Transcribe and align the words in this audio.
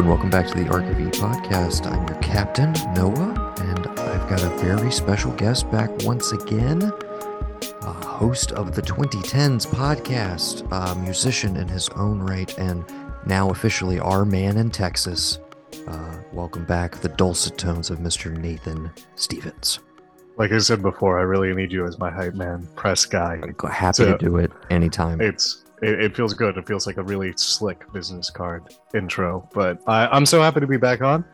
And 0.00 0.08
welcome 0.08 0.30
back 0.30 0.46
to 0.46 0.54
the 0.54 0.66
ARK 0.70 0.84
of 0.84 0.98
E 0.98 1.04
podcast. 1.10 1.84
I'm 1.86 2.08
your 2.08 2.16
captain, 2.22 2.72
Noah, 2.94 3.54
and 3.58 3.86
I've 4.00 4.26
got 4.30 4.42
a 4.42 4.48
very 4.56 4.90
special 4.90 5.30
guest 5.32 5.70
back 5.70 5.90
once 6.04 6.32
again. 6.32 6.80
A 7.82 7.92
host 7.92 8.52
of 8.52 8.74
the 8.74 8.80
2010s 8.80 9.66
podcast, 9.66 10.66
a 10.72 10.98
musician 11.00 11.58
in 11.58 11.68
his 11.68 11.90
own 11.90 12.18
right, 12.18 12.56
and 12.58 12.82
now 13.26 13.50
officially 13.50 14.00
our 14.00 14.24
man 14.24 14.56
in 14.56 14.70
Texas. 14.70 15.38
Uh, 15.86 16.16
welcome 16.32 16.64
back, 16.64 16.96
the 16.96 17.10
dulcet 17.10 17.58
tones 17.58 17.90
of 17.90 17.98
Mr. 17.98 18.34
Nathan 18.34 18.90
Stevens. 19.16 19.80
Like 20.38 20.52
I 20.52 20.58
said 20.60 20.80
before, 20.80 21.18
I 21.18 21.24
really 21.24 21.52
need 21.52 21.70
you 21.72 21.84
as 21.86 21.98
my 21.98 22.10
hype 22.10 22.32
man, 22.34 22.66
press 22.74 23.04
guy. 23.04 23.38
I'm 23.42 23.70
happy 23.70 23.96
So- 23.96 24.12
to 24.12 24.18
do 24.18 24.38
it 24.38 24.50
anytime. 24.70 25.20
It's 25.20 25.66
it, 25.82 26.00
it 26.00 26.16
feels 26.16 26.34
good. 26.34 26.56
It 26.56 26.66
feels 26.66 26.86
like 26.86 26.96
a 26.98 27.02
really 27.02 27.32
slick 27.36 27.90
business 27.92 28.30
card 28.30 28.74
intro. 28.94 29.48
But 29.52 29.80
I, 29.86 30.06
I'm 30.08 30.26
so 30.26 30.40
happy 30.42 30.60
to 30.60 30.66
be 30.66 30.76
back 30.76 31.00
on, 31.02 31.24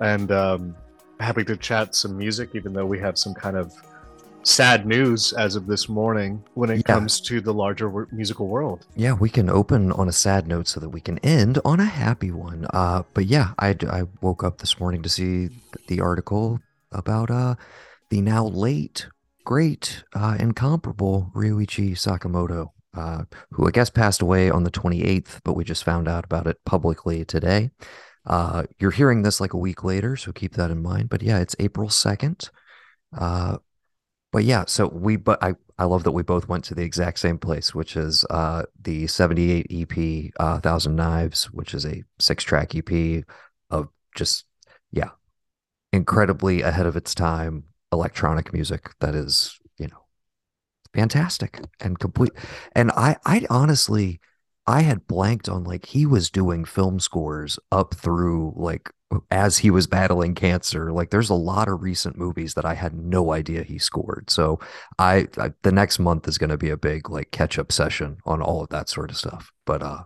and 0.00 0.30
um, 0.32 0.76
happy 1.20 1.44
to 1.44 1.56
chat 1.56 1.94
some 1.94 2.16
music, 2.16 2.50
even 2.54 2.72
though 2.72 2.86
we 2.86 2.98
have 3.00 3.16
some 3.18 3.34
kind 3.34 3.56
of 3.56 3.72
sad 4.46 4.84
news 4.86 5.32
as 5.32 5.56
of 5.56 5.66
this 5.66 5.88
morning 5.88 6.44
when 6.52 6.68
it 6.68 6.76
Yeah. 6.86 6.94
comes 6.94 7.18
to 7.22 7.40
the 7.40 7.52
larger 7.54 7.88
wor- 7.88 8.08
musical 8.12 8.46
world. 8.46 8.84
Yeah, 8.94 9.14
we 9.14 9.30
can 9.30 9.48
open 9.48 9.90
on 9.92 10.06
a 10.06 10.12
sad 10.12 10.46
note 10.46 10.68
so 10.68 10.80
that 10.80 10.90
we 10.90 11.00
can 11.00 11.16
end 11.20 11.58
on 11.64 11.80
a 11.80 11.86
happy 11.86 12.30
one. 12.30 12.66
Uh, 12.74 13.04
but 13.14 13.24
yeah, 13.24 13.52
I 13.58 13.74
woke 14.20 14.44
up 14.44 14.58
this 14.58 14.78
morning 14.78 15.02
to 15.02 15.08
see 15.08 15.48
the 15.88 16.02
article 16.02 16.60
about 16.92 17.30
uh, 17.30 17.54
the 18.10 18.20
now 18.20 18.44
late, 18.44 19.06
great, 19.46 20.04
uh, 20.14 20.36
incomparable 20.38 21.30
Ryuichi 21.34 21.92
Sakamoto, 21.92 22.68
uh, 22.94 23.24
who 23.52 23.66
I 23.66 23.70
guess 23.70 23.90
passed 23.90 24.22
away 24.22 24.50
on 24.50 24.64
the 24.64 24.70
28th, 24.70 25.40
but 25.44 25.54
we 25.54 25.64
just 25.64 25.84
found 25.84 26.08
out 26.08 26.24
about 26.24 26.46
it 26.46 26.58
publicly 26.64 27.24
today. 27.24 27.70
Uh, 28.26 28.64
you're 28.78 28.90
hearing 28.90 29.22
this 29.22 29.40
like 29.40 29.52
a 29.52 29.58
week 29.58 29.84
later, 29.84 30.16
so 30.16 30.32
keep 30.32 30.54
that 30.54 30.70
in 30.70 30.82
mind. 30.82 31.08
But 31.08 31.22
yeah, 31.22 31.38
it's 31.38 31.56
April 31.58 31.88
2nd. 31.88 32.48
Uh, 33.16 33.58
but 34.32 34.44
yeah, 34.44 34.64
so 34.66 34.88
we 34.88 35.16
but 35.16 35.42
I 35.42 35.54
I 35.78 35.84
love 35.84 36.02
that 36.04 36.12
we 36.12 36.22
both 36.22 36.48
went 36.48 36.64
to 36.64 36.74
the 36.74 36.82
exact 36.82 37.20
same 37.20 37.38
place, 37.38 37.72
which 37.74 37.96
is 37.96 38.24
uh 38.30 38.64
the 38.82 39.06
78 39.06 39.66
EP 39.70 40.32
uh 40.40 40.58
Thousand 40.58 40.96
Knives, 40.96 41.44
which 41.52 41.72
is 41.72 41.86
a 41.86 42.02
six 42.18 42.42
track 42.42 42.74
EP 42.74 43.24
of 43.70 43.88
just 44.16 44.44
yeah, 44.90 45.10
incredibly 45.92 46.62
ahead 46.62 46.86
of 46.86 46.96
its 46.96 47.14
time 47.14 47.64
electronic 47.94 48.52
music 48.52 48.90
that 49.00 49.14
is, 49.14 49.58
fantastic 50.94 51.60
and 51.80 51.98
complete. 51.98 52.32
And 52.74 52.90
I 52.92 53.16
I 53.26 53.46
honestly 53.50 54.20
I 54.66 54.82
had 54.82 55.06
blanked 55.06 55.48
on 55.48 55.64
like 55.64 55.86
he 55.86 56.06
was 56.06 56.30
doing 56.30 56.64
film 56.64 57.00
scores 57.00 57.58
up 57.70 57.94
through 57.94 58.54
like 58.56 58.90
as 59.30 59.58
he 59.58 59.70
was 59.70 59.86
battling 59.86 60.34
cancer. 60.34 60.92
Like 60.92 61.10
there's 61.10 61.30
a 61.30 61.34
lot 61.34 61.68
of 61.68 61.82
recent 61.82 62.16
movies 62.16 62.54
that 62.54 62.64
I 62.64 62.74
had 62.74 62.94
no 62.94 63.32
idea 63.32 63.62
he 63.62 63.78
scored. 63.78 64.30
So 64.30 64.58
I, 64.98 65.28
I 65.38 65.52
the 65.62 65.72
next 65.72 65.98
month 65.98 66.26
is 66.28 66.38
going 66.38 66.50
to 66.50 66.56
be 66.58 66.70
a 66.70 66.76
big 66.76 67.10
like 67.10 67.30
catch 67.30 67.58
up 67.58 67.70
session 67.72 68.18
on 68.24 68.40
all 68.42 68.62
of 68.62 68.70
that 68.70 68.88
sort 68.88 69.10
of 69.10 69.16
stuff. 69.16 69.52
But 69.66 69.82
uh 69.82 70.04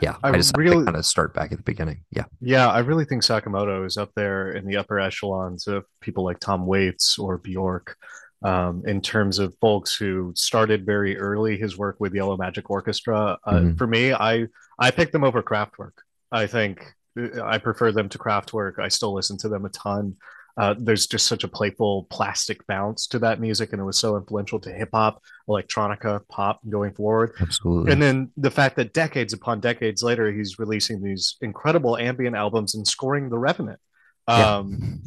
yeah, 0.00 0.16
I, 0.22 0.28
I 0.28 0.32
just 0.36 0.56
really- 0.56 0.84
kind 0.84 0.96
of 0.96 1.04
start 1.04 1.34
back 1.34 1.50
at 1.50 1.58
the 1.58 1.64
beginning. 1.64 2.04
Yeah. 2.12 2.24
Yeah, 2.40 2.68
I 2.68 2.78
really 2.78 3.04
think 3.04 3.22
Sakamoto 3.22 3.84
is 3.84 3.96
up 3.96 4.12
there 4.14 4.52
in 4.52 4.64
the 4.64 4.76
upper 4.76 5.00
echelons 5.00 5.66
of 5.66 5.84
people 6.00 6.24
like 6.24 6.38
Tom 6.38 6.64
Waits 6.64 7.18
or 7.18 7.38
Bjork, 7.38 7.96
um, 8.42 8.82
in 8.86 9.00
terms 9.00 9.38
of 9.38 9.54
folks 9.60 9.94
who 9.94 10.32
started 10.34 10.86
very 10.86 11.18
early 11.18 11.58
his 11.58 11.76
work 11.76 11.96
with 12.00 12.14
Yellow 12.14 12.36
Magic 12.36 12.70
Orchestra. 12.70 13.38
Uh, 13.44 13.52
Mhm. 13.52 13.78
For 13.78 13.86
me, 13.86 14.12
I 14.12 14.46
I 14.78 14.90
picked 14.90 15.12
them 15.12 15.24
over 15.24 15.42
Kraftwerk. 15.42 15.92
I 16.32 16.46
think 16.46 16.94
uh, 17.18 17.42
I 17.42 17.58
prefer 17.58 17.92
them 17.92 18.08
to 18.08 18.18
Kraftwerk. 18.18 18.78
I 18.78 18.88
still 18.88 19.12
listen 19.12 19.36
to 19.38 19.48
them 19.48 19.64
a 19.64 19.68
ton. 19.70 20.16
Uh, 20.56 20.74
there's 20.78 21.06
just 21.06 21.26
such 21.26 21.44
a 21.44 21.48
playful 21.48 22.06
plastic 22.10 22.66
bounce 22.66 23.06
to 23.06 23.18
that 23.20 23.40
music, 23.40 23.72
and 23.72 23.80
it 23.80 23.84
was 23.84 23.96
so 23.98 24.16
influential 24.16 24.58
to 24.60 24.70
hip 24.70 24.90
hop, 24.92 25.22
electronica, 25.48 26.20
pop 26.28 26.60
going 26.68 26.92
forward. 26.92 27.32
Absolutely. 27.40 27.92
And 27.92 28.02
then 28.02 28.30
the 28.36 28.50
fact 28.50 28.76
that 28.76 28.92
decades 28.92 29.32
upon 29.32 29.60
decades 29.60 30.02
later, 30.02 30.30
he's 30.32 30.58
releasing 30.58 31.02
these 31.02 31.36
incredible 31.40 31.96
ambient 31.96 32.36
albums 32.36 32.74
and 32.74 32.86
scoring 32.86 33.30
The 33.30 33.38
Revenant. 33.38 33.80
Yeah. 34.28 34.56
Um, 34.56 35.02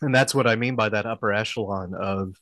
and 0.00 0.14
that's 0.14 0.34
what 0.34 0.46
I 0.46 0.56
mean 0.56 0.74
by 0.76 0.88
that 0.90 1.06
upper 1.06 1.32
echelon 1.32 1.94
of 1.94 2.36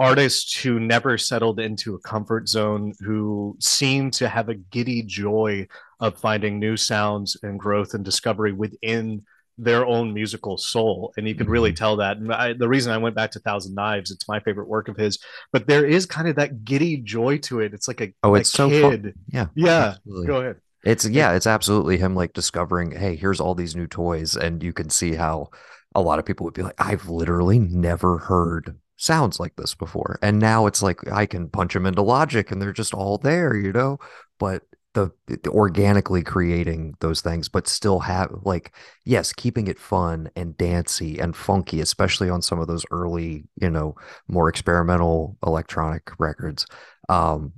artists 0.00 0.60
who 0.60 0.80
never 0.80 1.16
settled 1.16 1.60
into 1.60 1.94
a 1.94 2.00
comfort 2.00 2.48
zone, 2.48 2.92
who 3.00 3.56
seem 3.60 4.10
to 4.12 4.28
have 4.28 4.48
a 4.48 4.54
giddy 4.54 5.02
joy 5.02 5.66
of 6.00 6.18
finding 6.18 6.58
new 6.58 6.76
sounds 6.76 7.36
and 7.42 7.58
growth 7.58 7.94
and 7.94 8.04
discovery 8.04 8.52
within 8.52 9.22
their 9.58 9.86
own 9.86 10.12
musical 10.12 10.56
soul. 10.58 11.12
And 11.16 11.28
you 11.28 11.34
can 11.34 11.48
really 11.48 11.72
Mhm. 11.72 11.76
tell 11.76 11.96
that. 11.96 12.16
And 12.16 12.32
I, 12.32 12.52
the 12.54 12.68
reason 12.68 12.90
I 12.92 12.98
went 12.98 13.14
back 13.14 13.30
to 13.32 13.38
Thousand 13.38 13.74
Knives, 13.74 14.10
it's 14.10 14.26
my 14.26 14.40
favorite 14.40 14.66
work 14.68 14.88
of 14.88 14.96
his, 14.96 15.18
but 15.52 15.66
there 15.68 15.84
is 15.84 16.06
kind 16.06 16.26
of 16.26 16.36
that 16.36 16.64
giddy 16.64 16.96
joy 16.96 17.38
to 17.38 17.60
it. 17.60 17.72
It's 17.74 17.86
like 17.86 18.00
a, 18.00 18.12
Oh, 18.24 18.34
a 18.34 18.38
it's 18.40 18.50
so 18.50 18.70
fun. 18.70 19.12
yeah. 19.28 19.46
Yeah, 19.54 19.94
absolutely. 19.98 20.26
Go 20.26 20.36
ahead. 20.40 20.56
It's 20.84 21.06
yeah, 21.08 21.34
it's 21.34 21.46
absolutely 21.46 21.98
him 21.98 22.16
like 22.16 22.32
discovering, 22.32 22.90
hey, 22.90 23.14
here's 23.14 23.40
all 23.40 23.54
these 23.54 23.76
new 23.76 23.86
toys, 23.86 24.34
and 24.36 24.62
you 24.64 24.72
can 24.72 24.90
see 24.90 25.14
how 25.14 25.50
a 25.94 26.00
lot 26.00 26.18
of 26.18 26.24
people 26.26 26.44
would 26.44 26.54
be 26.54 26.62
like, 26.62 26.74
I've 26.80 27.08
literally 27.08 27.60
never 27.60 28.18
heard 28.18 28.76
sounds 29.02 29.40
like 29.40 29.56
this 29.56 29.74
before. 29.74 30.18
And 30.22 30.38
now 30.38 30.66
it's 30.66 30.82
like 30.82 31.10
I 31.10 31.26
can 31.26 31.48
punch 31.48 31.74
them 31.74 31.86
into 31.86 32.02
logic 32.02 32.50
and 32.50 32.62
they're 32.62 32.72
just 32.72 32.94
all 32.94 33.18
there, 33.18 33.56
you 33.56 33.72
know? 33.72 33.98
But 34.38 34.62
the, 34.94 35.10
the 35.26 35.50
organically 35.50 36.22
creating 36.22 36.94
those 37.00 37.20
things, 37.20 37.48
but 37.48 37.66
still 37.66 38.00
have 38.00 38.30
like, 38.42 38.74
yes, 39.04 39.32
keeping 39.32 39.66
it 39.66 39.78
fun 39.78 40.30
and 40.36 40.56
dancey 40.56 41.18
and 41.18 41.34
funky, 41.34 41.80
especially 41.80 42.30
on 42.30 42.42
some 42.42 42.60
of 42.60 42.68
those 42.68 42.84
early, 42.90 43.44
you 43.60 43.70
know, 43.70 43.96
more 44.28 44.48
experimental 44.48 45.36
electronic 45.44 46.10
records. 46.18 46.66
Um, 47.08 47.54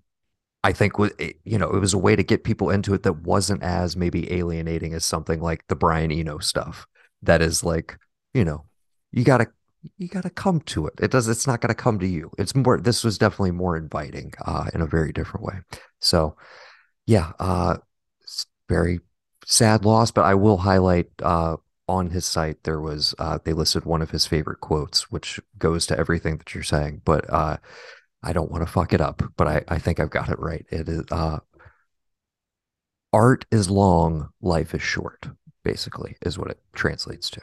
I 0.63 0.73
think 0.73 0.95
you 1.45 1.59
know 1.59 1.71
it 1.71 1.79
was 1.79 1.93
a 1.93 1.99
way 1.99 2.17
to 2.17 2.23
get 2.23 2.43
people 2.43 2.71
into 2.71 2.95
it 2.95 3.03
that 3.03 3.19
wasn't 3.19 3.63
as 3.63 3.99
maybe 3.99 4.33
alienating 4.33 4.95
as 4.95 5.05
something 5.05 5.43
like 5.43 5.67
the 5.69 5.77
Brian 5.77 6.11
Eno 6.11 6.39
stuff 6.39 6.87
that 7.21 7.43
is 7.43 7.63
like 7.63 7.99
you 8.33 8.47
know 8.47 8.65
you 9.13 9.25
gotta 9.25 9.49
you 9.99 10.09
gotta 10.09 10.31
come 10.31 10.61
to 10.61 10.87
it 10.87 10.95
it 11.01 11.11
does 11.11 11.29
it's 11.29 11.47
not 11.47 11.61
gonna 11.61 11.75
come 11.75 11.99
to 11.99 12.07
you 12.07 12.31
it's 12.39 12.55
more 12.55 12.81
this 12.81 13.05
was 13.05 13.19
definitely 13.19 13.51
more 13.51 13.77
inviting 13.77 14.33
uh 14.45 14.67
in 14.75 14.81
a 14.81 14.87
very 14.87 15.13
different 15.13 15.45
way 15.45 15.55
so 16.01 16.37
yeah 17.07 17.33
uh 17.39 17.77
very 18.69 19.01
sad 19.47 19.85
loss 19.85 20.11
but 20.11 20.25
I 20.25 20.35
will 20.35 20.59
highlight 20.59 21.09
uh 21.23 21.57
on 21.87 22.11
his 22.11 22.25
site 22.25 22.63
there 22.65 22.81
was 22.81 23.15
uh 23.19 23.39
they 23.45 23.53
listed 23.53 23.85
one 23.85 24.01
of 24.01 24.11
his 24.11 24.27
favorite 24.27 24.61
quotes 24.61 25.11
which 25.11 25.39
goes 25.59 25.87
to 25.87 25.99
everything 25.99 26.39
that 26.39 26.55
you're 26.55 26.65
saying 26.65 27.03
but 27.05 27.31
uh 27.33 27.59
I 28.25 28.33
don't 28.33 28.51
want 28.51 28.67
to 28.67 28.73
fuck 28.73 28.95
it 28.95 29.03
up, 29.03 29.23
but 29.37 29.47
I, 29.47 29.63
I 29.69 29.79
think 29.79 30.01
I've 30.01 30.09
got 30.09 30.31
it 30.31 30.39
right. 30.39 30.65
It 30.71 30.89
is 30.89 31.05
uh 31.11 31.41
art 33.13 33.45
is 33.51 33.71
long, 33.71 34.31
life 34.41 34.75
is 34.75 34.83
short, 34.83 35.29
basically, 35.63 36.17
is 36.23 36.39
what 36.39 36.51
it 36.51 36.59
translates 36.75 37.31
to. 37.31 37.41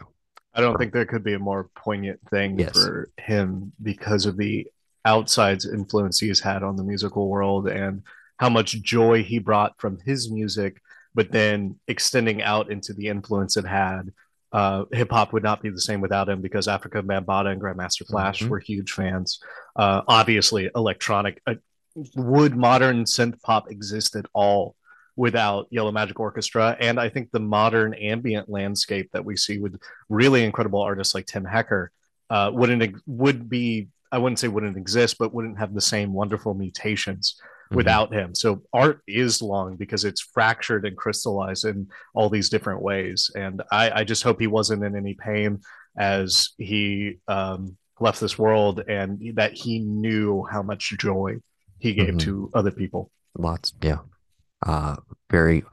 I 0.53 0.62
don't 0.62 0.78
think 0.78 0.91
there 0.94 1.06
could 1.06 1.23
be 1.23 1.34
a 1.34 1.39
more 1.39 1.69
poignant 1.75 2.19
thing 2.29 2.59
Yes. 2.59 2.72
for 2.73 3.09
him 3.17 3.72
because 3.81 4.25
of 4.25 4.38
the 4.38 4.68
outside's 5.06 5.65
influence 5.65 6.19
he 6.19 6.27
has 6.27 6.39
had 6.39 6.62
on 6.63 6.75
the 6.75 6.83
musical 6.83 7.30
world 7.30 7.68
and 7.68 8.03
how 8.38 8.50
much 8.50 8.81
joy 8.81 9.24
he 9.24 9.39
brought 9.39 9.80
from 9.80 9.98
his 10.06 10.30
music, 10.30 10.81
but 11.15 11.31
then 11.31 11.80
extending 11.88 12.42
out 12.42 12.69
into 12.71 12.94
the 12.94 13.07
influence 13.07 13.56
it 13.57 13.65
had. 13.65 14.12
Uh, 14.51 14.83
hip 14.92 15.09
hop 15.12 15.31
would 15.31 15.44
not 15.44 15.62
be 15.62 15.69
the 15.69 15.80
same 15.80 16.01
without 16.01 16.27
him 16.27 16.42
because 16.42 16.68
Afrika 16.68 17.01
Bambaataa 17.01 17.53
and 17.53 17.62
Grandmaster 17.62 18.06
Flash 18.06 18.42
Mhm. 18.42 18.50
were 18.50 18.59
huge 18.59 18.92
fans. 18.92 19.39
Uh, 19.77 20.01
obviously, 20.07 20.69
electronic. 20.75 21.42
Uh, 21.48 21.56
would 22.15 22.56
modern 22.57 23.03
synth 23.06 23.42
pop 23.42 23.69
exist 23.71 24.15
at 24.15 24.25
all 24.33 24.75
without 25.25 25.68
Yellow 25.69 25.91
Magic 25.91 26.19
Orchestra? 26.19 26.75
And 26.79 27.00
I 27.00 27.07
think 27.09 27.29
the 27.31 27.39
modern 27.39 27.94
ambient 27.94 28.50
landscape 28.50 29.09
that 29.13 29.23
we 29.23 29.35
see 29.38 29.59
with 29.59 29.79
really 30.09 30.44
incredible 30.44 30.81
artists 30.81 31.13
like 31.15 31.27
Tim 31.27 31.45
Hecker 31.45 31.91
uh, 32.31 32.50
wouldn't 32.53 32.95
would 33.06 33.50
be 33.50 33.89
I 34.13 34.18
wouldn't 34.18 34.39
say 34.39 34.47
wouldn't 34.50 34.75
exist, 34.77 35.18
but 35.19 35.33
wouldn't 35.33 35.59
have 35.59 35.73
the 35.73 35.88
same 35.94 36.12
wonderful 36.12 36.53
mutations 36.53 37.35
Mhm. 37.71 37.75
without 37.79 38.09
him. 38.19 38.35
So 38.35 38.50
art 38.73 39.00
is 39.07 39.41
long 39.41 39.77
because 39.77 40.03
it's 40.03 40.19
fractured 40.35 40.85
and 40.85 40.97
crystallized 40.97 41.63
in 41.71 41.88
all 42.13 42.29
these 42.29 42.50
different 42.50 42.81
ways. 42.81 43.29
And 43.35 43.62
I, 43.71 43.83
I 44.00 44.03
just 44.03 44.24
hope 44.24 44.39
he 44.41 44.47
wasn't 44.47 44.83
in 44.83 44.94
any 44.97 45.13
pain 45.13 45.59
as 45.97 46.50
he 46.57 47.19
um, 47.29 47.77
left 48.01 48.19
this 48.19 48.38
world 48.38 48.75
and 48.97 49.09
that 49.35 49.53
he 49.53 49.79
knew 49.79 50.44
how 50.51 50.62
much 50.71 50.83
joy 51.00 51.29
he 51.79 51.94
gave 51.94 52.15
Mhm. 52.15 52.19
to 52.25 52.50
other 52.53 52.71
people. 52.81 53.09
Lots, 53.38 53.71
yeah. 53.81 54.00
Uh 54.66 54.96
very 55.30 55.63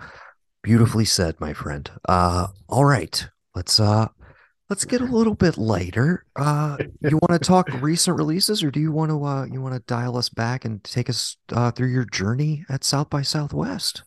beautifully 0.62 1.04
said, 1.04 1.40
my 1.40 1.52
friend. 1.52 1.90
Uh 2.08 2.48
all 2.68 2.84
right. 2.84 3.28
Let's 3.54 3.80
uh 3.80 4.08
let's 4.70 4.84
get 4.84 5.00
a 5.00 5.04
little 5.04 5.34
bit 5.34 5.56
lighter. 5.58 6.24
Uh 6.36 6.76
you 7.02 7.18
want 7.22 7.32
to 7.32 7.46
talk 7.46 7.68
recent 7.80 8.16
releases 8.16 8.62
or 8.62 8.70
do 8.70 8.80
you 8.80 8.92
want 8.92 9.10
to 9.10 9.24
uh 9.24 9.44
you 9.46 9.60
want 9.60 9.74
to 9.74 9.80
dial 9.86 10.16
us 10.16 10.28
back 10.28 10.64
and 10.64 10.82
take 10.84 11.08
us 11.10 11.36
uh 11.52 11.70
through 11.70 11.88
your 11.88 12.04
journey 12.06 12.64
at 12.68 12.84
South 12.84 13.10
by 13.10 13.22
Southwest? 13.22 14.02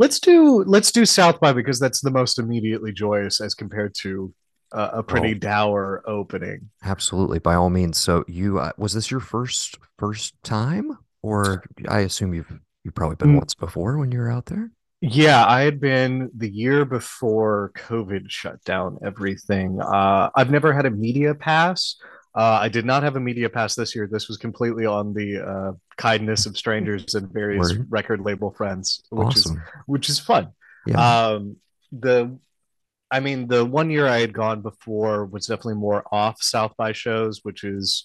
let's 0.00 0.20
do 0.20 0.62
let's 0.64 0.92
do 0.92 1.04
South 1.04 1.40
by 1.40 1.52
because 1.52 1.80
that's 1.80 2.00
the 2.00 2.10
most 2.10 2.38
immediately 2.38 2.92
joyous 2.92 3.40
as 3.40 3.52
compared 3.54 3.92
to 3.96 4.32
uh, 4.70 4.90
a 4.92 5.02
pretty 5.02 5.34
Oh, 5.34 5.38
dour 5.38 6.02
opening. 6.06 6.68
absolutely. 6.84 7.38
By 7.38 7.54
all 7.54 7.70
means. 7.70 7.98
So 7.98 8.22
you 8.28 8.58
uh, 8.60 8.70
was 8.76 8.92
this 8.92 9.10
your 9.10 9.18
first 9.20 9.76
first 9.98 10.34
time, 10.44 10.96
or 11.22 11.64
I 11.88 12.00
assume 12.00 12.34
you've 12.34 12.52
you've 12.88 12.94
probably 12.94 13.16
been 13.16 13.34
Mm, 13.34 13.38
once 13.38 13.54
before 13.54 13.98
when 13.98 14.10
you 14.10 14.18
were 14.18 14.30
out 14.30 14.46
there? 14.46 14.70
Yeah, 15.02 15.44
I 15.46 15.60
had 15.60 15.78
been 15.78 16.30
the 16.34 16.48
year 16.50 16.84
before 16.86 17.70
COVID 17.76 18.30
shut 18.30 18.64
down 18.64 18.98
everything. 19.04 19.80
Uh, 19.80 20.30
I've 20.34 20.50
never 20.50 20.72
had 20.72 20.86
a 20.86 20.90
media 20.90 21.34
pass. 21.34 21.96
Uh, 22.34 22.58
I 22.62 22.68
did 22.68 22.84
not 22.84 23.02
have 23.02 23.14
a 23.16 23.20
media 23.20 23.48
pass 23.50 23.74
this 23.74 23.94
year. 23.94 24.08
This 24.10 24.28
was 24.28 24.38
completely 24.38 24.86
on 24.86 25.12
the 25.12 25.46
uh, 25.46 25.72
kindness 25.96 26.46
of 26.46 26.56
strangers 26.56 27.14
and 27.14 27.30
various 27.32 27.72
Word. 27.74 27.86
record 27.90 28.20
label 28.20 28.50
friends, 28.50 29.02
which 29.10 29.36
is 29.36 29.52
which 29.86 30.08
is 30.08 30.18
fun. 30.18 30.48
Yeah. 30.86 30.98
Um, 31.26 31.56
the 31.92 32.38
I 33.10 33.20
mean, 33.20 33.48
the 33.48 33.64
one 33.64 33.90
year 33.90 34.06
I 34.06 34.18
had 34.20 34.32
gone 34.32 34.62
before 34.62 35.26
was 35.26 35.46
definitely 35.46 35.74
more 35.74 36.04
off 36.12 36.42
South 36.42 36.74
by 36.76 36.92
shows, 36.92 37.40
which 37.42 37.64
is, 37.64 38.04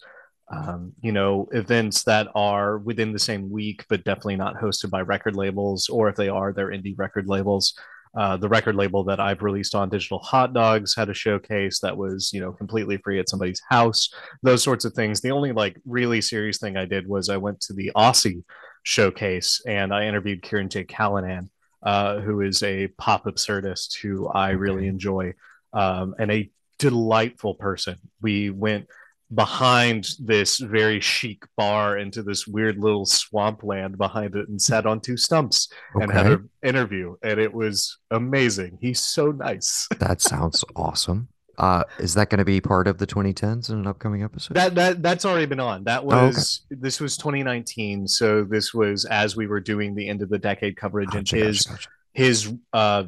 um, 0.49 0.93
you 1.01 1.11
know, 1.11 1.47
events 1.51 2.03
that 2.03 2.27
are 2.35 2.77
within 2.77 3.13
the 3.13 3.19
same 3.19 3.49
week, 3.49 3.85
but 3.89 4.03
definitely 4.03 4.35
not 4.35 4.55
hosted 4.55 4.89
by 4.89 5.01
record 5.01 5.35
labels, 5.35 5.89
or 5.89 6.09
if 6.09 6.15
they 6.15 6.29
are, 6.29 6.53
they're 6.53 6.69
indie 6.69 6.97
record 6.97 7.27
labels. 7.27 7.73
Uh, 8.15 8.37
the 8.37 8.47
record 8.47 8.75
label 8.75 9.03
that 9.03 9.19
I've 9.19 9.41
released 9.41 9.73
on 9.73 9.89
Digital 9.89 10.19
Hot 10.19 10.53
Dogs 10.53 10.95
had 10.95 11.09
a 11.09 11.15
showcase 11.15 11.79
that 11.79 11.97
was, 11.97 12.31
you 12.31 12.39
know, 12.39 12.51
completely 12.51 12.97
free 12.97 13.19
at 13.19 13.27
somebody's 13.27 13.61
house, 13.69 14.13
those 14.43 14.61
sorts 14.61 14.85
of 14.85 14.93
things. 14.93 15.19
The 15.19 15.31
only 15.31 15.51
like 15.51 15.81
really 15.85 16.21
serious 16.21 16.59
thing 16.59 16.77
I 16.77 16.85
did 16.85 17.07
was 17.07 17.29
I 17.29 17.37
went 17.37 17.59
to 17.61 17.73
the 17.73 17.91
Aussie 17.95 18.43
showcase 18.83 19.61
and 19.65 19.91
I 19.91 20.05
interviewed 20.05 20.43
Kirin 20.43 20.69
J. 20.69 20.83
Callinan 20.83 21.49
uh, 21.83 22.19
who 22.21 22.41
is 22.41 22.63
a 22.63 22.87
pop 22.97 23.25
absurdist 23.25 23.97
who 24.01 24.27
I 24.27 24.51
really 24.51 24.87
enjoy 24.87 25.33
um, 25.73 26.15
and 26.17 26.31
a 26.31 26.49
delightful 26.79 27.55
person. 27.55 27.97
We 28.21 28.49
went 28.49 28.87
behind 29.33 30.09
this 30.19 30.59
very 30.59 30.99
chic 30.99 31.43
bar 31.57 31.97
into 31.97 32.21
this 32.21 32.45
weird 32.47 32.77
little 32.77 33.05
swampland 33.05 33.97
behind 33.97 34.35
it 34.35 34.47
and 34.49 34.61
sat 34.61 34.85
on 34.85 34.99
two 34.99 35.17
stumps 35.17 35.69
and 35.95 36.11
had 36.11 36.27
an 36.27 36.49
interview 36.63 37.15
and 37.23 37.39
it 37.39 37.51
was 37.53 37.97
amazing 38.11 38.77
he's 38.81 38.99
so 38.99 39.31
nice 39.31 39.87
That 39.99 40.21
sounds 40.21 40.63
awesome. 40.75 41.29
Uh, 41.57 41.83
is 41.99 42.15
that 42.15 42.29
going 42.31 42.39
to 42.39 42.45
be 42.45 42.59
part 42.59 42.87
of 42.87 42.97
the 42.97 43.05
2010s 43.05 43.69
in 43.69 43.77
an 43.77 43.85
upcoming 43.85 44.23
episode? 44.23 44.55
that 44.55 44.73
that 44.75 45.01
that's 45.03 45.23
already 45.23 45.45
been 45.45 45.59
on 45.59 45.83
that 45.83 46.03
Oh, 46.03 46.07
okay. 46.11 46.25
was 46.27 46.61
this 46.69 46.99
was 46.99 47.15
2019 47.17 48.07
so 48.07 48.43
this 48.43 48.73
was 48.73 49.05
as 49.05 49.35
we 49.35 49.47
were 49.47 49.59
doing 49.59 49.93
the 49.95 50.09
end 50.09 50.21
of 50.21 50.29
the 50.29 50.39
decade 50.39 50.75
coverage 50.75 51.13
and 51.15 51.25
Gotcha, 51.27 51.35
gotcha, 51.37 51.47
his 51.47 51.61
gotcha. 51.65 51.89
his 52.13 52.53
uh 52.73 53.03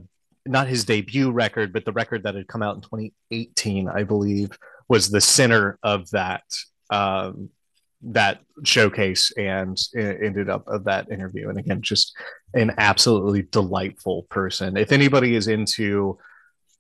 not 0.46 0.68
his 0.68 0.86
debut 0.86 1.32
record 1.32 1.74
but 1.74 1.86
the 1.86 1.92
record 1.92 2.22
that 2.24 2.36
had 2.36 2.48
come 2.48 2.62
out 2.62 2.76
in 2.76 2.82
2018 2.82 3.90
i 3.90 4.04
believe 4.04 4.52
was 4.88 5.10
the 5.10 5.22
center 5.22 5.80
of 5.84 6.10
that 6.12 6.44
um 6.90 7.50
that 8.02 8.40
showcase 8.64 9.32
and 9.38 9.82
ended 9.96 10.50
up 10.50 10.68
of 10.68 10.84
that 10.84 11.12
interview 11.12 11.50
and 11.50 11.58
again 11.58 11.82
just 11.82 12.16
an 12.54 12.72
absolutely 12.78 13.42
delightful 13.52 14.24
person 14.30 14.78
if 14.78 14.92
anybody 14.92 15.36
is 15.36 15.48
into 15.48 16.18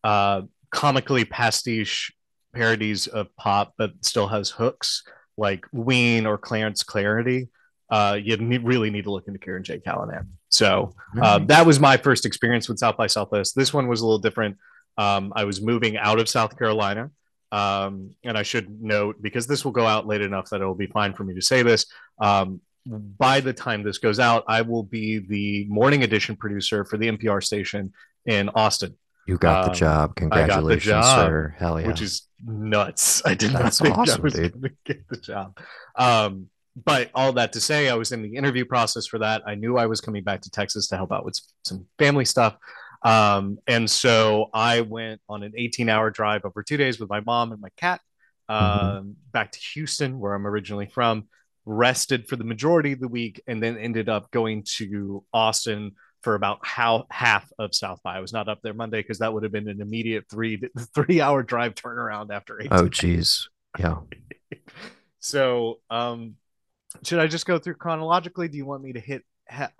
uh 0.04 0.42
comically 0.70 1.26
pastiche 1.26 2.12
parodies 2.54 3.08
of 3.08 3.36
pop 3.38 3.74
but 3.78 3.92
still 4.02 4.28
has 4.28 4.50
hooks 4.50 5.04
like 5.38 5.66
ween 5.72 6.26
or 6.26 6.38
clarence 6.38 6.84
clarity 6.84 7.50
uh 7.90 8.18
you 8.22 8.38
need, 8.38 8.64
really 8.64 8.90
need 8.90 9.04
to 9.04 9.12
look 9.12 9.28
into 9.28 9.40
Kirin 9.40 9.64
j 9.64 9.80
Callinan 9.80 10.28
so 10.56 10.96
uh, 11.22 11.40
that 11.48 11.66
was 11.66 11.82
my 11.82 11.98
first 11.98 12.26
experience 12.26 12.70
with 12.70 12.80
South 12.80 12.96
by 12.96 13.08
Southwest. 13.08 13.58
This 13.58 13.74
one 13.74 13.88
was 13.88 14.00
a 14.00 14.06
little 14.06 14.20
different. 14.20 14.58
Um, 14.98 15.34
I 15.36 15.44
was 15.44 15.62
moving 15.62 15.98
out 15.98 16.18
of 16.18 16.30
South 16.30 16.58
Carolina. 16.58 17.12
Um, 17.52 18.12
and 18.24 18.38
I 18.38 18.44
should 18.44 18.82
note, 18.82 19.22
because 19.22 19.48
this 19.48 19.64
will 19.64 19.72
go 19.72 19.86
out 19.86 20.08
late 20.08 20.22
enough 20.22 20.50
that 20.50 20.62
it 20.62 20.66
will 20.66 20.76
be 20.76 20.88
fine 20.88 21.14
for 21.14 21.24
me 21.24 21.34
to 21.36 21.42
say 21.42 21.64
this. 21.64 21.86
Um, 22.20 22.62
by 22.86 23.40
the 23.40 23.54
time 23.54 23.84
this 23.84 23.98
goes 23.98 24.20
out, 24.20 24.44
I 24.48 24.62
will 24.62 24.84
be 24.84 25.20
the 25.20 25.66
morning 25.70 26.04
edition 26.04 26.36
producer 26.36 26.86
for 26.86 26.98
the 26.98 27.08
NPR 27.12 27.44
station 27.44 27.94
in 28.26 28.50
Austin. 28.50 28.96
You 29.28 29.38
got 29.38 29.64
the 29.66 29.70
Um, 29.72 29.76
job. 29.76 30.02
I 30.02 30.06
got 30.06 30.16
the 30.16 30.20
Congratulations, 30.38 30.86
job, 30.86 31.28
sir. 31.28 31.56
Hell 31.58 31.82
yeah. 31.82 31.88
which 31.88 32.02
is 32.02 32.28
nuts. 32.46 33.24
I 33.26 33.34
did 33.34 33.54
not 33.54 33.64
That's 33.64 33.80
think 33.80 33.98
I 33.98 34.02
awesome, 34.02 34.22
was 34.22 34.34
dude. 34.34 34.52
going 34.54 34.64
to 34.64 34.70
get 34.94 35.08
the 35.10 35.18
job. 35.18 35.58
Um, 35.96 36.48
but 36.86 37.10
all 37.16 37.32
that 37.34 37.54
to 37.54 37.62
say, 37.62 37.90
I 37.90 37.96
was 37.96 38.12
in 38.12 38.22
the 38.22 38.36
interview 38.36 38.66
process 38.66 39.08
for 39.08 39.18
that. 39.20 39.42
I 39.48 39.56
knew 39.56 39.78
I 39.78 39.86
was 39.86 40.02
coming 40.02 40.24
back 40.24 40.42
to 40.42 40.52
Texas 40.52 40.88
to 40.90 40.98
help 40.98 41.12
out 41.12 41.24
with 41.26 41.40
some 41.64 41.86
family 41.98 42.26
stuff. 42.26 42.58
Um, 43.04 43.58
and 43.68 43.90
so 43.90 44.48
I 44.54 44.82
went 44.82 45.22
on 45.30 45.44
an 45.44 45.54
18 45.56 45.90
hour 45.90 46.10
drive 46.10 46.46
over 46.46 46.64
two 46.64 46.78
days 46.78 47.00
with 47.00 47.10
my 47.10 47.20
mom 47.22 47.52
and 47.52 47.62
my 47.62 47.70
cat 47.78 48.02
Mhm. 48.50 48.54
um, 49.00 49.16
back 49.32 49.52
to 49.54 49.60
Houston, 49.74 50.20
where 50.20 50.34
I'm 50.34 50.46
originally 50.46 50.86
from, 50.86 51.28
rested 51.66 52.28
for 52.28 52.36
the 52.36 52.44
majority 52.44 52.92
of 52.92 53.00
the 53.00 53.08
week, 53.08 53.42
and 53.48 53.62
then 53.62 53.78
ended 53.78 54.08
up 54.08 54.30
going 54.30 54.64
to 54.78 55.24
Austin 55.34 55.94
for 56.22 56.36
about 56.36 56.60
how 56.64 57.06
half 57.12 57.52
of 57.60 57.74
South 57.76 58.00
by. 58.04 58.18
I 58.18 58.20
was 58.20 58.34
not 58.34 58.48
up 58.48 58.60
there 58.62 58.74
Monday 58.74 59.00
because 59.00 59.20
that 59.20 59.34
would 59.34 59.44
have 59.44 59.52
been 59.52 59.68
an 59.68 59.82
immediate 59.82 60.26
three 60.30 60.62
three 60.96 61.22
hour 61.22 61.44
drive 61.44 61.74
turnaround 61.76 62.32
after 62.32 62.60
18 62.62 62.70
Oh, 62.72 62.88
geez. 62.88 63.50
Yeah. 63.80 63.98
so 65.20 65.80
um 65.90 66.36
should 67.04 67.20
I 67.20 67.28
just 67.28 67.46
go 67.46 67.58
through 67.60 67.76
chronologically? 67.76 68.48
Do 68.48 68.58
you 68.58 68.66
want 68.66 68.84
me 68.84 68.94
to 68.94 69.00
hit 69.00 69.24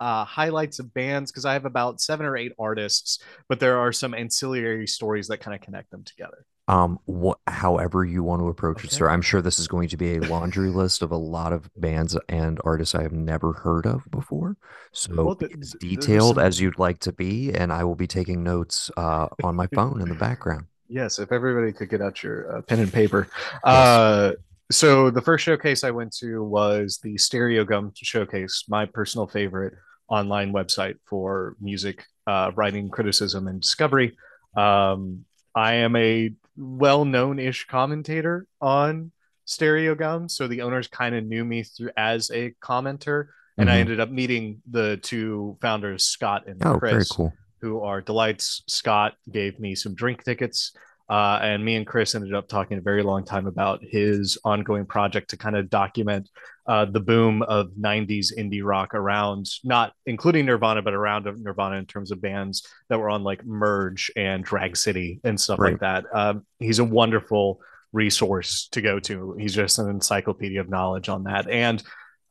uh, 0.00 0.24
highlights 0.24 0.78
of 0.78 0.92
bands? 0.94 1.30
Because 1.30 1.44
I 1.44 1.52
have 1.54 1.64
about 1.64 2.00
seven 2.00 2.26
or 2.26 2.36
eight 2.36 2.52
artists, 2.58 3.18
but 3.48 3.60
there 3.60 3.78
are 3.78 3.92
some 3.92 4.14
ancillary 4.14 4.86
stories 4.86 5.28
that 5.28 5.38
kind 5.38 5.54
of 5.54 5.60
connect 5.60 5.90
them 5.90 6.04
together. 6.04 6.44
Um, 6.68 6.98
what, 7.04 7.38
however 7.46 8.04
you 8.04 8.24
want 8.24 8.42
to 8.42 8.48
approach 8.48 8.82
it, 8.82 8.90
sir. 8.90 9.08
I'm 9.08 9.22
sure 9.22 9.40
this 9.40 9.60
is 9.60 9.68
going 9.68 9.88
to 9.88 9.96
be 9.96 10.16
a 10.16 10.20
laundry 10.20 10.68
list 10.68 11.00
of 11.00 11.12
a 11.12 11.16
lot 11.16 11.52
of 11.52 11.70
bands 11.76 12.16
and 12.28 12.60
artists 12.64 12.94
I 12.94 13.02
have 13.02 13.12
never 13.12 13.52
heard 13.52 13.86
of 13.86 14.02
before. 14.10 14.56
So 14.92 15.24
Well, 15.24 15.34
be 15.36 15.46
th- 15.46 15.58
as 15.60 15.76
detailed 15.78 16.36
some 16.36 16.44
as 16.44 16.60
you'd 16.60 16.78
like 16.78 16.98
to 17.00 17.12
be, 17.12 17.52
and 17.52 17.72
I 17.72 17.84
will 17.84 17.94
be 17.94 18.08
taking 18.08 18.42
notes 18.42 18.90
uh, 18.96 19.28
on 19.44 19.54
my 19.54 19.68
phone 19.74 20.00
in 20.00 20.08
the 20.08 20.16
background. 20.16 20.66
Yes, 20.88 21.18
if 21.18 21.30
everybody 21.32 21.72
could 21.72 21.88
get 21.88 22.00
out 22.00 22.22
your 22.22 22.58
uh, 22.58 22.62
pen 22.62 22.80
and 22.80 22.92
paper. 22.92 23.28
Yes. 23.64 24.36
So 24.70 25.10
the 25.10 25.22
first 25.22 25.44
showcase 25.44 25.84
I 25.84 25.92
went 25.92 26.12
to 26.16 26.42
was 26.42 26.98
the 27.02 27.14
Stereogum 27.14 27.92
Showcase, 27.94 28.64
my 28.68 28.84
personal 28.86 29.26
favorite 29.28 29.74
online 30.08 30.52
website 30.52 30.96
for 31.04 31.56
music 31.60 32.04
uh, 32.26 32.50
writing, 32.56 32.88
criticism, 32.90 33.46
and 33.46 33.60
discovery. 33.60 34.16
Um, 34.56 35.24
I 35.54 35.74
am 35.74 35.94
a 35.94 36.32
well-known-ish 36.56 37.66
commentator 37.66 38.46
on 38.60 39.12
Stereogum, 39.46 40.28
so 40.28 40.48
the 40.48 40.62
owners 40.62 40.88
kind 40.88 41.14
of 41.14 41.24
knew 41.24 41.44
me 41.44 41.62
through 41.62 41.90
as 41.96 42.30
a 42.32 42.52
commenter, 42.60 43.26
and 43.58 43.70
I 43.70 43.74
hmm 43.74 43.80
ended 43.82 44.00
up 44.00 44.10
meeting 44.10 44.62
the 44.68 44.96
two 44.96 45.56
founders, 45.60 46.04
Scott 46.04 46.48
and 46.48 46.60
Oh, 46.64 46.78
Chris 46.78 47.08
cool. 47.08 47.32
who 47.60 47.80
are 47.82 48.00
delights. 48.00 48.62
Scott 48.66 49.14
gave 49.30 49.60
me 49.60 49.76
some 49.76 49.94
drink 49.94 50.24
tickets. 50.24 50.72
Uh, 51.08 51.38
and 51.40 51.64
me 51.64 51.76
and 51.76 51.86
Chris 51.86 52.14
ended 52.14 52.34
up 52.34 52.48
talking 52.48 52.78
a 52.78 52.80
very 52.80 53.02
long 53.02 53.24
time 53.24 53.46
about 53.46 53.80
his 53.82 54.36
ongoing 54.44 54.84
project 54.86 55.30
to 55.30 55.36
kind 55.36 55.56
of 55.56 55.70
document 55.70 56.28
uh, 56.66 56.84
the 56.84 56.98
boom 56.98 57.42
of 57.42 57.68
90s 57.80 58.36
indie 58.36 58.62
rock 58.64 58.92
around, 58.92 59.46
not 59.62 59.92
including 60.06 60.46
Nirvana, 60.46 60.82
but 60.82 60.94
around 60.94 61.24
Nirvana 61.42 61.76
in 61.76 61.86
terms 61.86 62.10
of 62.10 62.20
bands 62.20 62.66
that 62.88 62.98
were 62.98 63.08
on 63.08 63.22
like 63.22 63.44
Merge 63.46 64.10
and 64.16 64.42
Drag 64.44 64.76
City 64.76 65.20
and 65.22 65.40
stuff 65.40 65.60
Right. 65.60 65.72
like 65.72 65.80
that. 65.80 66.04
Um, 66.12 66.44
he's 66.58 66.80
a 66.80 66.84
wonderful 66.84 67.60
resource 67.92 68.68
to 68.72 68.80
go 68.80 68.98
to. 69.00 69.36
He's 69.38 69.54
just 69.54 69.78
an 69.78 69.88
encyclopedia 69.88 70.60
of 70.60 70.68
knowledge 70.68 71.08
on 71.08 71.22
that. 71.24 71.48
And 71.48 71.82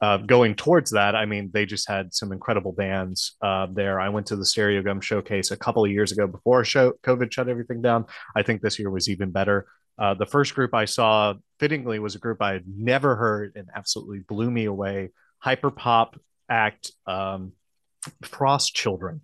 uh, 0.06 0.18
going 0.18 0.54
towards 0.54 0.92
that, 0.92 1.16
I 1.16 1.26
mean, 1.26 1.50
they 1.52 1.66
just 1.66 1.90
had 1.90 2.14
some 2.14 2.32
incredible 2.32 2.72
bands 2.72 3.36
uh, 3.42 3.66
there. 3.74 4.00
I 4.00 4.10
went 4.10 4.28
to 4.28 4.36
the 4.36 4.44
Stereogum 4.44 5.02
Showcase 5.02 5.50
a 5.50 5.58
couple 5.58 5.84
of 5.84 5.90
years 5.90 6.12
ago 6.12 6.28
before 6.28 6.64
show 6.64 6.94
COVID 7.02 7.32
shut 7.32 7.50
everything 7.50 7.82
down. 7.82 8.06
I 8.36 8.44
think 8.44 8.62
this 8.62 8.78
year 8.78 8.92
was 8.92 9.10
even 9.10 9.32
better. 9.32 9.66
Uh, 9.98 10.14
the 10.14 10.28
first 10.28 10.54
group 10.54 10.76
I 10.76 10.86
saw, 10.86 11.34
fittingly, 11.60 11.98
was 11.98 12.14
a 12.14 12.20
group 12.20 12.40
I 12.40 12.54
had 12.54 12.66
never 12.68 13.16
heard 13.16 13.54
and 13.56 13.68
absolutely 13.74 14.20
blew 14.20 14.52
me 14.52 14.66
away. 14.66 15.10
Hyper 15.40 15.72
pop 15.72 16.20
act, 16.50 16.92
um, 17.08 17.54
Frost 18.22 18.76
Children. 18.76 19.22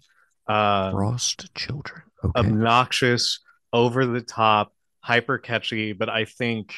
Um, 0.47 0.93
Frost 0.93 1.53
Children. 1.53 2.01
Okay. 2.25 2.39
obnoxious, 2.39 3.39
over 3.71 4.07
the 4.07 4.21
top, 4.21 4.73
hyper 5.01 5.37
catchy. 5.37 5.93
But 5.93 6.09
I 6.09 6.25
think, 6.25 6.73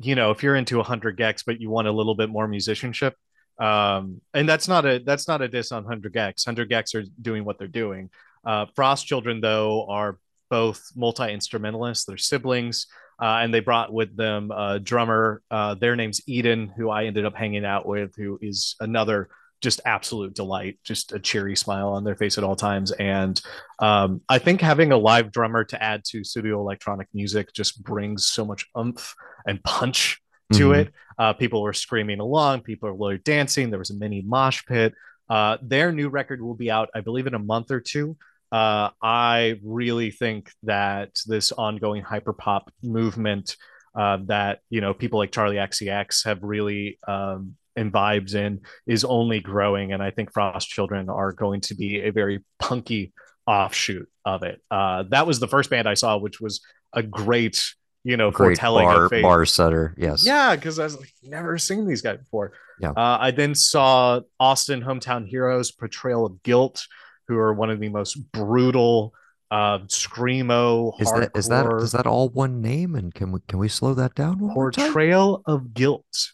you 0.00 0.14
know, 0.14 0.30
if 0.30 0.42
you're 0.42 0.56
into 0.56 0.76
100 0.78 1.18
gecs, 1.18 1.44
but 1.44 1.60
you 1.60 1.70
want 1.70 1.88
a 1.88 1.92
little 1.92 2.14
bit 2.14 2.30
more 2.30 2.48
musicianship, 2.48 3.14
um, 3.58 4.20
and 4.32 4.48
that's 4.48 4.66
not 4.66 4.86
a 4.86 4.98
that's 4.98 5.28
not 5.28 5.42
a 5.42 5.48
diss 5.48 5.70
on 5.72 5.84
100 5.84 6.12
gecs. 6.12 6.46
100 6.46 6.70
gecs 6.70 6.94
are 6.94 7.04
doing 7.20 7.44
what 7.44 7.58
they're 7.58 7.68
doing. 7.68 8.10
Uh, 8.44 8.66
Frost 8.74 9.06
Children, 9.06 9.40
though, 9.40 9.86
are 9.86 10.18
both 10.48 10.90
multi 10.96 11.32
instrumentalists. 11.32 12.04
They're 12.04 12.16
siblings. 12.16 12.86
Uh, 13.20 13.40
and 13.42 13.52
they 13.52 13.60
brought 13.60 13.92
with 13.92 14.16
them 14.16 14.50
a 14.50 14.80
drummer. 14.80 15.42
Uh, 15.50 15.74
their 15.74 15.94
name's 15.94 16.22
Eden, 16.26 16.72
who 16.74 16.88
I 16.88 17.04
ended 17.04 17.26
up 17.26 17.34
hanging 17.34 17.66
out 17.66 17.84
with, 17.84 18.16
who 18.16 18.38
is 18.40 18.76
another 18.80 19.28
just 19.60 19.80
absolute 19.84 20.34
delight, 20.34 20.78
just 20.84 21.12
a 21.12 21.18
cheery 21.18 21.56
smile 21.56 21.88
on 21.90 22.04
their 22.04 22.16
face 22.16 22.38
at 22.38 22.44
all 22.44 22.56
times. 22.56 22.92
And 22.92 23.40
um, 23.78 24.22
I 24.28 24.38
think 24.38 24.60
having 24.60 24.92
a 24.92 24.96
live 24.96 25.30
drummer 25.32 25.64
to 25.64 25.82
add 25.82 26.04
to 26.06 26.24
studio 26.24 26.60
electronic 26.60 27.08
music 27.12 27.52
just 27.52 27.82
brings 27.82 28.26
so 28.26 28.44
much 28.44 28.66
umph 28.74 29.14
and 29.46 29.62
punch 29.62 30.20
to 30.52 30.68
mm-hmm. 30.70 30.80
it. 30.80 30.92
Uh, 31.18 31.32
people 31.34 31.62
were 31.62 31.72
screaming 31.72 32.20
along, 32.20 32.62
people 32.62 32.92
were 32.92 33.18
dancing. 33.18 33.70
There 33.70 33.78
was 33.78 33.90
a 33.90 33.96
mini 33.96 34.22
mosh 34.22 34.64
pit. 34.66 34.94
Uh, 35.28 35.58
their 35.62 35.92
new 35.92 36.08
record 36.08 36.42
will 36.42 36.54
be 36.54 36.70
out, 36.70 36.88
I 36.94 37.02
believe, 37.02 37.26
in 37.26 37.34
a 37.34 37.38
month 37.38 37.70
or 37.70 37.80
two. 37.80 38.16
Uh, 38.50 38.90
I 39.00 39.60
really 39.62 40.10
think 40.10 40.50
that 40.64 41.20
this 41.26 41.52
ongoing 41.52 42.02
hyperpop 42.02 42.62
movement 42.82 43.56
uh, 43.94 44.18
that 44.24 44.60
you 44.70 44.80
know 44.80 44.94
people 44.94 45.18
like 45.18 45.32
Charli 45.32 45.54
XCX 45.56 46.24
have 46.24 46.42
really 46.42 46.98
um, 47.06 47.56
and 47.80 47.92
vibes 47.92 48.34
in 48.34 48.60
is 48.86 49.04
only 49.04 49.40
growing. 49.40 49.92
And 49.92 50.02
I 50.02 50.10
think 50.10 50.32
Frost 50.32 50.68
Children 50.68 51.08
are 51.08 51.32
going 51.32 51.62
to 51.62 51.74
be 51.74 52.00
a 52.02 52.10
very 52.10 52.44
punky 52.58 53.12
offshoot 53.46 54.08
of 54.24 54.42
it. 54.42 54.60
Uh, 54.70 55.04
that 55.08 55.26
was 55.26 55.40
the 55.40 55.48
first 55.48 55.70
band 55.70 55.88
I 55.88 55.94
saw, 55.94 56.18
which 56.18 56.40
was 56.40 56.60
a 56.92 57.02
great, 57.02 57.64
you 58.04 58.16
know, 58.16 58.30
great 58.30 58.58
foretelling 58.58 58.86
bar, 58.86 59.04
of 59.04 59.10
fate. 59.10 59.22
bar 59.22 59.46
setter. 59.46 59.94
Yes. 59.96 60.24
Yeah, 60.26 60.54
because 60.54 60.78
I 60.78 60.84
was 60.84 60.98
like, 60.98 61.12
never 61.22 61.56
seen 61.58 61.88
these 61.88 62.02
guys 62.02 62.18
before. 62.18 62.52
Yeah. 62.80 62.90
Uh, 62.90 63.18
I 63.20 63.30
then 63.30 63.54
saw 63.54 64.20
Austin 64.38 64.82
Hometown 64.82 65.26
Heroes 65.26 65.72
Portrayal 65.72 66.26
of 66.26 66.42
Guilt, 66.42 66.86
who 67.28 67.38
are 67.38 67.54
one 67.54 67.70
of 67.70 67.80
the 67.80 67.88
most 67.88 68.14
brutal 68.32 69.14
uh 69.52 69.80
screamo 69.88 70.92
is 71.00 71.10
that 71.10 71.30
is 71.34 71.48
that 71.48 71.66
is 71.82 71.90
that 71.90 72.06
all 72.06 72.28
one 72.28 72.62
name 72.62 72.94
and 72.94 73.12
can 73.12 73.32
we 73.32 73.40
can 73.48 73.58
we 73.58 73.66
slow 73.66 73.94
that 73.94 74.14
down 74.14 74.38
portrayal 74.54 75.42
of 75.44 75.74
guilt 75.74 76.30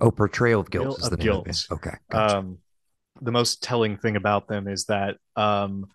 Oh, 0.00 0.10
portrayal 0.10 0.60
of 0.60 0.70
guilt, 0.70 0.98
is 1.00 1.10
the 1.10 1.16
name 1.16 1.24
guilt. 1.24 1.46
of 1.46 1.50
it. 1.50 1.66
Okay. 1.72 1.96
Gotcha. 2.10 2.38
Um, 2.38 2.58
the 3.20 3.32
most 3.32 3.62
telling 3.62 3.96
thing 3.96 4.16
about 4.16 4.48
them 4.48 4.66
is 4.66 4.86
that 4.86 5.18
um, 5.36 5.86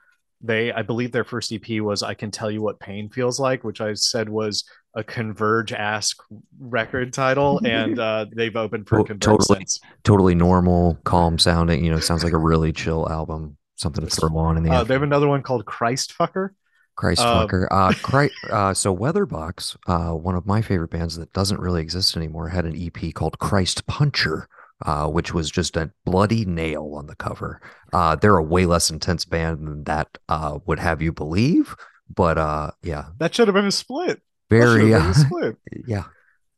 they, 0.42 0.72
I 0.72 0.84
believe, 0.84 1.12
their 1.12 1.26
first 1.26 1.52
EP 1.52 1.82
was 1.82 2.02
"I 2.02 2.14
Can 2.14 2.32
Tell 2.32 2.50
You 2.50 2.62
What 2.62 2.80
Pain 2.80 3.10
Feels 3.10 3.40
Like," 3.40 3.64
which 3.64 3.82
I 3.82 3.94
said 3.94 4.30
was 4.30 4.64
a 4.96 5.04
Converge 5.04 5.74
ask 5.74 6.18
record 6.60 7.14
title, 7.14 7.60
and 7.66 8.00
uh, 8.00 8.26
they've 8.34 8.56
opened 8.56 8.88
for 8.88 9.04
Converge 9.04 9.22
totally, 9.22 9.60
since. 9.60 9.80
totally 10.04 10.36
normal, 10.36 10.98
calm 11.04 11.38
sounding. 11.38 11.84
You 11.84 11.92
know, 11.92 12.00
sounds 12.00 12.24
like 12.24 12.34
a 12.34 12.38
really 12.38 12.72
chill 12.72 13.08
album. 13.10 13.58
Something 13.76 14.06
to 14.06 14.10
throw 14.10 14.36
on 14.38 14.58
in 14.58 14.64
the. 14.64 14.72
Uh, 14.72 14.84
they 14.84 14.94
have 14.94 15.04
another 15.04 15.28
one 15.28 15.42
called 15.42 15.66
Christ 15.66 16.14
Fucker. 16.18 16.52
Christ 17.00 17.22
um, 17.22 17.48
fucker. 17.48 17.66
Uh, 17.72 17.94
Christ, 18.04 18.34
uh, 18.50 18.74
so 18.74 18.96
Weatherbox, 18.96 19.78
uh, 19.88 20.14
one 20.14 20.36
of 20.36 20.46
my 20.46 20.62
favorite 20.62 20.90
bands 20.90 21.16
that 21.16 21.32
doesn't 21.32 21.62
really 21.62 21.82
exist 21.82 22.18
anymore, 22.18 22.50
had 22.50 22.66
an 22.66 22.76
EP 22.76 23.14
called 23.14 23.40
Christ 23.40 23.88
Puncher, 23.88 24.50
uh, 24.86 25.08
which 25.08 25.34
was 25.34 25.50
just 25.50 25.78
a 25.78 25.92
bloody 26.06 26.44
nail 26.44 26.92
on 26.96 27.08
the 27.08 27.16
cover. 27.16 27.62
Uh, 27.94 28.18
they're 28.18 28.36
a 28.36 28.44
way 28.44 28.66
less 28.66 28.90
intense 28.90 29.24
band 29.24 29.66
than 29.66 29.86
that 29.86 30.18
uh, 30.28 30.60
would 30.66 30.80
have 30.80 31.02
you 31.02 31.14
believe, 31.14 31.74
but 32.14 32.38
uh, 32.38 32.72
yeah, 32.84 33.06
that 33.18 33.34
should 33.34 33.48
have 33.48 33.56
been 33.56 33.66
a 33.66 33.72
split. 33.72 34.22
Very, 34.50 34.94
uh, 34.94 35.14
split. 35.14 35.56
yeah. 35.88 36.04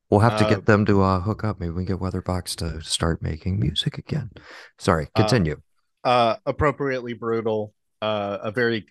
We'll 0.09 0.21
have 0.21 0.37
to 0.39 0.43
get 0.43 0.57
uh, 0.57 0.61
them 0.61 0.85
to 0.87 1.03
uh, 1.03 1.19
hook 1.21 1.43
up. 1.43 1.59
Maybe 1.59 1.71
we 1.71 1.85
can 1.85 1.97
get 1.97 2.03
Weatherbox 2.03 2.55
to 2.57 2.81
start 2.81 3.21
making 3.21 3.59
music 3.59 3.97
again. 3.97 4.31
Sorry, 4.77 5.05
uh, 5.05 5.21
continue. 5.21 5.61
Uh, 6.03 6.35
appropriately 6.45 7.13
brutal. 7.13 7.73
Uh, 8.01 8.39
a 8.41 8.51
very 8.51 8.87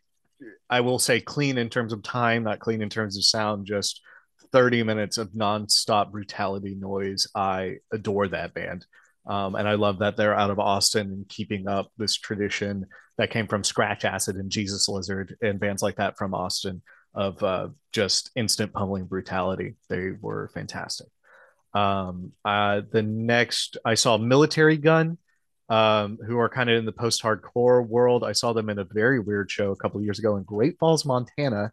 I 0.68 0.80
will 0.80 0.98
say 0.98 1.20
clean 1.20 1.58
in 1.58 1.68
terms 1.68 1.92
of 1.92 2.02
time, 2.02 2.44
not 2.44 2.60
clean 2.60 2.82
in 2.82 2.88
terms 2.88 3.16
of 3.16 3.24
sound, 3.24 3.66
just 3.66 4.00
30 4.52 4.82
minutes 4.82 5.18
of 5.18 5.30
nonstop 5.30 6.10
brutality 6.10 6.74
noise. 6.74 7.26
I 7.34 7.76
adore 7.92 8.28
that 8.28 8.54
band. 8.54 8.86
Um, 9.26 9.54
and 9.54 9.68
I 9.68 9.74
love 9.74 9.98
that 9.98 10.16
they're 10.16 10.34
out 10.34 10.50
of 10.50 10.58
Austin 10.58 11.08
and 11.08 11.28
keeping 11.28 11.68
up 11.68 11.90
this 11.98 12.16
tradition 12.16 12.86
that 13.18 13.30
came 13.30 13.46
from 13.46 13.62
Scratch 13.62 14.04
Acid 14.04 14.36
and 14.36 14.50
Jesus 14.50 14.88
Lizard 14.88 15.36
and 15.42 15.60
bands 15.60 15.82
like 15.82 15.96
that 15.96 16.16
from 16.16 16.34
Austin 16.34 16.82
of 17.14 17.42
uh, 17.42 17.68
just 17.92 18.30
instant 18.34 18.72
pummeling 18.72 19.04
brutality. 19.04 19.76
They 19.88 20.12
were 20.20 20.50
fantastic. 20.54 21.08
Um, 21.74 22.32
uh, 22.44 22.82
the 22.90 23.02
next, 23.02 23.76
I 23.84 23.94
saw 23.94 24.18
Militarie 24.18 24.80
Gun 24.80 25.18
um, 25.70 26.18
who 26.26 26.38
are 26.38 26.48
kind 26.48 26.68
of 26.68 26.76
in 26.76 26.84
the 26.84 26.92
post-hardcore 26.92 27.86
world. 27.86 28.24
I 28.24 28.32
saw 28.32 28.52
them 28.52 28.68
in 28.68 28.78
a 28.78 28.84
very 28.84 29.20
weird 29.20 29.50
show 29.50 29.70
a 29.70 29.76
couple 29.76 30.02
years 30.02 30.18
ago 30.18 30.36
in 30.36 30.42
Great 30.42 30.78
Falls, 30.78 31.06
Montana. 31.06 31.72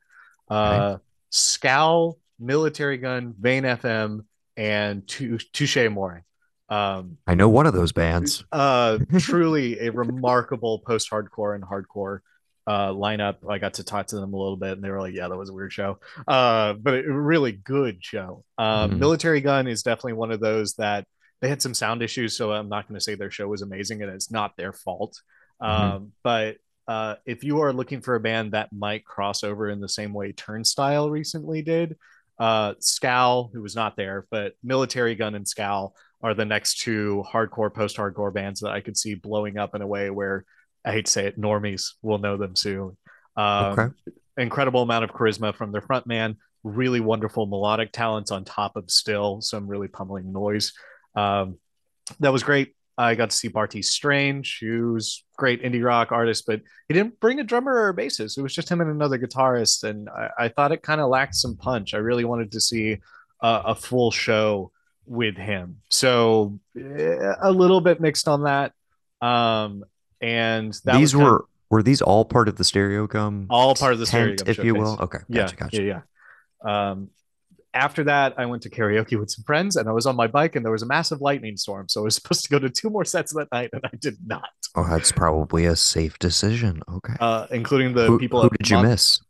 Uh, 0.49 0.93
okay. 0.93 1.03
Scowl, 1.31 2.17
Militarie 2.41 3.01
Gun, 3.01 3.33
Vein 3.37 3.63
FM, 3.63 4.23
and 4.55 5.05
Touche 5.07 5.77
Amore. 5.77 6.23
Um, 6.69 7.17
I 7.25 7.33
know 7.35 7.49
one 7.49 7.65
of 7.65 7.73
those 7.73 7.91
bands. 7.91 8.45
Uh, 8.51 8.99
truly 9.19 9.79
a 9.79 9.91
remarkable 9.91 10.79
post-hardcore 10.79 11.55
and 11.55 11.63
hardcore 11.63 12.19
uh, 12.67 12.89
lineup. 12.89 13.37
I 13.49 13.57
got 13.57 13.75
to 13.75 13.83
talk 13.83 14.07
to 14.07 14.17
them 14.17 14.33
a 14.33 14.37
little 14.37 14.57
bit, 14.57 14.73
and 14.73 14.83
they 14.83 14.89
were 14.89 14.99
like, 14.99 15.13
"Yeah, 15.13 15.29
that 15.29 15.37
was 15.37 15.49
a 15.49 15.53
weird 15.53 15.71
show, 15.71 15.99
uh, 16.27 16.73
but 16.73 17.05
a 17.05 17.11
really 17.11 17.53
good 17.53 18.03
show." 18.03 18.43
Uh, 18.57 18.87
mm-hmm. 18.87 19.01
Militarie 19.01 19.41
Gun 19.41 19.67
is 19.67 19.83
definitely 19.83 20.13
one 20.13 20.31
of 20.31 20.41
those 20.41 20.73
that 20.73 21.07
they 21.41 21.49
had 21.49 21.61
some 21.61 21.73
sound 21.73 22.01
issues, 22.01 22.35
so 22.35 22.51
I'm 22.51 22.69
not 22.69 22.87
going 22.87 22.99
to 22.99 23.03
say 23.03 23.15
their 23.15 23.31
show 23.31 23.47
was 23.47 23.61
amazing 23.61 24.01
and 24.01 24.11
it's 24.11 24.31
not 24.31 24.57
their 24.57 24.73
fault. 24.73 25.21
Mm-hmm. 25.61 25.95
Um, 25.95 26.11
but 26.23 26.57
uh, 26.87 27.15
if 27.25 27.43
you 27.43 27.61
are 27.61 27.73
looking 27.73 28.01
for 28.01 28.15
a 28.15 28.19
band 28.19 28.53
that 28.53 28.71
might 28.71 29.05
cross 29.05 29.43
over 29.43 29.69
in 29.69 29.79
the 29.79 29.89
same 29.89 30.13
way 30.13 30.31
Turnstile 30.31 31.09
recently 31.09 31.61
did, 31.61 31.97
uh, 32.39 32.73
Scowl, 32.79 33.49
who 33.53 33.61
was 33.61 33.75
not 33.75 33.95
there, 33.97 34.25
but 34.31 34.53
Militarie 34.65 35.17
Gun 35.17 35.35
and 35.35 35.47
Scowl 35.47 35.95
are 36.21 36.33
the 36.33 36.45
next 36.45 36.79
two 36.79 37.23
hardcore, 37.31 37.73
post 37.73 37.97
hardcore 37.97 38.33
bands 38.33 38.61
that 38.61 38.71
I 38.71 38.81
could 38.81 38.97
see 38.97 39.15
blowing 39.15 39.57
up 39.57 39.75
in 39.75 39.81
a 39.81 39.87
way 39.87 40.09
where 40.09 40.45
I 40.85 40.91
hate 40.93 41.05
to 41.05 41.11
say 41.11 41.27
it, 41.27 41.39
normies 41.39 41.93
will 42.01 42.17
know 42.17 42.37
them 42.37 42.55
soon. 42.55 42.97
Um, 43.35 43.79
okay. 43.79 43.93
Incredible 44.37 44.83
amount 44.83 45.03
of 45.03 45.11
charisma 45.11 45.53
from 45.53 45.71
their 45.71 45.81
front 45.81 46.07
man, 46.07 46.37
really 46.63 46.99
wonderful 46.99 47.45
melodic 47.45 47.91
talents 47.91 48.31
on 48.31 48.45
top 48.45 48.75
of 48.75 48.89
still 48.89 49.41
some 49.41 49.67
really 49.67 49.87
pummeling 49.87 50.31
noise. 50.31 50.73
Um, 51.17 51.57
that 52.19 52.31
was 52.31 52.43
great. 52.43 52.73
I 52.97 53.15
got 53.15 53.29
to 53.29 53.35
see 53.35 53.49
Bartees 53.49 53.85
Strange, 53.85 54.57
who's 54.59 55.23
great 55.37 55.61
indie 55.61 55.83
rock 55.83 56.11
artist, 56.11 56.45
but 56.47 56.61
he 56.87 56.93
didn't 56.93 57.19
bring 57.19 57.39
a 57.39 57.43
drummer 57.43 57.73
or 57.73 57.89
a 57.89 57.95
bassist. 57.95 58.37
It 58.37 58.41
was 58.41 58.55
just 58.55 58.69
him 58.69 58.81
and 58.81 58.89
another 58.89 59.19
guitarist, 59.19 59.83
and 59.83 60.09
I, 60.09 60.29
I 60.39 60.47
thought 60.47 60.71
it 60.71 60.81
kind 60.81 60.99
of 60.99 61.09
lacked 61.09 61.35
some 61.35 61.55
punch. 61.55 61.93
I 61.93 61.97
really 61.97 62.25
wanted 62.25 62.51
to 62.53 62.61
see 62.61 62.97
a, 63.41 63.61
a 63.65 63.75
full 63.75 64.09
show 64.09 64.71
with 65.05 65.37
him, 65.37 65.77
so 65.89 66.59
eh, 66.75 67.33
a 67.39 67.51
little 67.51 67.81
bit 67.81 68.01
mixed 68.01 68.27
on 68.27 68.43
that. 68.43 68.73
Um, 69.21 69.83
and 70.19 70.73
these 70.85 71.15
were 71.15 71.41
of, 71.41 71.45
were 71.69 71.83
these 71.83 72.01
all 72.01 72.25
part 72.25 72.47
of 72.47 72.57
the 72.57 72.63
Stereogum, 72.63 73.45
All 73.51 73.75
part 73.75 73.93
of 73.93 73.99
the 73.99 74.07
tent, 74.07 74.41
if 74.47 74.57
you 74.57 74.73
will. 74.73 74.97
Okay, 75.01 75.19
gotcha, 75.31 75.55
yeah, 75.55 75.59
gotcha. 75.59 75.83
yeah, 75.83 76.01
yeah. 76.65 76.89
Um, 76.91 77.09
after 77.77 78.03
that, 78.05 78.33
I 78.37 78.45
went 78.45 78.63
to 78.63 78.69
karaoke 78.69 79.19
with 79.19 79.29
some 79.29 79.43
friends 79.43 79.75
and 79.75 79.87
I 79.87 79.91
was 79.91 80.05
on 80.05 80.15
my 80.15 80.27
bike 80.27 80.55
and 80.55 80.65
there 80.65 80.71
was 80.71 80.81
a 80.81 80.87
massive 80.87 81.21
lightning 81.21 81.57
storm. 81.57 81.87
So 81.87 82.01
I 82.01 82.03
was 82.05 82.15
supposed 82.19 82.43
to 82.43 82.49
go 82.49 82.59
to 82.59 82.69
two 82.69 82.89
more 82.89 83.05
sets 83.05 83.33
that 83.33 83.47
night 83.51 83.69
and 83.73 83.81
I 83.85 83.95
did 83.99 84.17
not. 84.25 84.49
Oh, 84.75 84.87
that's 84.89 85.11
probably 85.11 85.65
a 85.65 85.75
safe 85.75 86.17
decision. 86.19 86.81
Okay. 86.91 87.13
Uh, 87.19 87.47
including 87.51 87.93
the 87.93 88.07
who, 88.07 88.19
people. 88.19 88.41
Who 88.41 88.49
did 88.49 88.69
you 88.69 88.81
miss? 88.81 89.21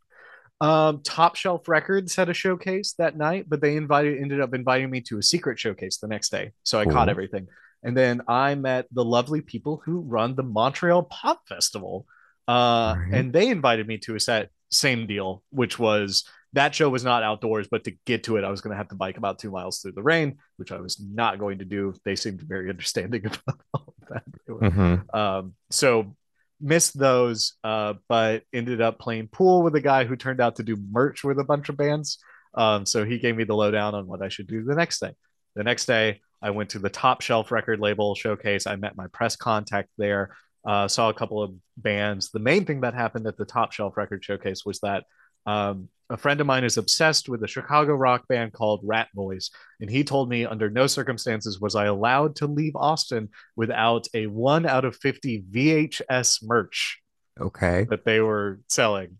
Um, 0.60 1.02
Top 1.04 1.36
Shelf 1.36 1.68
Records 1.68 2.16
had 2.16 2.28
a 2.28 2.34
showcase 2.34 2.94
that 2.98 3.16
night, 3.16 3.46
but 3.48 3.60
they 3.60 3.76
invited 3.76 4.20
ended 4.20 4.40
up 4.40 4.54
inviting 4.54 4.90
me 4.90 5.00
to 5.02 5.18
a 5.18 5.22
secret 5.22 5.58
showcase 5.58 5.98
the 5.98 6.08
next 6.08 6.30
day. 6.30 6.52
So 6.64 6.80
I 6.80 6.84
cool. 6.84 6.94
caught 6.94 7.08
everything. 7.08 7.46
And 7.84 7.96
then 7.96 8.22
I 8.26 8.56
met 8.56 8.86
the 8.90 9.04
lovely 9.04 9.40
people 9.40 9.80
who 9.84 10.00
run 10.00 10.34
the 10.34 10.42
Montreal 10.42 11.04
Pop 11.04 11.46
Festival. 11.48 12.06
Uh, 12.48 12.96
right. 12.98 13.10
and 13.12 13.32
they 13.32 13.48
invited 13.48 13.86
me 13.86 13.98
to 13.98 14.14
a 14.14 14.20
set, 14.20 14.48
same 14.70 15.06
deal, 15.06 15.42
which 15.50 15.78
was 15.78 16.24
that 16.54 16.74
show 16.74 16.88
was 16.88 17.04
not 17.04 17.22
outdoors, 17.22 17.68
but 17.70 17.84
to 17.84 17.92
get 18.06 18.24
to 18.24 18.36
it, 18.36 18.44
I 18.44 18.50
was 18.50 18.60
going 18.60 18.72
to 18.72 18.78
have 18.78 18.88
to 18.88 18.94
bike 18.94 19.18
about 19.18 19.38
two 19.38 19.50
miles 19.50 19.80
through 19.80 19.92
the 19.92 20.02
rain, 20.02 20.38
which 20.56 20.72
I 20.72 20.80
was 20.80 21.00
not 21.00 21.38
going 21.38 21.58
to 21.58 21.64
do. 21.64 21.94
They 22.04 22.16
seemed 22.16 22.40
very 22.40 22.70
understanding 22.70 23.26
about 23.26 23.60
all 23.74 23.94
that. 24.08 24.24
Mm-hmm. 24.48 25.16
Um, 25.16 25.54
so 25.70 26.14
missed 26.60 26.98
those, 26.98 27.54
uh, 27.62 27.94
but 28.08 28.42
ended 28.52 28.80
up 28.80 28.98
playing 28.98 29.28
pool 29.28 29.62
with 29.62 29.74
a 29.74 29.80
guy 29.80 30.04
who 30.04 30.16
turned 30.16 30.40
out 30.40 30.56
to 30.56 30.62
do 30.62 30.76
merch 30.90 31.22
with 31.22 31.38
a 31.38 31.44
bunch 31.44 31.68
of 31.68 31.76
bands. 31.76 32.18
Um, 32.54 32.86
so 32.86 33.04
he 33.04 33.18
gave 33.18 33.36
me 33.36 33.44
the 33.44 33.54
lowdown 33.54 33.94
on 33.94 34.06
what 34.06 34.22
I 34.22 34.28
should 34.28 34.46
do 34.46 34.64
the 34.64 34.74
next 34.74 35.00
day. 35.00 35.12
The 35.54 35.64
next 35.64 35.86
day, 35.86 36.20
I 36.40 36.50
went 36.50 36.70
to 36.70 36.78
the 36.78 36.90
top 36.90 37.20
shelf 37.20 37.50
record 37.50 37.80
label 37.80 38.14
showcase. 38.14 38.66
I 38.66 38.76
met 38.76 38.96
my 38.96 39.06
press 39.12 39.36
contact 39.36 39.90
there, 39.98 40.36
uh, 40.64 40.88
saw 40.88 41.08
a 41.08 41.14
couple 41.14 41.42
of 41.42 41.52
bands. 41.76 42.30
The 42.30 42.38
main 42.38 42.64
thing 42.64 42.80
that 42.82 42.94
happened 42.94 43.26
at 43.26 43.36
the 43.36 43.44
top 43.44 43.72
shelf 43.72 43.96
record 43.96 44.24
showcase 44.24 44.64
was 44.64 44.80
that 44.80 45.04
um, 45.46 45.88
a 46.10 46.16
friend 46.16 46.40
of 46.40 46.46
mine 46.46 46.64
is 46.64 46.76
obsessed 46.76 47.28
with 47.28 47.42
a 47.42 47.48
Chicago 47.48 47.94
rock 47.94 48.26
band 48.28 48.52
called 48.52 48.86
Ratboys, 48.86 49.50
and 49.80 49.90
he 49.90 50.04
told 50.04 50.28
me 50.28 50.46
under 50.46 50.70
no 50.70 50.86
circumstances 50.86 51.60
was 51.60 51.74
I 51.74 51.86
allowed 51.86 52.36
to 52.36 52.46
leave 52.46 52.74
Austin 52.76 53.28
without 53.56 54.06
a 54.14 54.26
one 54.26 54.64
out 54.64 54.84
of 54.84 54.96
fifty 54.96 55.42
VHS 55.50 56.44
merch. 56.44 57.00
Okay, 57.38 57.86
that 57.90 58.04
they 58.04 58.20
were 58.20 58.60
selling. 58.68 59.18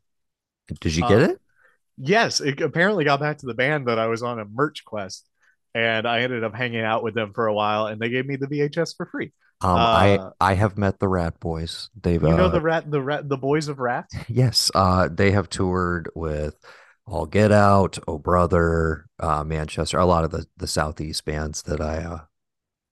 Did 0.80 0.97
you 0.97 1.02
get 1.02 1.23
um, 1.23 1.30
it? 1.30 1.40
Yes, 1.99 2.40
it 2.40 2.61
apparently 2.61 3.04
got 3.04 3.21
back 3.21 3.38
to 3.38 3.47
the 3.47 3.54
band 3.54 3.88
that 3.88 3.99
I 3.99 4.07
was 4.07 4.23
on 4.23 4.38
a 4.38 4.45
merch 4.45 4.85
quest, 4.85 5.28
and 5.75 6.07
I 6.07 6.21
ended 6.21 6.45
up 6.45 6.54
hanging 6.54 6.83
out 6.83 7.02
with 7.02 7.14
them 7.14 7.33
for 7.35 7.47
a 7.47 7.54
while, 7.54 7.87
and 7.87 8.00
they 8.00 8.09
gave 8.09 8.26
me 8.26 8.37
the 8.37 8.47
VHS 8.47 8.97
for 8.97 9.07
free. 9.07 9.33
Um, 9.61 9.88
I 9.91 10.17
Uh, 10.17 10.31
I 10.41 10.55
have 10.55 10.79
met 10.79 10.99
the 11.00 11.07
Ratboys. 11.07 11.88
They've 12.00 12.23
you 12.23 12.35
know 12.35 12.49
uh 12.49 12.49
the 12.49 12.61
rat, 12.61 12.91
the 12.91 13.03
rat, 13.03 13.29
the 13.29 13.37
boys 13.37 13.69
of 13.69 13.79
Rat. 13.79 14.09
yes, 14.29 14.71
uh 14.75 15.09
they 15.09 15.33
have 15.33 15.49
toured 15.49 16.11
with 16.15 16.57
All 17.07 17.27
Get 17.27 17.53
Out, 17.53 17.99
Oh 18.07 18.19
Brother, 18.19 19.07
uh 19.19 19.45
Manchester, 19.45 19.99
a 19.99 20.07
lot 20.07 20.25
of 20.25 20.31
the 20.31 20.47
the 20.57 20.67
Southeast 20.67 21.25
bands 21.25 21.62
that 21.62 21.81
I 21.81 21.99
uh 22.05 22.21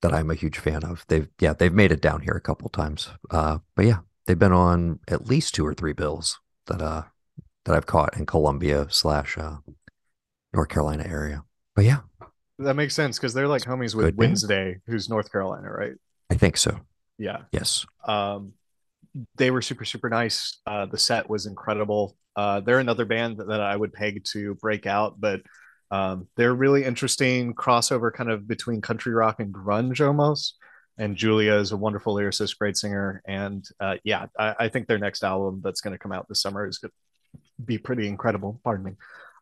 that 0.01 0.13
I'm 0.13 0.31
a 0.31 0.35
huge 0.35 0.59
fan 0.59 0.83
of. 0.83 1.05
They've 1.07 1.29
yeah, 1.39 1.53
they've 1.53 1.73
made 1.73 1.91
it 1.91 2.01
down 2.01 2.21
here 2.21 2.33
a 2.35 2.41
couple 2.41 2.69
times. 2.69 3.09
Uh 3.31 3.59
but 3.75 3.85
yeah, 3.85 3.99
they've 4.25 4.39
been 4.39 4.53
on 4.53 4.99
at 5.07 5.27
least 5.27 5.55
two 5.55 5.65
or 5.65 5.73
three 5.73 5.93
bills 5.93 6.39
that 6.67 6.81
uh 6.81 7.03
that 7.65 7.75
I've 7.75 7.85
caught 7.87 8.17
in 8.17 8.25
Columbia 8.25 8.87
slash 8.89 9.37
uh 9.37 9.57
North 10.53 10.69
Carolina 10.69 11.05
area. 11.07 11.43
But 11.75 11.85
yeah, 11.85 12.01
That 12.59 12.75
makes 12.75 12.95
sense 12.95 13.17
because 13.17 13.33
they're 13.33 13.47
like 13.47 13.63
homies 13.63 13.93
with 13.95 14.05
good. 14.07 14.17
Wednesday, 14.17 14.79
who's 14.87 15.09
North 15.09 15.31
Carolina, 15.31 15.69
right? 15.71 15.93
I 16.29 16.35
think 16.35 16.57
so. 16.57 16.79
Yeah. 17.17 17.43
Yes. 17.51 17.85
Um, 18.07 18.53
they 19.35 19.49
were 19.49 19.61
super, 19.61 19.85
super 19.85 20.09
nice. 20.09 20.59
Uh, 20.65 20.85
the 20.85 20.97
set 20.97 21.29
was 21.29 21.45
incredible. 21.45 22.15
Uh, 22.35 22.59
they're 22.59 22.79
another 22.79 23.05
band 23.05 23.37
that, 23.37 23.47
that 23.47 23.61
I 23.61 23.75
would 23.75 23.93
peg 23.93 24.23
to 24.25 24.53
break 24.55 24.85
out, 24.85 25.19
but 25.19 25.41
um, 25.89 26.27
they're 26.35 26.53
really 26.53 26.83
interesting 26.83 27.55
crossover 27.55 28.13
kind 28.13 28.29
of 28.29 28.47
between 28.47 28.81
country 28.81 29.13
rock 29.13 29.39
and 29.39 29.53
grunge 29.53 30.05
almost. 30.05 30.55
And 30.99 31.15
Julia 31.15 31.53
is 31.53 31.71
a 31.71 31.77
wonderful 31.77 32.15
lyricist, 32.15 32.57
great 32.57 32.77
singer. 32.77 33.21
And 33.27 33.65
uh, 33.79 33.95
yeah, 34.03 34.27
I, 34.37 34.55
I 34.59 34.69
think 34.69 34.87
their 34.87 34.99
next 34.99 35.23
album 35.23 35.61
that's 35.63 35.81
going 35.81 35.93
to 35.93 35.99
come 35.99 36.11
out 36.11 36.27
this 36.27 36.41
summer 36.41 36.67
is 36.67 36.77
going 36.79 36.91
to 36.91 37.63
be 37.63 37.77
pretty 37.77 38.07
incredible. 38.07 38.59
Pardon 38.63 38.85
me. 38.85 38.91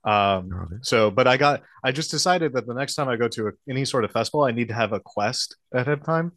Um, 0.03 0.79
so, 0.81 1.09
but 1.09 1.27
I 1.27 1.37
got, 1.37 1.63
I 1.83 1.91
just 1.91 2.11
decided 2.11 2.53
that 2.53 2.67
the 2.67 2.73
next 2.73 2.95
time 2.95 3.09
I 3.09 3.15
go 3.15 3.27
to 3.29 3.47
a, 3.47 3.51
any 3.69 3.85
sort 3.85 4.05
of 4.05 4.11
festival, 4.11 4.43
I 4.43 4.51
need 4.51 4.67
to 4.67 4.73
have 4.73 4.93
a 4.93 4.99
quest 4.99 5.55
ahead 5.73 5.87
of 5.87 6.03
time. 6.03 6.33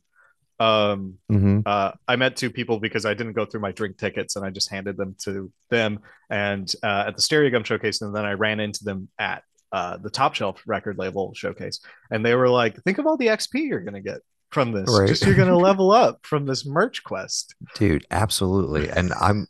Um, 0.60 1.18
hmm 1.28 1.60
uh, 1.64 1.92
I 2.06 2.16
met 2.16 2.36
two 2.36 2.50
people 2.50 2.80
because 2.80 3.06
I 3.06 3.14
didn't 3.14 3.34
go 3.34 3.44
through 3.44 3.60
my 3.60 3.72
drink 3.72 3.96
tickets 3.96 4.36
and 4.36 4.44
I 4.44 4.50
just 4.50 4.70
handed 4.70 4.96
them 4.96 5.14
to 5.20 5.52
them 5.70 6.00
and 6.30 6.72
uh, 6.82 7.04
at 7.08 7.16
the 7.16 7.22
Stereogum 7.22 7.64
showcase, 7.64 8.02
and 8.02 8.14
then 8.14 8.24
I 8.24 8.32
ran 8.32 8.60
into 8.60 8.84
them 8.84 9.08
at 9.18 9.42
uh, 9.72 9.98
the 9.98 10.10
Top 10.10 10.34
Shelf 10.34 10.62
record 10.66 10.98
label 10.98 11.32
showcase, 11.34 11.80
and 12.10 12.24
they 12.24 12.34
were 12.34 12.48
like, 12.48 12.82
"Think 12.84 12.98
of 12.98 13.06
all 13.06 13.16
the 13.16 13.26
XP 13.26 13.68
you're 13.68 13.80
gonna 13.80 14.00
get 14.00 14.20
from 14.50 14.72
this. 14.72 14.88
Right. 14.88 15.08
Just 15.08 15.24
you're 15.24 15.36
gonna 15.36 15.58
level 15.58 15.90
up 15.90 16.20
from 16.22 16.46
this 16.46 16.66
merch 16.66 17.04
quest." 17.04 17.54
Dude, 17.74 18.06
absolutely. 18.10 18.88
And 18.90 19.12
I'm 19.20 19.46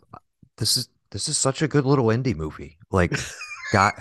this 0.57 0.77
is 0.77 0.89
this 1.11 1.29
is 1.29 1.39
such 1.39 1.63
a 1.63 1.69
good 1.69 1.85
little 1.85 2.07
indie 2.07 2.37
movie. 2.37 2.79
Like 2.91 3.13
guy 3.73 3.93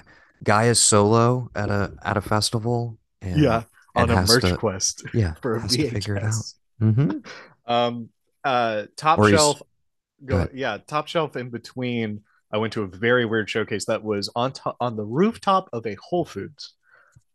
guy 0.44 0.66
is 0.66 0.80
solo 0.80 1.50
at 1.56 1.70
a 1.70 1.94
at 2.04 2.18
a 2.18 2.22
festival 2.22 2.98
and 3.22 3.42
Yeah, 3.42 3.64
on 3.96 4.10
and 4.10 4.20
a 4.20 4.34
merch 4.34 4.44
to 4.44 4.58
quest 4.58 5.04
yeah, 5.14 5.36
for 5.42 5.56
a 5.56 5.62
has 5.62 5.76
to 5.76 5.90
figure 5.90 6.16
it 6.16 6.24
out. 6.24 6.34
VHS. 6.82 6.96
hmm 6.96 7.72
Um, 7.72 8.10
uh, 8.44 8.86
Top 8.96 9.20
Or 9.20 9.30
Shelf, 9.30 9.62
Go 10.26 10.46
go, 10.46 10.50
yeah, 10.54 10.78
Top 10.88 11.08
Shelf. 11.08 11.36
In 11.36 11.50
between, 11.50 12.22
I 12.52 12.58
went 12.58 12.74
to 12.74 12.84
a 12.84 12.88
very 12.88 13.26
weird 13.26 13.50
showcase 13.50 13.86
that 13.86 14.04
was 14.04 14.30
on 14.36 14.54
top 14.54 14.78
on 14.80 14.96
the 14.96 15.04
rooftop 15.04 15.70
of 15.74 15.86
a 15.86 15.96
Whole 15.96 16.26
Foods. 16.26 16.74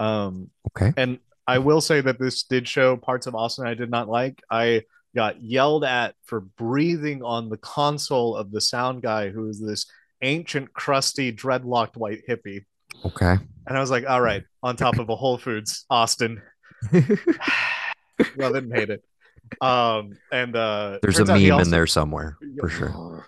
Um, 0.01 0.51
Okay. 0.75 0.93
and 0.97 1.19
I 1.47 1.59
will 1.59 1.81
say 1.81 2.01
that 2.01 2.19
this 2.19 2.45
did 2.45 2.67
show 2.67 2.97
parts 2.97 3.27
of 3.27 3.35
Austin 3.35 3.67
I 3.67 3.75
did 3.75 3.91
not 3.91 4.09
like. 4.09 4.43
I 4.51 4.83
got 5.15 5.43
yelled 5.43 5.85
at 5.85 6.15
for 6.25 6.41
breathing 6.41 7.23
on 7.23 7.51
the 7.51 7.59
console 7.59 8.35
of 8.37 8.51
the 8.51 8.61
sound 8.61 9.03
guy, 9.03 9.29
who 9.29 9.49
is 9.49 9.61
this 9.61 9.87
ancient, 10.23 10.73
crusty, 10.73 11.33
dreadlocked 11.33 11.97
white 11.97 12.23
hippie. 12.27 12.65
Okay. 13.05 13.37
And 13.67 13.77
I 13.77 13.81
was 13.81 13.91
like, 13.91 14.09
all 14.09 14.21
right, 14.21 14.45
on 14.63 14.77
top 14.77 14.99
of 14.99 15.09
a 15.11 15.17
Whole 15.17 15.37
Foods, 15.37 15.85
Austin. 15.91 16.41
Love 16.93 18.55
it 18.55 18.65
and 18.65 18.73
hate 18.75 18.91
it. 18.91 19.05
Um, 19.61 20.13
and 20.31 20.55
uh, 20.57 20.99
There's 21.03 21.19
a 21.19 21.25
meme 21.25 21.37
he 21.39 21.49
in 21.49 21.71
there 21.71 21.87
somewhere 21.87 22.37
for 22.61 22.69
sure. 22.69 23.27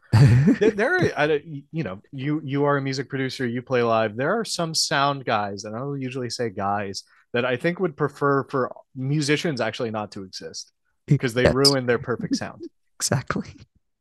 there, 0.58 0.96
are, 0.96 1.12
I, 1.16 1.42
you 1.72 1.82
know, 1.84 2.00
you 2.12 2.40
you 2.44 2.64
are 2.64 2.76
a 2.76 2.82
music 2.82 3.08
producer, 3.08 3.46
you 3.46 3.62
play 3.62 3.82
live. 3.82 4.16
There 4.16 4.38
are 4.38 4.44
some 4.44 4.74
sound 4.74 5.24
guys, 5.24 5.64
and 5.64 5.74
I 5.76 5.78
don't 5.80 6.00
usually 6.00 6.30
say 6.30 6.50
guys, 6.50 7.02
that 7.32 7.44
I 7.44 7.56
think 7.56 7.80
would 7.80 7.96
prefer 7.96 8.44
for 8.44 8.74
musicians 8.94 9.60
actually 9.60 9.90
not 9.90 10.12
to 10.12 10.22
exist 10.22 10.72
because 11.06 11.34
they 11.34 11.42
Yes, 11.44 11.54
ruin 11.54 11.86
their 11.86 11.98
perfect 11.98 12.36
sound. 12.36 12.62
exactly. 12.96 13.50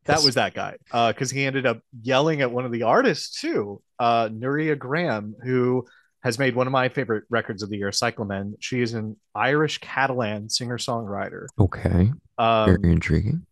That 0.05 0.17
Yes. 0.17 0.25
was 0.25 0.35
that 0.35 0.53
guy. 0.53 0.75
Uh, 0.91 1.11
because 1.13 1.31
he 1.31 1.45
ended 1.45 1.65
up 1.65 1.79
yelling 2.01 2.41
at 2.41 2.51
one 2.51 2.65
of 2.65 2.71
the 2.71 2.83
artists 2.83 3.39
too, 3.39 3.81
uh, 3.99 4.27
Nuria 4.29 4.77
Graham, 4.77 5.35
who 5.43 5.85
has 6.23 6.39
made 6.39 6.55
one 6.55 6.67
of 6.67 6.71
my 6.71 6.89
favorite 6.89 7.25
records 7.29 7.63
of 7.63 7.69
the 7.69 7.77
year, 7.77 7.91
Cyclamen. 7.91 8.55
She 8.59 8.81
is 8.81 8.93
an 8.93 9.17
Irish 9.35 9.79
Catalan 9.79 10.49
singer 10.49 10.77
songwriter. 10.77 11.47
okay. 11.59 12.11
Um, 12.37 12.65
Very 12.81 12.91
intriguing. 12.93 13.45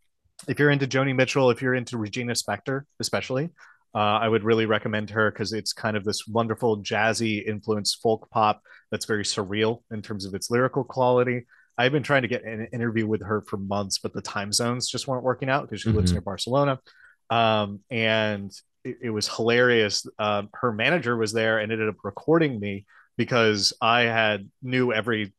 if 0.48 0.58
you're 0.58 0.72
into 0.72 0.88
Joni 0.88 1.16
Mitchell, 1.16 1.50
if 1.52 1.62
you're 1.62 1.76
into 1.76 1.98
Regina 1.98 2.34
Spektor, 2.34 2.84
especially, 3.00 3.50
uh, 3.94 3.98
I 4.00 4.28
would 4.30 4.44
really 4.44 4.66
recommend 4.66 5.10
her 5.10 5.30
because 5.30 5.52
it's 5.54 5.74
kind 5.74 5.98
of 5.98 6.04
this 6.06 6.26
wonderful 6.28 6.82
jazzy 6.82 7.46
influenced 7.46 8.02
folk 8.02 8.30
pop 8.32 8.62
that's 8.90 9.06
very 9.06 9.24
surreal 9.26 9.82
in 9.92 10.02
terms 10.02 10.26
of 10.26 10.34
its 10.34 10.50
lyrical 10.50 10.84
quality. 10.86 11.46
I've 11.78 11.92
been 11.92 12.04
trying 12.04 12.22
to 12.22 12.28
get 12.30 12.44
an 12.46 12.68
interview 12.74 13.06
with 13.06 13.22
her 13.24 13.42
for 13.42 13.58
months, 13.58 13.98
but 14.00 14.14
the 14.14 14.22
time 14.22 14.52
zones 14.54 14.90
just 14.90 15.08
weren't 15.08 15.24
working 15.24 15.50
out 15.50 15.64
because 15.64 15.82
she 15.82 15.90
lives 15.90 16.12
Mhm. 16.12 16.16
near 16.16 16.22
Barcelona. 16.22 16.80
Um, 17.30 17.80
and 17.90 18.52
it, 18.84 18.98
it 19.04 19.10
was 19.10 19.28
hilarious. 19.28 20.06
Um, 20.20 20.50
her 20.54 20.72
manager 20.72 21.16
was 21.18 21.34
there 21.34 21.60
and 21.60 21.72
ended 21.72 21.90
up 21.90 21.96
recording 22.04 22.60
me 22.60 22.86
because 23.18 23.74
I 23.82 24.02
had 24.02 24.50
knew 24.62 24.92
every 24.94 25.34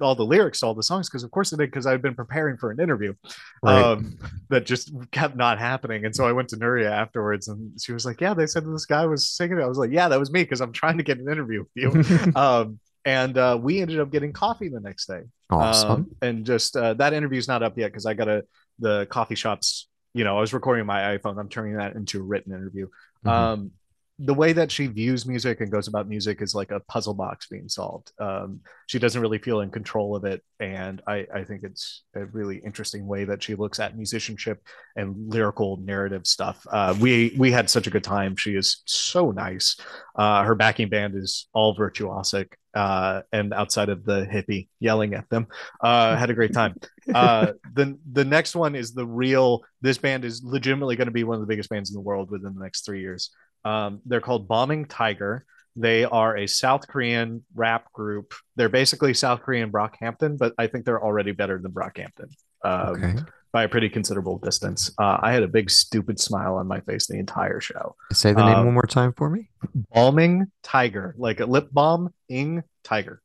all 0.00 0.16
the 0.16 0.24
lyrics 0.24 0.60
to 0.60 0.66
all 0.66 0.74
the 0.74 0.82
songs 0.82 1.08
because 1.08 1.22
of 1.22 1.30
course 1.30 1.52
I 1.52 1.56
did 1.56 1.70
because 1.70 1.86
I'd 1.86 2.02
been 2.02 2.16
preparing 2.16 2.56
for 2.56 2.72
an 2.72 2.80
interview 2.80 3.14
Right. 3.62 3.80
um, 3.82 4.18
that 4.50 4.66
just 4.66 4.92
kept 5.12 5.36
not 5.36 5.60
happening. 5.60 6.04
And 6.04 6.14
so 6.14 6.26
I 6.26 6.32
went 6.32 6.48
to 6.50 6.56
Nuria 6.56 6.90
afterwards 6.90 7.46
and 7.46 7.80
she 7.80 7.92
was 7.92 8.04
like, 8.04 8.20
Yeah, 8.20 8.34
they 8.34 8.46
said 8.46 8.64
this 8.66 8.84
guy 8.84 9.06
was 9.06 9.28
singing. 9.28 9.60
I 9.60 9.66
was 9.66 9.78
like, 9.78 9.92
Yeah, 9.92 10.08
that 10.08 10.18
was 10.18 10.32
me 10.32 10.42
because 10.42 10.60
I'm 10.60 10.72
trying 10.72 10.98
to 10.98 11.04
get 11.04 11.18
an 11.18 11.30
interview 11.30 11.64
with 11.74 12.04
you. 12.06 12.32
um, 12.36 12.80
and 13.04 13.38
uh, 13.38 13.56
we 13.60 13.80
ended 13.80 14.00
up 14.00 14.10
getting 14.10 14.32
coffee 14.32 14.68
the 14.68 14.80
next 14.80 15.06
day. 15.06 15.20
awesome. 15.50 15.90
Um, 15.90 16.10
and 16.20 16.44
just 16.44 16.76
uh, 16.76 16.94
that 16.94 17.12
interview's 17.12 17.46
not 17.46 17.62
up 17.62 17.78
yet 17.78 17.86
because 17.92 18.06
I 18.06 18.14
got 18.14 18.28
a 18.28 18.44
the 18.80 19.06
coffee 19.06 19.36
shops. 19.36 19.88
You 20.14 20.24
know, 20.24 20.36
I 20.36 20.40
was 20.40 20.54
recording 20.54 20.86
my 20.86 21.16
iPhone. 21.18 21.38
I'm 21.38 21.48
turning 21.48 21.76
that 21.76 21.96
into 21.96 22.20
a 22.20 22.22
written 22.22 22.52
interview. 22.52 22.88
Mhm. 23.24 23.30
Um, 23.30 23.70
the 24.18 24.34
way 24.34 24.52
that 24.52 24.70
she 24.70 24.86
views 24.86 25.26
music 25.26 25.60
and 25.60 25.72
goes 25.72 25.88
about 25.88 26.08
music 26.08 26.40
is 26.40 26.54
like 26.54 26.70
a 26.70 26.78
puzzle 26.80 27.14
box 27.14 27.48
being 27.48 27.68
solved. 27.68 28.12
Um, 28.20 28.60
she 28.86 29.00
doesn't 29.00 29.20
really 29.20 29.38
feel 29.38 29.60
in 29.60 29.70
control 29.70 30.14
of 30.14 30.24
it, 30.24 30.42
and 30.60 31.02
I, 31.06 31.26
I 31.34 31.42
think 31.42 31.64
it's 31.64 32.04
a 32.14 32.24
really 32.26 32.58
interesting 32.58 33.08
way 33.08 33.24
that 33.24 33.42
she 33.42 33.56
looks 33.56 33.80
at 33.80 33.96
musicianship 33.96 34.62
and 34.94 35.16
lyrical 35.28 35.78
narrative 35.78 36.28
stuff. 36.28 36.64
Uh, 36.70 36.94
we 37.00 37.34
we 37.36 37.50
had 37.50 37.68
such 37.68 37.88
a 37.88 37.90
good 37.90 38.04
time. 38.04 38.36
She 38.36 38.54
is 38.54 38.82
so 38.84 39.32
nice. 39.32 39.76
Uh, 40.14 40.44
her 40.44 40.54
backing 40.54 40.90
band 40.90 41.16
is 41.16 41.48
all 41.52 41.76
virtuosic, 41.76 42.52
uh, 42.72 43.22
and 43.32 43.52
outside 43.52 43.88
of 43.88 44.04
the 44.04 44.26
hippie 44.26 44.68
yelling 44.78 45.14
at 45.14 45.28
them, 45.28 45.48
uh, 45.80 46.14
had 46.16 46.30
a 46.30 46.34
great 46.34 46.52
time. 46.52 46.76
Uh, 47.14 47.52
the 47.74 47.98
the 48.12 48.24
next 48.24 48.56
one 48.56 48.74
is 48.74 48.94
the 48.94 49.04
real. 49.04 49.62
This 49.82 49.98
band 49.98 50.24
is 50.24 50.42
legitimately 50.42 50.96
going 50.96 51.06
to 51.06 51.12
be 51.12 51.22
one 51.22 51.34
of 51.34 51.42
the 51.42 51.46
biggest 51.46 51.68
bands 51.68 51.90
in 51.90 51.94
the 51.94 52.00
world 52.00 52.30
within 52.30 52.54
the 52.54 52.62
next 52.62 52.86
three 52.86 53.02
years. 53.02 53.28
Um, 53.64 54.00
they're 54.04 54.20
called 54.20 54.48
Balming 54.48 54.86
Tiger. 54.88 55.44
They 55.76 56.04
are 56.04 56.36
a 56.36 56.46
South 56.46 56.86
Korean 56.86 57.44
rap 57.54 57.92
group. 57.92 58.32
They're 58.56 58.68
basically 58.68 59.14
South 59.14 59.42
Korean 59.42 59.72
Brockhampton, 59.72 60.38
but 60.38 60.54
I 60.56 60.68
think 60.68 60.84
they're 60.84 61.02
already 61.02 61.32
better 61.32 61.58
than 61.58 61.72
Brockhampton 61.72 62.28
um, 62.64 62.88
okay. 62.96 63.14
by 63.52 63.64
a 63.64 63.68
pretty 63.68 63.88
considerable 63.88 64.38
distance. 64.38 64.92
Uh, 64.98 65.18
I 65.20 65.32
had 65.32 65.42
a 65.42 65.48
big 65.48 65.70
stupid 65.70 66.20
smile 66.20 66.56
on 66.56 66.68
my 66.68 66.80
face 66.80 67.08
the 67.08 67.18
entire 67.18 67.60
show. 67.60 67.96
Say 68.12 68.32
the 68.32 68.44
name 68.44 68.58
um, 68.58 68.66
one 68.66 68.74
more 68.74 68.86
time 68.86 69.12
for 69.14 69.28
me. 69.28 69.48
Balming 69.94 70.46
Tiger, 70.62 71.14
like 71.18 71.40
a 71.40 71.46
lip 71.46 71.68
balm 71.72 72.14
ing 72.28 72.62
tiger. 72.84 73.20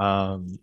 Um, 0.00 0.58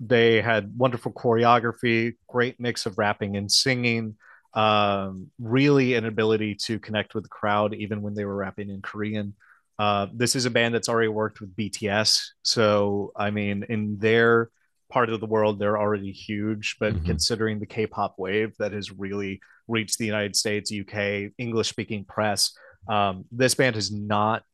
they 0.00 0.40
had 0.40 0.76
wonderful 0.76 1.12
choreography, 1.12 2.14
great 2.28 2.60
mix 2.60 2.86
of 2.86 2.98
rapping 2.98 3.36
and 3.36 3.50
singing. 3.50 4.16
Um, 4.54 5.30
really 5.40 5.94
an 5.94 6.04
ability 6.04 6.54
to 6.66 6.78
connect 6.78 7.14
with 7.14 7.24
the 7.24 7.28
crowd 7.28 7.74
even 7.74 8.02
when 8.02 8.14
they 8.14 8.24
were 8.24 8.36
rapping 8.36 8.70
in 8.70 8.82
Korean. 8.82 9.34
Uh, 9.78 10.06
this 10.12 10.36
is 10.36 10.46
a 10.46 10.50
band 10.50 10.74
that's 10.74 10.88
already 10.88 11.08
worked 11.08 11.40
with 11.40 11.56
BTS, 11.56 12.30
so 12.42 13.12
I 13.16 13.30
mean, 13.30 13.64
in 13.68 13.98
their 13.98 14.50
part 14.90 15.10
of 15.10 15.18
the 15.18 15.26
world, 15.26 15.58
they're 15.58 15.78
already 15.78 16.12
huge. 16.12 16.76
But 16.78 16.94
Mhm. 16.94 17.04
considering 17.04 17.58
the 17.58 17.66
K-pop 17.66 18.14
wave 18.16 18.54
that 18.58 18.72
has 18.72 18.92
really 18.92 19.40
reached 19.66 19.98
the 19.98 20.06
United 20.06 20.36
States, 20.36 20.70
UK, 20.70 21.30
English-speaking 21.38 22.04
press, 22.04 22.56
um, 22.88 23.24
this 23.32 23.54
band 23.54 23.74
has 23.74 23.90
not 23.90 24.44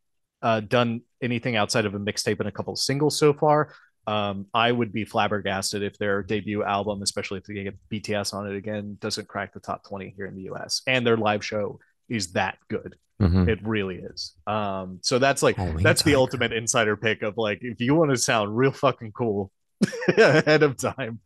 uh, 0.42 0.60
done 0.60 1.02
anything 1.20 1.56
outside 1.56 1.84
of 1.84 1.94
a 1.94 1.98
mixtape 1.98 2.38
and 2.38 2.48
a 2.48 2.52
couple 2.52 2.72
of 2.72 2.78
singles 2.78 3.18
so 3.18 3.34
far. 3.34 3.74
Um, 4.10 4.46
I 4.52 4.72
would 4.72 4.92
be 4.92 5.04
flabbergasted 5.04 5.82
if 5.82 5.96
their 5.98 6.22
debut 6.22 6.64
album, 6.64 7.02
especially 7.02 7.38
if 7.38 7.44
they 7.44 7.62
get 7.62 7.76
BTS 7.90 8.34
on 8.34 8.46
it 8.50 8.56
again, 8.56 8.96
doesn't 9.00 9.28
crack 9.28 9.54
the 9.54 9.60
top 9.60 9.84
20 9.88 10.14
here 10.16 10.26
in 10.26 10.34
the 10.34 10.50
US. 10.52 10.82
And 10.86 11.06
their 11.06 11.16
live 11.16 11.44
show 11.44 11.78
is 12.08 12.32
that 12.32 12.58
good. 12.68 12.96
Mhm. 13.22 13.48
It 13.48 13.60
really 13.62 13.96
is. 13.96 14.34
Um, 14.46 14.98
so 15.02 15.18
that's 15.18 15.42
like 15.42 15.56
Balming 15.56 15.82
that's 15.82 16.02
the 16.02 16.14
ultimate 16.16 16.52
insider 16.52 16.96
pick 16.96 17.22
of 17.22 17.36
like 17.36 17.58
if 17.62 17.80
you 17.80 17.94
want 17.94 18.10
to 18.10 18.16
sound 18.16 18.56
real 18.56 18.72
fucking 18.72 19.12
cool 19.12 19.52
ahead 20.08 20.62
of 20.62 20.76
time, 20.76 21.20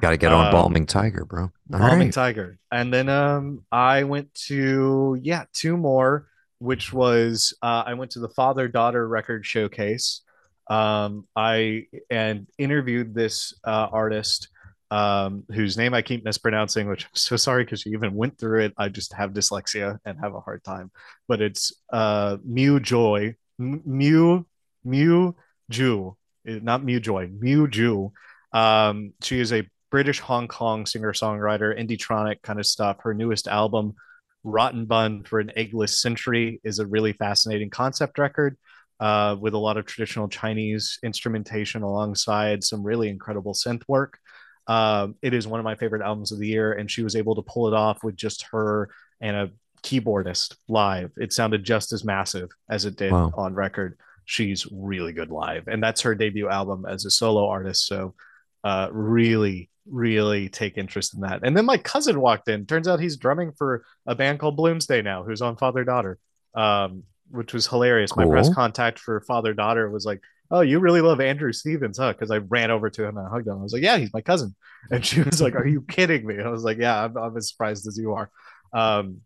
Got 0.00 0.10
to 0.10 0.16
get 0.16 0.30
on 0.32 0.46
Um, 0.46 0.52
Balming 0.54 0.86
Tiger, 0.86 1.24
bro. 1.24 1.44
All 1.44 1.80
Balming 1.80 1.98
right. 1.98 2.12
Tiger. 2.12 2.58
And 2.70 2.92
then 2.94 3.08
um 3.08 3.64
I 3.72 4.04
went 4.04 4.32
to 4.48 5.18
yeah, 5.20 5.44
two 5.52 5.76
more, 5.76 6.28
which 6.58 6.92
was 6.92 7.54
uh 7.62 7.82
I 7.86 7.94
went 7.94 8.12
to 8.12 8.20
the 8.20 8.28
father-daughter 8.28 9.08
record 9.08 9.44
showcase. 9.44 10.20
Um 10.68 11.26
I 11.36 11.86
and 12.10 12.46
interviewed 12.58 13.14
this 13.14 13.54
uh 13.64 13.88
artist 13.90 14.48
um 14.90 15.44
whose 15.52 15.76
name 15.76 15.94
I 15.94 16.02
keep 16.02 16.24
mispronouncing, 16.24 16.88
which 16.88 17.04
I'm 17.04 17.10
so 17.14 17.36
sorry 17.36 17.64
because 17.64 17.82
she 17.82 17.90
even 17.90 18.14
went 18.14 18.38
through 18.38 18.64
it. 18.64 18.74
I 18.78 18.88
just 18.88 19.12
have 19.14 19.32
dyslexia 19.32 19.98
and 20.04 20.18
have 20.20 20.34
a 20.34 20.40
hard 20.40 20.64
time. 20.64 20.90
But 21.26 21.40
it's 21.42 21.72
uh 21.92 22.38
Mew 22.44 22.80
Joy, 22.80 23.36
M- 23.60 23.82
Mew 23.84 24.46
Mui 24.86 25.34
Zyu, 25.72 26.14
Eh, 26.46 26.60
not 26.62 26.84
Mew 26.84 27.00
Joy, 27.00 27.28
Mui 27.28 27.68
Zyu. 27.72 28.12
Um, 28.58 29.12
she 29.22 29.38
is 29.40 29.52
a 29.52 29.68
British 29.90 30.20
Hong 30.20 30.48
Kong 30.48 30.86
singer 30.86 31.12
songwriter, 31.12 31.78
indietronic 31.78 32.42
kind 32.42 32.58
of 32.58 32.66
stuff. 32.66 32.98
Her 33.00 33.14
newest 33.14 33.48
album, 33.48 33.94
Rotten 34.44 34.86
Bun 34.86 35.24
for 35.24 35.40
an 35.40 35.52
Eggless 35.56 35.90
Century, 35.90 36.60
is 36.64 36.78
a 36.78 36.86
really 36.86 37.12
fascinating 37.12 37.70
concept 37.70 38.18
record 38.18 38.56
uh, 39.00 39.36
with 39.40 39.54
a 39.54 39.58
lot 39.58 39.76
of 39.76 39.86
traditional 39.86 40.28
Chinese 40.28 40.98
instrumentation 41.02 41.82
alongside 41.82 42.64
some 42.64 42.82
really 42.82 43.08
incredible 43.08 43.54
synth 43.54 43.82
work. 43.88 44.18
Um, 44.66 45.14
it 45.22 45.32
is 45.32 45.46
one 45.46 45.60
of 45.60 45.64
my 45.64 45.76
favorite 45.76 46.02
albums 46.02 46.32
of 46.32 46.38
the 46.38 46.48
year, 46.48 46.72
and 46.72 46.90
she 46.90 47.02
was 47.02 47.16
able 47.16 47.34
to 47.36 47.42
pull 47.42 47.68
it 47.68 47.74
off 47.74 48.04
with 48.04 48.16
just 48.16 48.42
her 48.50 48.90
and 49.20 49.36
a 49.36 49.50
keyboardist 49.82 50.56
live. 50.68 51.12
It 51.16 51.32
sounded 51.32 51.64
just 51.64 51.92
as 51.92 52.04
massive 52.04 52.50
as 52.68 52.84
it 52.84 52.96
did 52.96 53.12
Wow. 53.12 53.32
on 53.36 53.54
record. 53.54 53.98
She's 54.24 54.66
really 54.70 55.12
good 55.12 55.30
live, 55.30 55.68
and 55.68 55.82
that's 55.82 56.02
her 56.02 56.14
debut 56.14 56.48
album 56.48 56.84
as 56.86 57.06
a 57.06 57.10
solo 57.10 57.48
artist. 57.48 57.86
So, 57.86 58.14
uh, 58.62 58.88
really, 58.92 59.70
really 59.86 60.50
take 60.50 60.76
interest 60.76 61.14
in 61.14 61.20
that. 61.20 61.40
And 61.44 61.56
then 61.56 61.64
my 61.64 61.78
cousin 61.78 62.20
walked 62.20 62.48
in. 62.48 62.66
Turns 62.66 62.86
out 62.88 63.00
he's 63.00 63.16
drumming 63.16 63.52
for 63.52 63.84
a 64.06 64.14
band 64.14 64.38
called 64.38 64.58
Bloomsday 64.58 65.02
now, 65.02 65.22
who's 65.22 65.40
on 65.40 65.56
Father 65.56 65.82
Daughter, 65.84 66.18
um, 66.54 67.04
which 67.30 67.52
was 67.52 67.66
hilarious. 67.66 68.16
My 68.16 68.26
press 68.26 68.52
contact 68.52 68.98
for 68.98 69.20
Father 69.22 69.54
Daughter 69.54 69.90
was 69.90 70.04
like, 70.04 70.20
"Oh, 70.50 70.60
you 70.60 70.80
really 70.80 71.00
love 71.00 71.20
Andrew 71.20 71.52
Stevens, 71.52 71.98
huh?" 71.98 72.12
Because 72.12 72.30
I 72.30 72.38
ran 72.38 72.70
over 72.70 72.90
to 72.90 73.04
him 73.04 73.16
and 73.16 73.26
I 73.26 73.30
hugged 73.30 73.46
him. 73.46 73.58
I 73.58 73.62
was 73.62 73.72
like, 73.72 73.82
"Yeah, 73.82 73.96
he's 73.98 74.12
my 74.12 74.20
cousin," 74.20 74.54
and 74.90 75.04
she 75.04 75.22
was 75.22 75.40
like, 75.40 75.54
"Are 75.54 75.66
you 75.66 75.82
kidding 75.82 76.26
me?" 76.26 76.40
I 76.40 76.48
was 76.48 76.64
like, 76.64 76.78
"Yeah, 76.78 77.04
I'm, 77.04 77.16
I'm 77.16 77.36
as 77.36 77.48
surprised 77.48 77.86
as 77.86 77.98
you 77.98 78.12
are." 78.14 78.30
Um, 78.72 79.22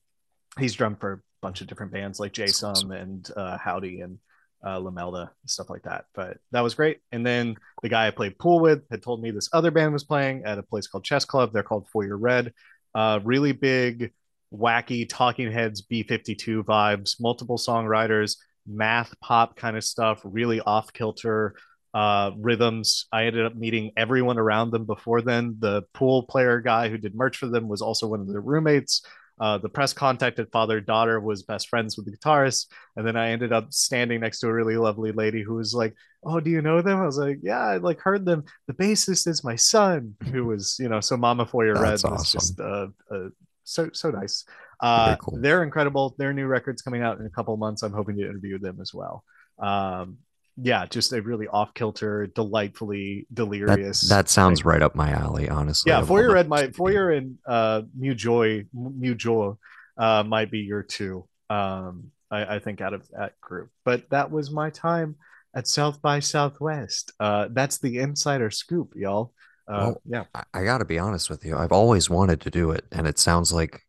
he's 0.59 0.75
drummed 0.75 1.01
for 1.01 1.13
a 1.13 1.21
bunch 1.41 1.61
of 1.61 1.67
different 1.67 1.93
bands 1.93 2.21
like 2.21 2.33
Jay 2.33 2.47
That's 2.47 2.63
awesome. 2.63 2.91
Sum 2.91 2.97
and 2.97 3.31
uh, 3.37 3.59
Howdy 3.59 4.01
and 4.01 4.19
uh, 4.65 4.79
Lamelda 4.79 5.23
and 5.23 5.51
stuff 5.51 5.71
like 5.71 5.83
that. 5.83 6.07
But 6.15 6.39
that 6.53 6.61
was 6.61 6.75
great. 6.75 7.01
And 7.11 7.27
then 7.27 7.57
the 7.83 7.89
guy 7.89 8.07
I 8.07 8.11
played 8.11 8.39
pool 8.39 8.61
with 8.61 8.83
had 8.91 9.03
told 9.03 9.23
me 9.23 9.31
this 9.31 9.49
other 9.53 9.71
band 9.71 9.93
was 9.93 10.05
playing 10.05 10.45
at 10.45 10.59
a 10.59 10.63
place 10.63 10.87
called 10.87 11.05
Chess 11.05 11.25
Club. 11.25 11.53
They're 11.53 11.63
called 11.63 11.89
Foyer 11.89 12.17
Red. 12.17 12.53
Uh, 12.95 13.21
really 13.25 13.53
big, 13.53 14.13
wacky 14.53 15.09
Talking 15.09 15.51
Heads 15.51 15.83
B 15.83 16.03
52 16.03 16.65
vibes, 16.65 17.21
multiple 17.21 17.59
songwriters, 17.59 18.37
math 18.67 19.19
pop 19.21 19.57
kind 19.57 19.77
of 19.77 19.85
stuff, 19.85 20.21
really 20.25 20.61
off 20.61 20.93
kilter 20.93 21.55
uh, 21.95 22.31
rhythms. 22.39 23.07
I 23.13 23.25
ended 23.25 23.45
up 23.45 23.55
meeting 23.55 23.93
everyone 23.97 24.39
around 24.39 24.71
them 24.71 24.85
before 24.85 25.23
then. 25.23 25.57
The 25.59 25.83
pool 25.95 26.25
player 26.25 26.61
guy 26.61 26.89
who 26.89 26.99
did 26.99 27.15
merch 27.15 27.37
for 27.37 27.47
them 27.47 27.69
was 27.69 27.83
also 27.83 28.07
one 28.07 28.21
of 28.21 28.29
their 28.29 28.41
roommates. 28.41 29.03
Uh, 29.41 29.59
the 29.59 29.69
press 29.69 29.93
contacted 29.93 30.47
father 30.53 30.81
daughter 30.81 31.19
was 31.19 31.43
best 31.43 31.69
friends 31.69 31.97
with 31.97 32.07
the 32.07 32.17
guitarist 32.17 32.67
and 32.97 33.05
then 33.05 33.17
i 33.17 33.31
ended 33.31 33.51
up 33.51 33.73
standing 33.73 34.21
next 34.21 34.39
to 34.39 34.47
a 34.47 34.53
really 34.53 34.77
lovely 34.77 35.11
lady 35.11 35.43
who 35.43 35.55
was 35.55 35.75
like 35.75 35.95
oh 36.25 36.39
do 36.39 36.51
you 36.51 36.61
know 36.61 36.83
them 36.83 37.01
i 37.01 37.05
was 37.07 37.17
like 37.17 37.39
yeah 37.43 37.59
i 37.59 37.79
like 37.79 37.99
heard 37.99 38.27
them 38.27 38.45
the 38.69 38.75
bassist 38.75 39.27
is 39.27 39.43
my 39.43 39.57
son 39.57 40.15
who 40.31 40.45
was 40.45 40.77
you 40.79 40.89
know 40.89 41.01
so 41.01 41.17
mama 41.17 41.47
Foyer 41.47 41.73
Red 41.75 41.93
was 41.93 42.05
awesome. 42.05 42.41
just 42.41 42.61
uh, 42.61 42.87
uh 43.11 43.31
so 43.73 43.91
so 43.93 44.11
nice 44.11 44.45
uh 44.81 45.17
cool. 45.17 45.39
they're 45.41 45.63
incredible 45.63 46.15
their 46.19 46.33
new 46.33 46.47
record's 46.47 46.83
coming 46.83 47.03
out 47.03 47.19
in 47.19 47.27
a 47.27 47.31
couple 47.31 47.57
months 47.57 47.83
i'm 47.83 47.93
hoping 47.93 48.17
to 48.17 48.23
interview 48.23 48.59
them 48.59 48.79
as 48.81 48.93
well 48.93 49.25
um 49.59 50.19
yeah 50.61 50.85
just 50.87 51.13
a 51.13 51.23
really 51.23 51.49
off 51.49 51.73
kilter 51.75 52.27
delightfully 52.27 53.27
delirious 53.33 54.09
that 54.09 54.29
sounds 54.29 54.61
thing 54.61 54.69
right 54.69 54.83
up 54.83 54.95
my 54.95 55.11
alley, 55.11 55.49
honestly, 55.49 55.91
yeah, 55.91 56.05
Foyer 56.05 56.29
the 56.29 56.35
Red 56.35 56.43
things 56.43 56.51
might 56.51 56.61
that 56.61 56.67
you 56.69 56.73
Foyer 56.75 57.11
and 57.11 57.39
uh 57.47 57.83
Mew 57.97 58.15
Joy 58.15 58.67
Mew 58.73 59.15
Joy 59.15 59.53
uh 59.97 60.23
might 60.25 60.51
be 60.51 60.61
your 60.61 60.83
two. 60.83 61.27
Um 61.49 62.11
I, 62.31 62.57
I 62.57 62.59
think 62.59 62.81
out 62.81 62.95
of 62.95 63.09
that 63.11 63.41
group. 63.41 63.71
But 63.85 64.11
that 64.11 64.31
was 64.31 64.51
my 64.51 64.71
time 64.71 65.17
at 65.55 65.67
South 65.67 66.03
by 66.03 66.21
Southwest. 66.21 67.13
Uh 67.19 67.49
that's 67.51 67.79
the 67.79 67.99
insider 67.99 68.51
scoop, 68.51 68.93
y'all. 68.95 69.33
Uh 69.69 69.93
Well, 69.95 70.03
yeah. 70.05 70.25
I, 70.35 70.45
I 70.55 70.65
got 70.65 70.79
to 70.79 70.85
be 70.85 70.99
honest 70.99 71.31
with 71.31 71.45
you. 71.45 71.57
I've 71.57 71.73
always 71.73 72.11
wanted 72.11 72.41
to 72.43 72.51
do 72.51 72.71
it, 72.71 72.85
and 72.93 73.07
it 73.07 73.19
sounds 73.19 73.53
like 73.53 73.83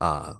uh 0.00 0.34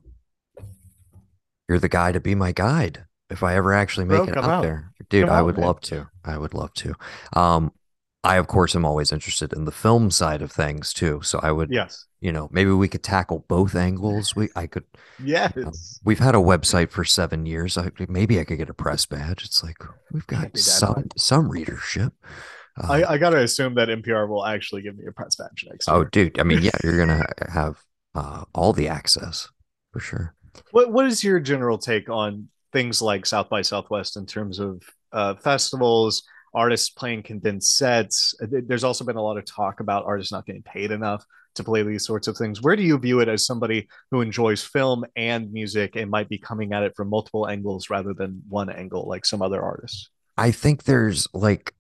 you're 1.69 1.79
the 1.79 1.89
guy 1.89 2.13
to 2.13 2.21
be 2.21 2.35
my 2.35 2.53
guide 2.53 3.05
if 3.31 3.43
I 3.43 3.55
ever 3.57 3.73
actually 3.73 4.07
make 4.07 4.25
Bro, 4.25 4.29
it 4.29 4.35
come 4.35 4.45
out 4.45 4.63
there. 4.63 4.93
Dude, 5.09 5.27
Come 5.27 5.37
I 5.37 5.41
out, 5.41 5.47
would 5.47 5.57
man. 5.57 5.67
love 5.67 5.81
to. 5.83 6.09
I 6.25 6.37
would 6.39 6.55
love 6.55 6.73
to. 6.75 6.95
Um, 7.35 7.73
I 8.23 8.37
of 8.37 8.47
course 8.47 8.75
am 8.75 8.85
always 8.85 9.13
interested 9.13 9.53
in 9.53 9.65
the 9.65 9.73
film 9.73 10.11
side 10.11 10.43
of 10.43 10.53
things 10.53 10.93
too. 10.93 11.21
So 11.23 11.41
I 11.43 11.53
would, 11.53 11.71
Yes. 11.71 12.07
you 12.21 12.33
know, 12.33 12.49
maybe 12.53 12.71
we 12.71 12.89
could 12.89 13.03
tackle 13.03 13.45
both 13.49 13.75
angles. 13.75 14.35
We 14.37 14.49
I 14.57 14.67
could 14.67 14.85
um, 15.65 15.73
Yes. 15.73 16.01
we've 16.05 16.19
had 16.19 16.35
a 16.35 16.39
website 16.39 16.91
for 16.91 17.05
seven 17.05 17.47
years. 17.47 17.79
I, 17.79 17.91
maybe 18.09 18.41
I 18.41 18.45
could 18.45 18.59
get 18.59 18.71
a 18.71 18.75
press 18.75 19.07
badge. 19.07 19.45
It's 19.45 19.63
like 19.63 19.79
we've 20.11 20.27
got 20.27 20.41
Can't 20.41 20.53
be 20.53 20.61
that 20.61 20.65
some 20.65 21.09
some 21.17 21.51
readership. 21.51 22.13
Uh, 22.83 22.93
I, 22.93 23.13
I 23.13 23.19
gotta 23.19 23.39
assume 23.39 23.75
that 23.77 23.89
NPR 23.89 24.29
will 24.29 24.45
actually 24.45 24.83
give 24.83 24.97
me 24.97 25.05
a 25.07 25.13
press 25.13 25.37
badge 25.37 25.65
next 25.69 25.89
oh, 25.89 25.99
year. 25.99 26.09
dude. 26.11 26.41
I 26.41 26.43
mean, 26.43 26.63
yeah, 26.63 26.73
you're 26.83 26.99
gonna 26.99 27.27
have 27.49 27.81
uh, 28.15 28.45
all 28.55 28.73
the 28.73 28.89
access 28.89 29.49
for 29.93 30.01
sure. 30.01 30.35
What 30.73 30.93
what 30.93 31.07
is 31.07 31.23
your 31.23 31.41
general 31.41 31.79
take 31.79 32.09
on 32.09 32.49
things 32.73 33.01
like 33.01 33.27
South 33.27 33.49
by 33.49 33.63
Southwest 33.63 34.17
in 34.17 34.27
terms 34.27 34.59
of 34.59 34.83
uh, 35.13 35.35
festivals, 35.37 36.25
artists 36.53 36.91
playing 36.91 37.23
condensed 37.23 37.77
sets? 37.77 38.35
There's 38.41 38.85
also 38.85 39.05
been 39.05 39.17
a 39.17 39.23
lot 39.23 39.39
of 39.39 39.45
talk 39.45 39.81
about 39.81 40.05
artists 40.05 40.33
not 40.33 40.47
getting 40.47 40.63
paid 40.63 40.91
enough 40.91 41.25
to 41.55 41.65
play 41.65 41.83
these 41.83 42.05
sorts 42.05 42.27
of 42.27 42.37
things. 42.37 42.61
Where 42.61 42.77
do 42.77 42.83
you 42.83 42.99
view 42.99 43.21
it 43.21 43.29
as 43.29 43.47
somebody 43.47 43.89
who 44.11 44.21
enjoys 44.21 44.63
film 44.63 45.05
and 45.15 45.53
music 45.53 45.95
and 45.97 46.11
might 46.11 46.29
be 46.29 46.39
coming 46.39 46.73
at 46.73 46.83
it 46.83 46.95
from 46.97 47.09
multiple 47.09 47.49
angles 47.49 47.91
rather 47.91 48.13
than 48.13 48.43
one 48.49 48.71
angle, 48.71 49.07
like 49.09 49.25
some 49.25 49.43
other 49.43 49.63
artists? 49.63 50.11
I 50.37 50.51
think 50.51 50.83
there's 50.83 51.29
like 51.33 51.73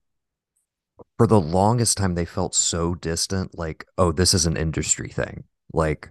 for 1.18 1.27
the 1.27 1.40
longest 1.40 1.96
time 1.96 2.14
they 2.14 2.24
felt 2.24 2.55
so 2.55 2.94
distant 2.94 3.57
like 3.57 3.87
oh 3.98 4.12
this 4.12 4.35
is 4.35 4.46
an 4.46 4.57
industry 4.57 5.09
thing. 5.09 5.44
Like 5.72 6.11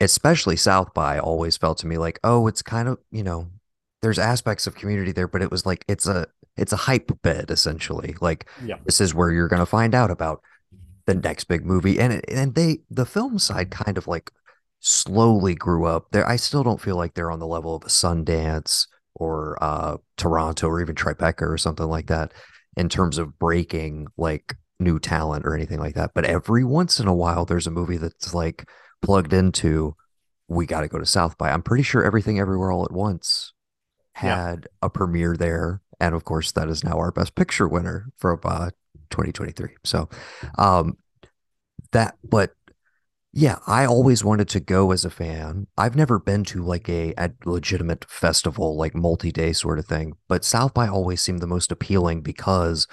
especially 0.00 0.56
south 0.56 0.92
by 0.94 1.18
always 1.18 1.56
felt 1.56 1.78
to 1.78 1.86
me 1.86 1.98
like 1.98 2.18
oh 2.24 2.46
it's 2.48 2.62
kind 2.62 2.88
of 2.88 2.98
you 3.10 3.22
know 3.22 3.48
there's 4.02 4.18
aspects 4.18 4.66
of 4.66 4.74
community 4.74 5.12
there 5.12 5.28
but 5.28 5.40
it 5.42 5.50
was 5.50 5.64
like 5.64 5.84
it's 5.88 6.06
a 6.06 6.26
it's 6.56 6.72
a 6.72 6.76
hype 6.76 7.10
bed 7.22 7.50
essentially 7.50 8.14
like 8.20 8.46
Yeah. 8.64 8.76
this 8.84 9.00
is 9.00 9.14
where 9.14 9.30
you're 9.30 9.48
going 9.48 9.60
to 9.60 9.66
find 9.66 9.94
out 9.94 10.10
about 10.10 10.42
the 11.06 11.14
next 11.14 11.44
big 11.44 11.64
movie 11.64 11.98
and 12.00 12.12
it, 12.14 12.24
and 12.28 12.54
they 12.54 12.78
the 12.90 13.06
film 13.06 13.38
side 13.38 13.70
kind 13.70 13.96
of 13.96 14.06
like 14.06 14.30
slowly 14.80 15.54
grew 15.54 15.84
up. 15.86 16.06
There 16.10 16.28
i 16.28 16.36
still 16.36 16.62
don't 16.62 16.80
feel 16.80 16.96
like 16.96 17.14
they're 17.14 17.30
on 17.30 17.38
the 17.38 17.46
level 17.46 17.74
of 17.76 17.84
a 17.84 17.88
sundance 17.88 18.86
or 19.14 19.56
uh 19.62 19.96
toronto 20.16 20.66
or 20.68 20.80
even 20.80 20.94
tribeca 20.96 21.42
or 21.42 21.56
something 21.56 21.86
like 21.86 22.08
that 22.08 22.32
in 22.76 22.88
terms 22.88 23.18
of 23.18 23.38
breaking 23.38 24.06
like 24.16 24.54
new 24.80 24.98
talent 24.98 25.46
or 25.46 25.54
anything 25.54 25.78
like 25.78 25.94
that 25.94 26.10
but 26.14 26.24
every 26.24 26.64
once 26.64 26.98
in 26.98 27.06
a 27.06 27.14
while 27.14 27.44
there's 27.44 27.66
a 27.66 27.70
movie 27.70 27.96
that's 27.96 28.34
like 28.34 28.68
plugged 29.02 29.32
into 29.32 29.94
we 30.48 30.66
got 30.66 30.80
to 30.80 30.88
go 30.88 30.98
to 30.98 31.06
south 31.06 31.38
by 31.38 31.50
i'm 31.50 31.62
pretty 31.62 31.82
sure 31.84 32.02
everything 32.04 32.38
everywhere 32.40 32.70
all 32.72 32.84
at 32.84 32.92
once 32.92 33.52
Yeah. 34.22 34.36
had 34.50 34.68
a 34.82 34.90
premiere 34.90 35.36
there 35.36 35.80
and 36.00 36.14
of 36.14 36.24
course 36.24 36.52
that 36.52 36.68
is 36.68 36.82
now 36.84 36.98
our 36.98 37.12
best 37.12 37.34
picture 37.36 37.68
winner 37.68 38.08
from 38.18 38.40
uh 38.44 38.70
2023 39.10 39.76
so 39.84 40.08
um 40.58 40.96
that 41.92 42.16
but 42.24 42.52
yeah 43.36 43.58
i 43.66 43.84
always 43.84 44.22
wanted 44.22 44.48
to 44.48 44.60
go 44.60 44.92
as 44.92 45.04
a 45.04 45.10
fan 45.10 45.66
i've 45.76 45.96
never 45.96 46.20
been 46.20 46.44
to 46.44 46.62
like 46.62 46.88
a, 46.88 47.12
a 47.18 47.30
legitimate 47.44 48.04
festival 48.08 48.76
like 48.76 48.94
multi-day 48.94 49.52
sort 49.52 49.78
of 49.78 49.86
thing 49.86 50.14
but 50.28 50.44
south 50.44 50.72
by 50.72 50.86
always 50.86 51.20
seemed 51.20 51.40
the 51.40 51.46
most 51.46 51.72
appealing 51.72 52.20
because 52.20 52.86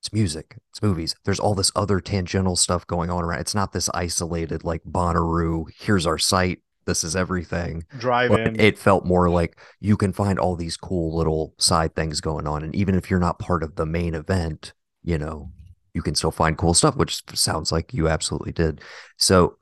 it's 0.00 0.12
music 0.12 0.56
it's 0.70 0.82
movies 0.82 1.14
there's 1.24 1.38
all 1.38 1.54
this 1.54 1.70
other 1.76 2.00
tangential 2.00 2.56
stuff 2.56 2.84
going 2.86 3.10
on 3.10 3.22
around 3.22 3.38
it's 3.40 3.54
not 3.54 3.72
this 3.72 3.88
isolated 3.94 4.64
like 4.64 4.82
Bonnaroo 4.82 5.66
here's 5.78 6.06
our 6.06 6.18
site 6.18 6.58
this 6.86 7.04
is 7.04 7.14
everything 7.14 7.84
Drive 7.98 8.30
but 8.30 8.40
in. 8.40 8.58
it 8.58 8.76
felt 8.76 9.04
more 9.04 9.30
like 9.30 9.60
you 9.78 9.96
can 9.96 10.12
find 10.12 10.40
all 10.40 10.56
these 10.56 10.76
cool 10.76 11.16
little 11.16 11.54
side 11.58 11.94
things 11.94 12.20
going 12.20 12.48
on 12.48 12.64
and 12.64 12.74
even 12.74 12.96
if 12.96 13.08
you're 13.08 13.20
not 13.20 13.38
part 13.38 13.62
of 13.62 13.76
the 13.76 13.86
main 13.86 14.14
event 14.14 14.72
you 15.04 15.16
know 15.16 15.52
you 15.94 16.02
can 16.02 16.14
still 16.14 16.30
find 16.30 16.56
cool 16.58 16.74
stuff 16.74 16.96
which 16.96 17.22
sounds 17.36 17.70
like 17.70 17.92
you 17.92 18.08
absolutely 18.08 18.52
did 18.52 18.80
so 19.16 19.56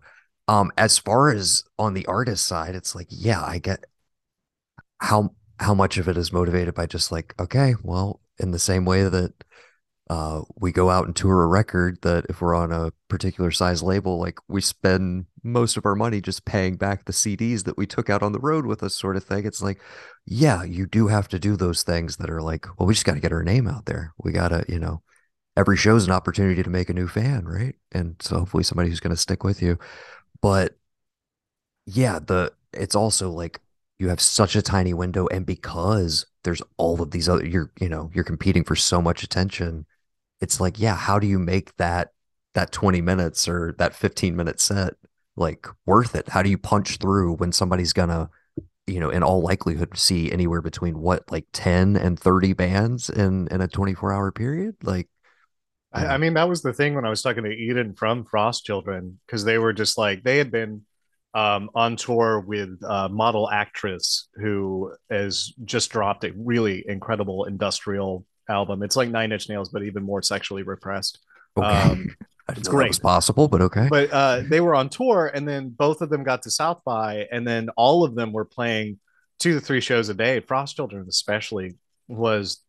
um 0.48 0.72
as 0.76 0.98
far 0.98 1.30
as 1.30 1.62
on 1.78 1.94
the 1.94 2.06
artist 2.06 2.46
side 2.46 2.74
it's 2.74 2.94
like 2.94 3.06
yeah 3.10 3.42
i 3.44 3.58
get 3.58 3.84
how 5.00 5.30
how 5.60 5.74
much 5.74 5.98
of 5.98 6.08
it 6.08 6.16
is 6.16 6.32
motivated 6.32 6.74
by 6.74 6.86
just 6.86 7.12
like 7.12 7.34
okay 7.38 7.74
well 7.82 8.20
in 8.38 8.50
the 8.50 8.58
same 8.58 8.84
way 8.84 9.04
that 9.04 9.32
uh, 10.10 10.42
we 10.58 10.72
go 10.72 10.88
out 10.88 11.06
and 11.06 11.14
tour 11.14 11.42
a 11.42 11.46
record 11.46 11.98
that 12.02 12.24
if 12.30 12.40
we're 12.40 12.54
on 12.54 12.72
a 12.72 12.92
particular 13.08 13.50
size 13.50 13.82
label, 13.82 14.18
like 14.18 14.38
we 14.48 14.60
spend 14.60 15.26
most 15.42 15.76
of 15.76 15.84
our 15.84 15.94
money 15.94 16.20
just 16.20 16.46
paying 16.46 16.76
back 16.76 17.04
the 17.04 17.12
CDs 17.12 17.64
that 17.64 17.76
we 17.76 17.86
took 17.86 18.08
out 18.08 18.22
on 18.22 18.32
the 18.32 18.38
road 18.38 18.64
with 18.64 18.82
us, 18.82 18.94
sort 18.94 19.16
of 19.16 19.24
thing. 19.24 19.44
It's 19.44 19.60
like, 19.60 19.80
yeah, 20.24 20.62
you 20.62 20.86
do 20.86 21.08
have 21.08 21.28
to 21.28 21.38
do 21.38 21.56
those 21.56 21.82
things 21.82 22.16
that 22.16 22.30
are 22.30 22.40
like, 22.40 22.66
well, 22.78 22.86
we 22.86 22.94
just 22.94 23.04
got 23.04 23.14
to 23.14 23.20
get 23.20 23.32
our 23.32 23.42
name 23.42 23.68
out 23.68 23.84
there. 23.84 24.14
We 24.18 24.32
got 24.32 24.48
to, 24.48 24.64
you 24.66 24.78
know, 24.78 25.02
every 25.58 25.76
show's 25.76 26.06
an 26.06 26.12
opportunity 26.12 26.62
to 26.62 26.70
make 26.70 26.88
a 26.88 26.94
new 26.94 27.08
fan, 27.08 27.44
right? 27.44 27.74
And 27.92 28.16
so 28.20 28.38
hopefully 28.38 28.64
somebody 28.64 28.88
who's 28.88 29.00
going 29.00 29.14
to 29.14 29.20
stick 29.20 29.44
with 29.44 29.60
you. 29.60 29.78
But 30.40 30.76
yeah, 31.86 32.18
the 32.18 32.52
it's 32.72 32.94
also 32.94 33.30
like 33.30 33.60
you 33.98 34.08
have 34.08 34.20
such 34.20 34.54
a 34.56 34.62
tiny 34.62 34.94
window 34.94 35.26
and 35.28 35.46
because 35.46 36.26
there's 36.44 36.62
all 36.76 37.00
of 37.02 37.10
these 37.10 37.28
other 37.28 37.44
you're 37.46 37.72
you 37.80 37.88
know 37.88 38.10
you're 38.14 38.24
competing 38.24 38.62
for 38.62 38.76
so 38.76 39.02
much 39.02 39.22
attention 39.22 39.86
it's 40.40 40.60
like 40.60 40.78
yeah 40.78 40.94
how 40.94 41.18
do 41.18 41.26
you 41.26 41.38
make 41.38 41.74
that 41.78 42.12
that 42.54 42.72
20 42.72 43.00
minutes 43.00 43.48
or 43.48 43.74
that 43.78 43.94
15 43.94 44.36
minute 44.36 44.60
set 44.60 44.94
like 45.36 45.66
worth 45.86 46.14
it? 46.14 46.28
How 46.28 46.42
do 46.42 46.50
you 46.50 46.58
punch 46.58 46.96
through 46.96 47.34
when 47.34 47.52
somebody's 47.52 47.92
gonna 47.92 48.28
you 48.86 49.00
know 49.00 49.10
in 49.10 49.22
all 49.22 49.42
likelihood 49.42 49.96
see 49.96 50.32
anywhere 50.32 50.62
between 50.62 50.98
what 51.00 51.30
like 51.30 51.46
10 51.52 51.96
and 51.96 52.18
30 52.18 52.54
bands 52.54 53.08
in 53.10 53.48
in 53.48 53.60
a 53.60 53.68
24 53.68 54.12
hour 54.12 54.32
period? 54.32 54.76
Like 54.82 55.08
I, 55.92 56.06
I 56.06 56.18
mean 56.18 56.34
that 56.34 56.48
was 56.48 56.62
the 56.62 56.72
thing 56.72 56.94
when 56.94 57.06
i 57.06 57.10
was 57.10 57.22
talking 57.22 57.44
to 57.44 57.50
eden 57.50 57.94
from 57.94 58.24
frost 58.24 58.64
children 58.64 59.18
because 59.26 59.44
they 59.44 59.58
were 59.58 59.72
just 59.72 59.96
like 59.96 60.22
they 60.22 60.38
had 60.38 60.50
been 60.50 60.82
um, 61.34 61.70
on 61.74 61.96
tour 61.96 62.40
with 62.40 62.80
a 62.82 63.08
model 63.08 63.48
actress 63.50 64.28
who 64.34 64.92
has 65.10 65.52
just 65.64 65.90
dropped 65.90 66.24
a 66.24 66.32
really 66.36 66.84
incredible 66.88 67.44
industrial 67.44 68.24
album. 68.48 68.82
It's 68.82 68.96
like 68.96 69.10
Nine 69.10 69.32
Inch 69.32 69.48
Nails, 69.48 69.68
but 69.68 69.82
even 69.82 70.02
more 70.02 70.22
sexually 70.22 70.62
repressed. 70.62 71.18
okay 71.56 71.66
Um, 71.66 72.14
it's 72.56 72.66
great 72.66 72.88
was 72.88 72.98
possible 72.98 73.46
but 73.46 73.60
okay 73.60 73.88
but 73.90 74.10
uh, 74.10 74.42
they 74.48 74.60
were 74.60 74.74
on 74.74 74.88
tour, 74.88 75.30
and 75.32 75.46
then 75.46 75.68
both 75.68 76.00
of 76.00 76.08
them 76.08 76.24
got 76.24 76.42
to 76.42 76.50
South 76.50 76.82
by, 76.84 77.26
and 77.30 77.46
then 77.46 77.68
all 77.76 78.04
of 78.04 78.14
them 78.14 78.32
were 78.32 78.46
playing 78.46 78.98
two 79.38 79.54
to 79.54 79.60
three 79.60 79.82
shows 79.82 80.08
a 80.08 80.14
day. 80.14 80.40
Frost 80.40 80.74
Children, 80.74 81.06
especially, 81.08 81.74
was 82.08 82.62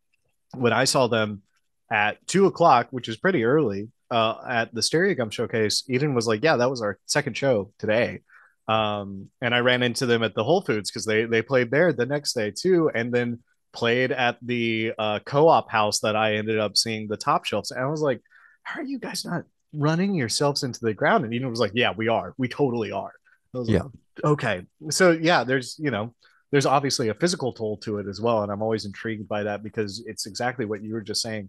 when 0.54 0.72
I 0.72 0.84
saw 0.84 1.06
them 1.06 1.42
at 1.90 2.24
two 2.26 2.46
o'clock, 2.46 2.88
which 2.90 3.08
is 3.08 3.16
pretty 3.16 3.44
early, 3.44 3.88
uh, 4.10 4.36
at 4.48 4.74
the 4.74 4.80
Stereogum 4.80 5.32
Showcase. 5.32 5.84
Eden 5.88 6.14
was 6.14 6.26
like, 6.26 6.42
"Yeah, 6.42 6.56
that 6.56 6.70
was 6.70 6.82
our 6.82 6.98
second 7.06 7.36
show 7.36 7.72
today." 7.78 8.20
Um, 8.68 9.30
and 9.40 9.54
I 9.54 9.58
ran 9.60 9.82
into 9.82 10.06
them 10.06 10.22
at 10.22 10.34
the 10.34 10.44
Whole 10.44 10.60
Foods 10.60 10.90
because 10.90 11.04
they 11.04 11.24
they 11.24 11.42
played 11.42 11.70
there 11.70 11.92
the 11.92 12.06
next 12.06 12.34
day 12.34 12.52
too, 12.52 12.90
and 12.94 13.12
then 13.12 13.40
played 13.72 14.10
at 14.12 14.36
the 14.42 14.92
uh, 14.98 15.18
co-op 15.24 15.70
house 15.70 16.00
that 16.00 16.16
I 16.16 16.34
ended 16.34 16.58
up 16.58 16.76
seeing 16.76 17.08
the 17.08 17.16
top 17.16 17.44
shelves. 17.44 17.70
And 17.70 17.82
I 17.82 17.86
was 17.88 18.02
like, 18.02 18.20
"How 18.62 18.80
are 18.80 18.84
you 18.84 18.98
guys 18.98 19.24
not 19.24 19.44
running 19.72 20.14
yourselves 20.14 20.62
into 20.62 20.80
the 20.82 20.94
ground?" 20.94 21.24
And 21.24 21.34
Eden 21.34 21.50
was 21.50 21.60
like, 21.60 21.72
"Yeah, 21.74 21.92
we 21.96 22.08
are. 22.08 22.34
We 22.38 22.48
totally 22.48 22.92
are." 22.92 23.12
I 23.54 23.58
was 23.58 23.68
Yeah. 23.68 23.82
like, 23.82 23.92
"Okay." 24.24 24.62
So 24.90 25.10
yeah, 25.12 25.42
there's 25.44 25.76
you 25.78 25.90
know 25.90 26.14
there's 26.52 26.66
obviously 26.66 27.08
a 27.08 27.14
physical 27.14 27.52
toll 27.52 27.76
to 27.78 27.98
it 27.98 28.06
as 28.08 28.20
well, 28.20 28.42
and 28.42 28.52
I'm 28.52 28.62
always 28.62 28.84
intrigued 28.84 29.28
by 29.28 29.44
that 29.44 29.62
because 29.64 30.02
it's 30.06 30.26
exactly 30.26 30.64
what 30.64 30.82
you 30.82 30.92
were 30.94 31.00
just 31.00 31.22
saying 31.22 31.48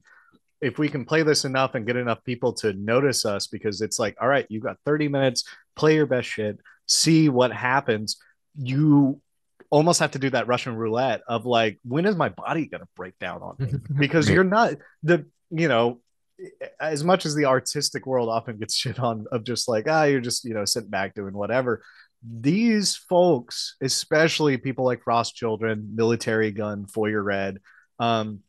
if 0.62 0.78
we 0.78 0.88
can 0.88 1.06
play 1.06 1.24
this 1.24 1.44
enough 1.44 1.76
and 1.76 1.88
get 1.88 1.96
enough 1.96 2.24
people 2.24 2.54
to 2.54 2.74
notice 2.74 3.26
us 3.26 3.48
because 3.48 3.82
it's 3.82 4.00
like 4.00 4.16
all 4.22 4.28
right 4.28 4.46
you 4.50 4.60
got 4.60 4.78
30 4.86 5.08
minutes 5.08 5.44
play 5.76 5.96
your 5.96 6.06
best 6.06 6.28
shit 6.28 6.60
see 6.92 7.30
what 7.30 7.54
happens. 7.54 8.18
You 8.58 9.22
almost 9.70 10.02
have 10.02 10.12
to 10.12 10.20
do 10.20 10.30
that 10.30 10.48
russian 10.48 10.76
roulette 10.76 11.22
of 11.30 11.46
like 11.46 11.80
when 11.84 12.06
is 12.06 12.18
my 12.18 12.28
body 12.28 12.66
going 12.66 12.82
to 12.82 12.88
break 12.98 13.18
down 13.20 13.42
on 13.42 13.56
me? 13.58 13.72
Because 13.98 14.30
you're 14.30 14.44
not 14.44 14.74
the 15.04 15.26
you 15.50 15.70
know 15.70 16.02
as 16.80 17.06
much 17.06 17.26
as 17.26 17.36
the 17.36 17.46
artistic 17.46 18.06
world 18.06 18.28
often 18.28 18.58
gets 18.58 18.76
shit 18.82 19.00
on 19.00 19.26
of 19.32 19.46
just 19.46 19.70
like 19.70 19.88
ah 19.88 20.04
you're 20.04 20.20
just 20.20 20.44
you 20.44 20.54
know 20.54 20.66
sitting 20.66 20.90
back 20.90 21.16
doing 21.16 21.34
whatever 21.34 21.84
these 22.22 22.98
folks 22.98 23.78
especially 23.82 24.58
people 24.58 24.84
like 24.84 25.02
frost 25.04 25.36
children 25.36 25.94
Militarie 25.96 26.54
Gun 26.54 26.86
foyer 26.86 27.24
red 27.24 27.60
um, 27.98 28.42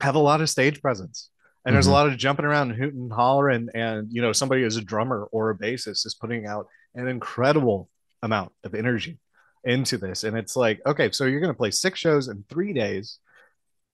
have 0.00 0.14
a 0.14 0.20
lot 0.20 0.40
of 0.40 0.48
stage 0.48 0.80
presence 0.80 1.30
and 1.68 1.74
there's 1.74 1.86
a 1.86 1.90
Mhm. 1.90 1.92
lot 1.92 2.08
of 2.08 2.16
jumping 2.16 2.46
around 2.46 2.70
and 2.70 2.80
hooting 2.80 3.00
and 3.02 3.12
hollering 3.12 3.68
and 3.74 4.10
you 4.10 4.22
know 4.22 4.32
somebody 4.32 4.64
as 4.64 4.76
a 4.76 4.82
drummer 4.82 5.28
or 5.30 5.50
a 5.50 5.54
bassist 5.58 6.06
is 6.06 6.16
putting 6.18 6.46
out 6.46 6.66
an 6.94 7.06
incredible 7.08 7.90
amount 8.22 8.52
of 8.64 8.74
energy 8.74 9.18
into 9.64 9.98
this. 9.98 10.24
And 10.24 10.36
it's 10.36 10.56
like 10.56 10.80
okay 10.86 11.10
so 11.10 11.26
you're 11.26 11.40
going 11.40 11.52
to 11.52 11.56
play 11.58 11.70
six 11.70 12.00
shows 12.00 12.28
in 12.28 12.44
three 12.48 12.72
days 12.72 13.18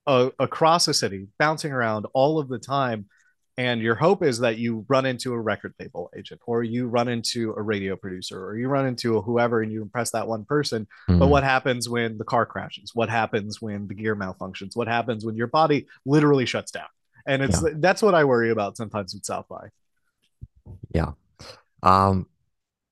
uh, 0.07 0.31
across 0.39 0.87
the 0.87 0.95
city 0.95 1.27
bouncing 1.39 1.73
around 1.73 2.07
all 2.15 2.39
of 2.39 2.49
the 2.49 2.59
time. 2.59 3.07
And 3.57 3.81
your 3.81 3.95
hope 3.95 4.23
is 4.25 4.41
that 4.41 4.59
you 4.59 4.85
run 4.89 5.07
into 5.07 5.33
a 5.33 5.41
record 5.41 5.75
label 5.79 6.11
agent 6.17 6.41
or 6.47 6.63
you 6.65 6.89
run 6.89 7.09
into 7.09 7.55
a 7.57 7.63
radio 7.63 7.97
producer 7.97 8.45
or 8.45 8.57
you 8.59 8.69
run 8.69 8.87
into 8.87 9.17
a 9.17 9.23
whoever 9.23 9.63
and 9.63 9.73
you 9.73 9.81
impress 9.81 10.11
that 10.11 10.27
one 10.29 10.45
person. 10.45 10.87
But 11.09 11.17
Mhm. 11.27 11.29
what 11.31 11.45
happens 11.45 11.89
when 11.89 12.19
the 12.19 12.25
car 12.25 12.47
crashes? 12.47 12.91
What 12.95 13.09
happens 13.09 13.63
when 13.63 13.87
the 13.87 13.95
gear 13.95 14.17
malfunctions? 14.17 14.75
What 14.77 14.89
happens 14.89 15.25
when 15.25 15.37
your 15.37 15.47
body 15.47 15.87
literally 16.05 16.47
shuts 16.47 16.71
down 16.73 16.89
and 17.27 17.43
it's 17.43 17.63
that's 17.77 18.03
what 18.03 18.15
i 18.15 18.25
worry 18.25 18.51
about 18.51 18.77
sometimes 18.77 19.15
with 19.15 19.25
south 19.25 19.47
by 19.49 19.69
Yeah, 20.95 21.13
Um, 21.83 22.27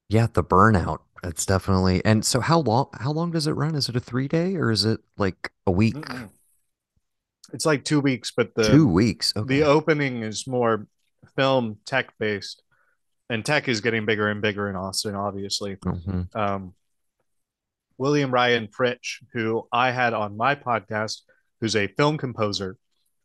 yeah, 0.08 0.26
the 0.32 0.44
burnout. 0.44 0.98
It's 1.24 1.46
definitely. 1.46 2.04
And 2.04 2.24
so 2.24 2.40
how 2.40 2.58
long 2.60 2.88
how 2.94 3.12
long 3.12 3.30
does 3.30 3.46
it 3.46 3.52
run? 3.52 3.74
Is 3.76 3.88
it 3.88 3.96
a 3.96 4.00
three 4.00 4.28
day 4.28 4.56
or 4.56 4.70
is 4.70 4.84
it 4.84 5.00
like 5.16 5.50
a 5.66 5.70
week? 5.70 5.94
Mm-mm. 5.94 6.28
it's 7.52 7.64
like 7.64 7.84
two 7.84 8.00
weeks 8.00 8.32
but 8.36 8.54
the 8.54 8.64
Two 8.64 8.86
weeks. 8.88 9.32
Okay. 9.36 9.46
the 9.46 9.62
opening 9.64 10.22
is 10.22 10.46
more 10.46 10.86
film 11.36 11.78
tech 11.86 12.12
based 12.18 12.62
and 13.30 13.44
tech 13.44 13.68
is 13.68 13.80
getting 13.80 14.04
bigger 14.04 14.28
and 14.28 14.42
bigger 14.42 14.68
in 14.68 14.76
austin 14.76 15.14
obviously 15.14 15.76
Mhm. 15.76 16.34
um, 16.36 16.74
William 17.98 18.30
Ryan 18.32 18.66
Fritch, 18.68 19.22
who 19.32 19.68
I 19.72 19.92
had 19.92 20.12
on 20.12 20.36
my 20.36 20.54
podcast, 20.56 21.20
who's 21.60 21.76
a 21.76 21.86
film 21.86 22.18
composer, 22.18 22.76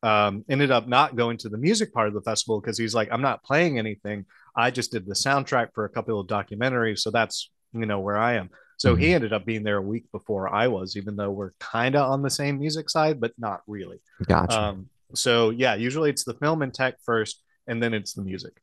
um, 0.03 0.45
ended 0.49 0.71
up 0.71 0.87
not 0.87 1.15
going 1.15 1.37
to 1.37 1.49
the 1.49 1.57
music 1.57 1.93
part 1.93 2.07
of 2.07 2.13
the 2.13 2.21
festival 2.21 2.59
because 2.61 2.77
he's 2.77 2.95
like, 2.95 3.09
I'm 3.11 3.21
not 3.21 3.43
playing 3.43 3.79
anything. 3.79 4.25
I 4.55 4.71
just 4.71 4.91
did 4.91 5.05
the 5.05 5.13
soundtrack 5.13 5.69
for 5.73 5.85
a 5.85 5.89
couple 5.89 6.19
of 6.19 6.27
documentaries. 6.27 6.99
So 6.99 7.11
that's, 7.11 7.49
you 7.73 7.85
know, 7.85 7.99
where 7.99 8.17
I 8.17 8.33
am. 8.35 8.49
So 8.77 8.95
he 8.95 9.07
Mhm. 9.07 9.13
ended 9.13 9.33
up 9.33 9.45
being 9.45 9.63
there 9.63 9.77
a 9.77 9.81
week 9.81 10.05
before 10.11 10.53
I 10.53 10.67
was, 10.67 10.95
even 10.97 11.15
though 11.15 11.31
we're 11.31 11.51
kind 11.59 11.95
of 11.95 12.11
on 12.11 12.21
the 12.21 12.29
same 12.29 12.59
music 12.59 12.89
side, 12.89 13.19
but 13.19 13.33
not 13.37 13.61
really. 13.67 13.99
Gotcha. 14.25 14.59
Um, 14.59 14.89
so 15.15 15.49
yeah, 15.49 15.75
usually 15.75 16.09
it's 16.09 16.23
the 16.23 16.35
film 16.35 16.61
and 16.61 16.73
tech 16.73 16.95
first, 17.03 17.41
and 17.67 17.81
then 17.81 17.93
it's 17.93 18.13
the 18.13 18.21
music. 18.21 18.61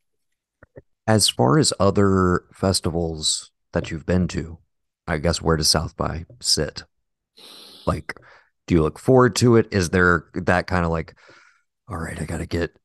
As 1.07 1.29
far 1.31 1.59
as 1.59 1.73
other 1.81 2.44
festivals 2.53 3.51
that 3.73 3.90
you've 3.90 4.05
been 4.07 4.29
to, 4.29 4.59
I 5.07 5.16
guess 5.18 5.40
where 5.42 5.57
does 5.57 5.70
South 5.70 5.97
by 5.97 6.27
sit? 6.40 6.85
Like, 7.87 8.16
do 8.66 8.74
you 8.74 8.83
look 8.83 8.98
forward 8.98 9.37
to 9.37 9.57
it? 9.57 9.68
Is 9.72 9.90
there 9.90 10.27
that 10.35 10.66
kind 10.66 10.85
of 10.85 10.90
like, 10.90 11.14
all 11.88 11.98
right, 11.98 12.20
I 12.20 12.24
got 12.24 12.38
to 12.38 12.46
get 12.46 12.77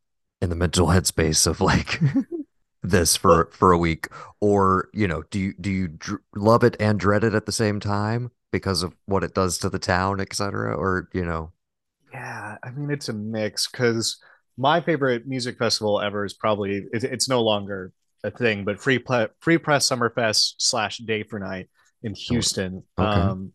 in 0.42 0.50
the 0.50 0.56
mental 0.56 0.88
headspace 0.88 1.48
of 1.48 1.62
like 1.62 2.00
this 2.84 3.16
for 3.18 3.50
for 3.52 3.72
a 3.72 3.78
week, 3.78 4.08
or 4.42 4.90
you 4.94 5.08
know, 5.08 5.24
do 5.32 5.40
you 5.40 5.54
do 5.60 5.72
you 5.72 5.88
dr 5.90 6.22
love 6.36 6.64
it 6.64 6.76
and 6.80 7.00
dread 7.00 7.24
it 7.24 7.34
at 7.34 7.46
the 7.46 7.52
same 7.52 7.80
time 7.80 8.32
because 8.52 8.84
of 8.84 8.96
what 9.06 9.24
it 9.24 9.34
does 9.34 9.58
to 9.60 9.70
the 9.70 9.80
town, 9.80 10.20
et 10.20 10.34
cetera? 10.34 10.76
Or 10.76 11.10
you 11.14 11.26
know, 11.26 11.52
Yeah, 12.12 12.58
I 12.64 12.72
mean 12.72 12.90
it's 12.92 13.10
a 13.10 13.14
mix 13.14 13.68
because 13.68 14.18
my 14.58 14.82
favorite 14.82 15.28
music 15.28 15.58
festival 15.58 16.02
ever 16.02 16.26
is 16.26 16.34
probably 16.34 16.86
it, 16.92 17.04
it's 17.04 17.30
no 17.30 17.42
longer 17.42 17.94
a 18.24 18.32
thing, 18.32 18.66
but 18.66 18.80
Free 18.82 19.00
Ple- 19.00 19.30
Free 19.40 19.58
Press 19.58 19.88
Summerfest 19.90 20.56
slash 20.58 20.98
Day 20.98 21.24
for 21.24 21.40
Night 21.40 21.70
in 22.04 22.14
Houston. 22.16 22.84
okay. 22.98 23.22
Um, 23.22 23.54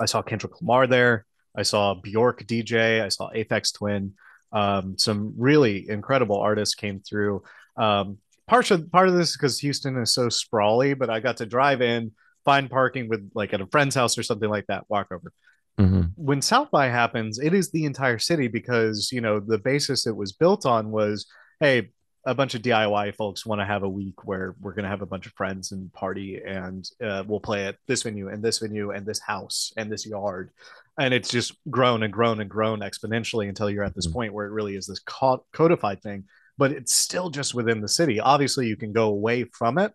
I 0.00 0.06
saw 0.06 0.22
Kendrick 0.22 0.60
Lamar 0.60 0.86
there. 0.86 1.26
I 1.56 1.62
saw 1.62 1.94
Bjork 1.94 2.44
DJ. 2.46 3.02
I 3.02 3.08
saw 3.08 3.30
Aphex 3.30 3.74
Twin. 3.74 4.14
Um, 4.52 4.96
some 4.98 5.34
really 5.36 5.88
incredible 5.88 6.38
artists 6.38 6.74
came 6.74 7.00
through. 7.00 7.42
Um, 7.76 8.18
part 8.46 8.70
of 8.70 8.90
part 8.92 9.08
of 9.08 9.14
this 9.14 9.30
is 9.30 9.36
because 9.36 9.58
Houston 9.60 9.96
is 9.98 10.12
so 10.12 10.28
sprawly, 10.28 10.94
but 10.94 11.10
I 11.10 11.20
got 11.20 11.38
to 11.38 11.46
drive 11.46 11.82
in, 11.82 12.12
find 12.44 12.70
parking 12.70 13.08
with 13.08 13.30
like 13.34 13.52
at 13.54 13.60
a 13.60 13.66
friend's 13.66 13.94
house 13.94 14.16
or 14.16 14.22
something 14.22 14.48
like 14.50 14.66
that, 14.68 14.84
walk 14.88 15.08
over 15.10 15.32
Mhm. 15.78 16.12
when 16.16 16.40
South 16.40 16.70
by 16.70 16.86
happens, 16.88 17.38
it 17.38 17.52
is 17.52 17.70
the 17.70 17.84
entire 17.84 18.18
city 18.18 18.48
because 18.48 19.10
you 19.12 19.20
know 19.20 19.40
the 19.40 19.58
basis 19.58 20.06
it 20.06 20.16
was 20.16 20.32
built 20.32 20.64
on 20.64 20.90
was 20.90 21.26
hey, 21.60 21.90
a 22.26 22.34
bunch 22.34 22.54
of 22.56 22.62
DIY 22.62 23.14
folks 23.14 23.46
want 23.46 23.60
to 23.60 23.64
have 23.64 23.84
a 23.84 23.88
week 23.88 24.24
where 24.24 24.56
we're 24.60 24.72
going 24.74 24.82
to 24.82 24.88
have 24.90 25.00
a 25.00 25.06
bunch 25.06 25.26
of 25.26 25.32
friends 25.34 25.70
and 25.72 25.92
party, 25.92 26.40
and 26.44 26.88
uh, 27.02 27.22
we'll 27.26 27.40
play 27.40 27.66
at 27.66 27.76
this 27.86 28.02
venue 28.02 28.28
and 28.28 28.42
this 28.42 28.58
venue 28.58 28.90
and 28.90 29.06
this 29.06 29.20
house 29.20 29.72
and 29.76 29.90
this 29.90 30.04
yard, 30.04 30.50
and 30.98 31.14
it's 31.14 31.30
just 31.30 31.56
grown 31.70 32.02
and 32.02 32.12
grown 32.12 32.40
and 32.40 32.50
grown 32.50 32.80
exponentially 32.80 33.48
until 33.48 33.70
you're 33.70 33.84
at 33.84 33.94
this 33.94 34.08
Mhm. 34.08 34.12
point 34.12 34.34
where 34.34 34.46
it 34.46 34.50
really 34.52 34.74
is 34.76 34.86
this 34.86 34.98
co- 34.98 35.44
codified 35.52 36.02
thing. 36.02 36.24
But 36.58 36.72
it's 36.72 36.94
still 36.94 37.30
just 37.30 37.54
within 37.54 37.80
the 37.80 37.88
city. 37.88 38.18
Obviously, 38.18 38.66
you 38.66 38.76
can 38.76 38.92
go 38.92 39.08
away 39.08 39.44
from 39.44 39.78
it 39.78 39.92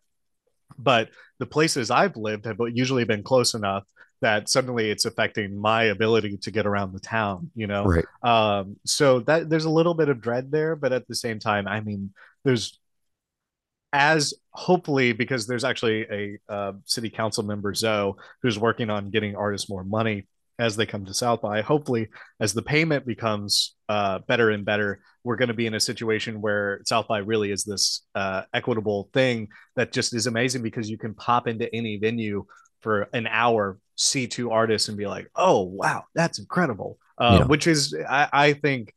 but 0.78 1.10
the 1.40 1.46
places 1.46 1.92
I've 1.92 2.16
lived 2.16 2.46
have 2.46 2.58
usually 2.74 3.04
been 3.06 3.24
close 3.24 3.54
enough 3.54 3.84
that 4.22 4.50
suddenly 4.50 4.92
it's 4.92 5.06
affecting 5.06 5.60
my 5.60 5.86
ability 5.86 6.38
to 6.38 6.52
get 6.52 6.66
around 6.68 6.94
the 6.94 7.00
town 7.00 7.50
you 7.56 7.68
know 7.68 7.84
Right. 7.86 8.06
um 8.24 8.76
so 8.86 9.20
that 9.22 9.50
there's 9.50 9.66
a 9.66 9.70
little 9.70 9.94
bit 9.96 10.10
of 10.10 10.22
dread 10.22 10.52
there 10.52 10.76
but 10.76 10.94
at 10.94 11.08
the 11.08 11.16
same 11.16 11.40
time 11.40 11.68
i 11.68 11.80
mean 11.82 12.14
there's 12.44 12.80
as 13.94 14.34
hopefully 14.52 15.12
because 15.12 15.48
there's 15.48 15.64
actually 15.64 16.04
a 16.04 16.38
uh, 16.54 16.72
city 16.86 17.10
council 17.10 17.44
member 17.44 17.74
zoe 17.74 18.14
who's 18.42 18.58
working 18.58 18.90
on 18.90 19.10
getting 19.10 19.36
artists 19.36 19.70
more 19.70 19.84
money 19.84 20.28
as 20.62 20.76
they 20.76 20.86
come 20.86 21.04
to 21.04 21.14
south 21.14 21.42
by 21.42 21.62
hopefully 21.62 22.08
as 22.40 22.54
the 22.54 22.62
payment 22.62 23.04
becomes 23.06 23.76
uh, 23.90 24.20
better 24.28 24.52
and 24.52 24.64
better 24.64 25.02
we're 25.24 25.36
going 25.36 25.48
to 25.48 25.56
be 25.56 25.66
in 25.66 25.74
a 25.74 25.80
situation 25.80 26.40
where 26.40 26.82
south 26.86 27.08
by 27.08 27.18
really 27.18 27.52
is 27.52 27.64
this 27.64 28.04
uh, 28.14 28.44
equitable 28.54 29.10
thing 29.12 29.48
that 29.76 29.92
just 29.92 30.14
is 30.14 30.28
amazing 30.28 30.62
because 30.62 30.90
you 30.90 31.00
can 31.00 31.16
pop 31.16 31.48
into 31.48 31.74
any 31.76 31.98
venue 31.98 32.46
for 32.82 33.10
an 33.14 33.26
hour 33.26 33.80
see 33.96 34.28
two 34.28 34.52
artists 34.52 34.88
and 34.88 34.98
be 34.98 35.08
like 35.08 35.30
oh 35.36 35.62
wow 35.62 36.04
that's 36.14 36.38
incredible 36.38 37.00
uh, 37.18 37.40
yeah. 37.40 37.48
which 37.48 37.66
is 37.66 37.96
I, 38.08 38.30
I 38.32 38.54
think 38.54 38.94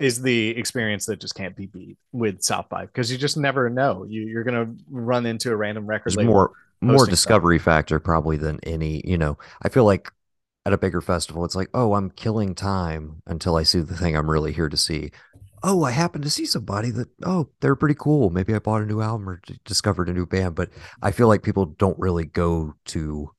is 0.00 0.20
the 0.20 0.48
experience 0.50 1.06
that 1.06 1.20
just 1.20 1.36
can't 1.36 1.54
be 1.54 1.66
beat 1.66 1.96
with 2.10 2.42
South 2.42 2.68
by 2.68 2.86
because 2.86 3.12
you 3.12 3.16
just 3.16 3.36
never 3.36 3.70
know. 3.70 4.04
You, 4.08 4.22
you're 4.22 4.42
going 4.42 4.66
to 4.66 4.84
run 4.90 5.24
into 5.24 5.52
a 5.52 5.56
random 5.56 5.86
record 5.86 6.14
There's 6.14 6.26
more 6.26 6.50
more 6.80 7.06
discovery 7.06 7.58
stuff. 7.58 7.64
factor 7.64 8.00
probably 8.00 8.36
than 8.36 8.58
any. 8.64 9.02
You 9.04 9.18
know, 9.18 9.38
I 9.62 9.68
feel 9.68 9.84
like 9.84 10.10
at 10.66 10.72
a 10.72 10.78
bigger 10.78 11.00
festival, 11.00 11.44
it's 11.44 11.56
like, 11.56 11.68
oh, 11.74 11.94
I'm 11.94 12.10
killing 12.10 12.54
time 12.54 13.22
until 13.26 13.56
I 13.56 13.62
see 13.64 13.80
the 13.80 13.96
thing 13.96 14.16
I'm 14.16 14.30
really 14.30 14.52
here 14.52 14.68
to 14.68 14.76
see. 14.76 15.10
Oh, 15.62 15.84
I 15.84 15.92
happen 15.92 16.22
to 16.22 16.30
see 16.30 16.44
somebody 16.44 16.90
that 16.90 17.08
oh, 17.24 17.48
they're 17.60 17.76
pretty 17.76 17.96
cool. 17.98 18.30
Maybe 18.30 18.54
I 18.54 18.58
bought 18.58 18.82
a 18.82 18.86
new 18.86 19.00
album 19.00 19.28
or 19.28 19.40
discovered 19.64 20.08
a 20.08 20.12
new 20.12 20.26
band. 20.26 20.54
But 20.54 20.70
I 21.02 21.10
feel 21.10 21.28
like 21.28 21.42
people 21.42 21.66
don't 21.66 21.98
really 21.98 22.26
go 22.26 22.74
to 22.86 23.30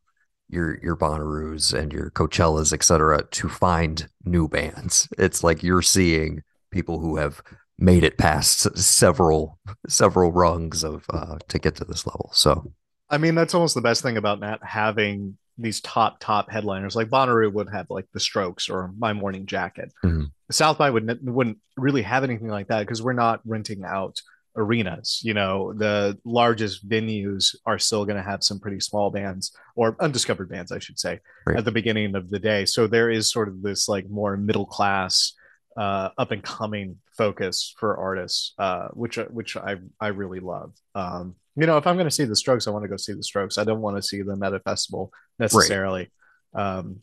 your 0.50 0.80
your 0.84 0.96
Bonnaroo's 0.96 1.74
and 1.74 1.94
your 1.94 2.10
Coachellas, 2.12 2.74
etc., 2.74 3.24
to 3.24 3.50
find 3.50 4.10
new 4.24 4.48
bands. 4.48 5.08
It's 5.18 5.44
like 5.44 5.64
you're 5.64 5.82
seeing 5.82 6.42
people 6.72 7.00
who 7.00 7.18
have 7.18 7.42
made 7.78 8.04
it 8.04 8.18
past 8.18 8.76
several 8.78 9.60
several 9.88 10.32
rungs 10.32 10.84
of 10.84 11.06
uh, 11.12 11.38
to 11.48 11.60
get 11.60 11.76
to 11.76 11.86
this 11.86 12.08
level. 12.08 12.32
So, 12.34 12.74
I 13.10 13.18
mean, 13.18 13.36
that's 13.36 13.54
almost 13.54 13.76
the 13.76 13.82
best 13.82 14.02
thing 14.02 14.18
about 14.18 14.40
not 14.40 14.64
having 14.64 15.38
these 15.58 15.82
top 15.82 16.18
top 16.20 16.50
headliners. 16.50 16.96
Like 16.96 17.10
Bonnaroo 17.10 17.52
would 17.54 17.70
have 17.70 17.89
like 17.89 18.08
the 18.13 18.20
Strokes 18.20 18.70
or 18.70 18.91
My 18.98 19.13
Morning 19.13 19.46
Jacket. 19.46 19.94
Mm-hmm. 20.04 20.26
South 20.52 20.78
by 20.78 20.89
would 20.89 21.20
wouldn't 21.24 21.60
really 21.78 22.04
have 22.04 22.24
anything 22.24 22.50
like 22.50 22.68
that 22.68 22.82
because 22.82 23.02
we're 23.02 23.13
not 23.13 23.41
renting 23.46 23.84
out 23.84 24.22
arenas. 24.56 25.22
You 25.24 25.34
know, 25.34 25.74
the 25.74 26.18
largest 26.24 26.88
venues 26.88 27.56
are 27.65 27.80
still 27.80 28.06
going 28.06 28.18
to 28.18 28.24
have 28.24 28.44
some 28.44 28.60
pretty 28.60 28.80
small 28.80 29.10
bands 29.10 29.56
or 29.76 29.96
undiscovered 30.00 30.50
bands, 30.50 30.72
I 30.72 30.80
should 30.80 31.00
say, 31.00 31.20
right. 31.46 31.58
at 31.58 31.65
the 31.65 31.72
beginning 31.72 32.15
of 32.15 32.30
the 32.30 32.39
day. 32.39 32.65
So 32.65 32.88
there 32.88 33.10
is 33.10 33.32
sort 33.32 33.48
of 33.48 33.62
this 33.62 33.88
like 33.88 34.10
more 34.10 34.38
middle 34.38 34.65
class, 34.65 35.34
uh, 35.78 36.10
up 36.18 36.32
and 36.32 36.44
coming 36.44 36.98
focus 37.18 37.74
for 37.78 37.98
artists, 37.98 38.54
uh, 38.58 38.89
which 38.89 39.18
which 39.18 39.58
I 39.58 39.78
I 40.00 40.08
really 40.08 40.39
love. 40.39 40.74
Um, 40.94 41.36
you 41.56 41.65
know, 41.65 41.78
if 41.78 41.88
I'm 41.88 41.96
going 41.96 42.08
to 42.08 42.15
see 42.15 42.26
the 42.26 42.36
Strokes, 42.36 42.68
I 42.68 42.72
want 42.72 42.84
to 42.84 42.89
go 42.89 42.98
see 42.98 43.13
the 43.13 43.24
Strokes. 43.24 43.58
I 43.58 43.63
don't 43.63 43.82
want 43.82 43.98
to 43.98 44.04
see 44.04 44.22
them 44.22 44.44
at 44.44 44.54
a 44.54 44.60
festival 44.60 45.12
necessarily. 45.39 46.12
Right. 46.54 46.78
Um, 46.78 47.02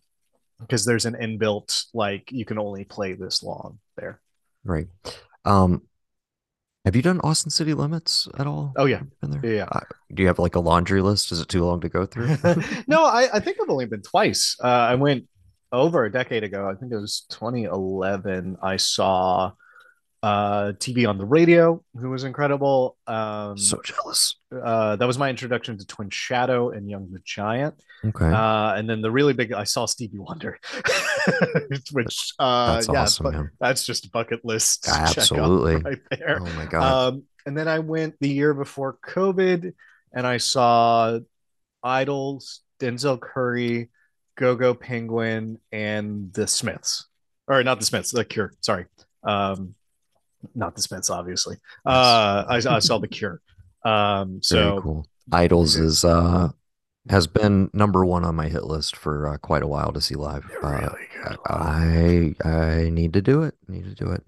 because 0.61 0.85
there's 0.85 1.07
an 1.07 1.15
inbuilt 1.15 1.87
like 1.93 2.31
you 2.31 2.45
can 2.45 2.59
only 2.59 2.85
play 2.85 3.15
this 3.15 3.43
long 3.43 3.79
there. 3.97 4.21
Right. 4.65 4.87
Um, 5.45 5.83
have 6.85 6.97
you 6.97 7.03
done 7.03 7.21
Austin 7.21 7.51
City 7.51 7.75
Limits 7.75 8.29
at 8.38 8.47
all? 8.47 8.73
Oh 8.77 8.87
yeah, 8.87 9.03
been 9.21 9.31
there. 9.31 9.45
Yeah. 9.45 9.69
Uh, 9.71 9.81
do 10.15 10.23
you 10.23 10.29
have 10.29 10.38
like 10.38 10.55
a 10.55 10.61
laundry 10.61 11.01
list? 11.01 11.33
Is 11.33 11.41
it 11.41 11.49
too 11.49 11.65
long 11.65 11.81
to 11.81 11.88
go 11.88 12.07
through? 12.07 12.37
no, 12.87 13.05
I, 13.05 13.29
I 13.35 13.41
think 13.41 13.59
I've 13.61 13.71
only 13.71 13.87
been 13.87 14.03
twice. 14.03 14.57
Uh, 14.62 14.67
I 14.67 14.95
went 14.97 15.27
over 15.71 16.05
a 16.05 16.12
decade 16.12 16.45
ago. 16.45 16.69
I 16.69 16.75
think 16.75 16.93
it 16.93 16.97
was 16.97 17.25
2011. 17.31 18.57
I 18.62 18.77
saw 18.77 19.53
uh, 20.23 20.73
TV 20.79 21.09
on 21.09 21.19
the 21.19 21.25
radio, 21.25 21.83
who 21.99 22.11
was 22.11 22.23
incredible. 22.23 22.97
Um, 23.07 23.59
so 23.59 23.81
jealous. 23.83 24.37
Uh, 24.53 24.95
that 24.97 25.07
was 25.07 25.19
my 25.19 25.29
introduction 25.29 25.77
to 25.79 25.87
Twin 25.87 26.11
Shadow 26.11 26.71
and 26.71 26.89
Young 26.89 27.11
the 27.11 27.19
Giant. 27.25 27.75
Okay. 28.05 28.27
Uh, 28.27 28.75
and 28.75 28.89
then 28.89 29.01
the 29.01 29.11
really 29.11 29.33
big, 29.33 29.53
I 29.53 29.65
saw 29.65 29.87
Stevie 29.87 30.19
Wonder, 30.19 30.59
which 31.93 32.33
uh, 32.39 32.75
that's 32.75 32.89
yeah, 32.89 33.03
awesome, 33.03 33.33
man. 33.33 33.51
that's 33.61 33.85
just 33.85 34.07
a 34.07 34.11
bucket 34.11 34.45
list. 34.45 34.89
Absolutely. 34.89 35.77
Right 35.77 36.01
there. 36.11 36.39
Oh 36.41 36.53
my 36.55 36.67
god. 36.67 36.83
Um, 36.83 37.23
and 37.45 37.57
then 37.57 37.67
I 37.67 37.81
went 37.81 38.15
the 38.21 38.29
year 38.29 38.55
before 38.55 38.99
COVID, 39.05 39.73
and 40.13 40.27
I 40.27 40.37
saw 40.37 41.19
Idles, 41.83 42.61
Denzel 42.79 43.21
Curry, 43.21 43.91
Go 44.37 44.55
Go 44.55 44.75
Penguin, 44.75 45.59
and 45.73 46.33
the 46.33 46.47
Smiths, 46.47 47.07
or 47.49 47.65
not 47.65 47.81
the 47.81 47.87
Smiths, 47.87 48.13
the 48.13 48.25
Cure. 48.25 48.53
Sorry. 48.61 48.87
Um, 49.25 49.75
not 50.55 50.75
the 50.75 50.83
Smiths, 50.83 51.11
obviously. 51.11 51.57
Uh, 51.85 52.45
I, 52.49 52.57
I 52.57 52.79
saw 52.79 52.99
the 52.99 53.09
Cure. 53.09 53.41
Um, 53.85 54.41
so 54.43 54.57
Very 54.57 54.83
cool. 54.83 55.07
Idles 55.33 55.77
is 55.77 56.05
uh 56.05 56.51
has 57.09 57.27
been 57.27 57.69
number 57.73 58.05
one 58.05 58.25
on 58.25 58.37
my 58.37 58.49
hit 58.49 58.65
list 58.65 58.97
for 58.97 59.29
uh, 59.29 59.37
quite 59.39 59.63
a 59.63 59.67
while 59.67 59.93
to 59.93 60.01
see 60.01 60.15
live. 60.15 60.49
Uh, 60.63 60.69
really 60.71 61.37
I 61.47 62.35
I 62.45 62.91
need 62.91 63.13
to 63.15 63.23
do 63.23 63.43
it. 63.43 63.55
Need 63.67 63.85
to 63.85 63.95
do 63.95 64.11
it. 64.11 64.23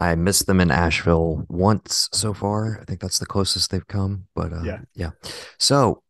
I 0.00 0.14
missed 0.14 0.46
them 0.46 0.60
in 0.60 0.70
Asheville 0.70 1.44
once 1.48 2.08
so 2.12 2.34
far. 2.34 2.80
I 2.80 2.84
think 2.84 3.00
that's 3.00 3.18
the 3.18 3.26
closest 3.26 3.70
they've 3.70 3.86
come. 3.86 4.26
But 4.34 4.52
uh, 4.52 4.62
yeah, 4.62 4.80
yeah. 4.94 5.10
So 5.58 6.02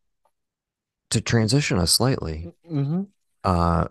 to 1.11 1.21
transition 1.21 1.79
us 1.79 1.93
slightly, 1.93 2.53
mm-hmm. 2.71 3.03
uh, 3.43 3.87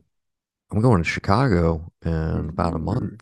I'm 0.71 0.81
going 0.81 1.03
to 1.03 1.09
Chicago 1.09 1.91
in 2.03 2.49
about 2.49 2.73
a 2.73 2.79
month 2.79 3.21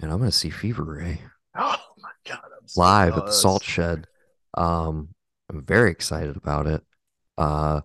and 0.00 0.12
I'm 0.12 0.18
going 0.18 0.30
to 0.30 0.36
see 0.36 0.50
Fever 0.50 0.84
Ray. 0.84 1.20
Oh 1.56 1.76
my 2.00 2.10
god! 2.24 2.40
live 2.76 3.16
at 3.16 3.26
the 3.26 3.32
Salt 3.32 3.62
Shed. 3.62 4.06
Um, 4.54 5.08
I'm 5.50 5.64
very 5.64 5.90
excited 5.90 6.36
about 6.36 6.66
it. 6.66 6.82
Uh, 7.36 7.80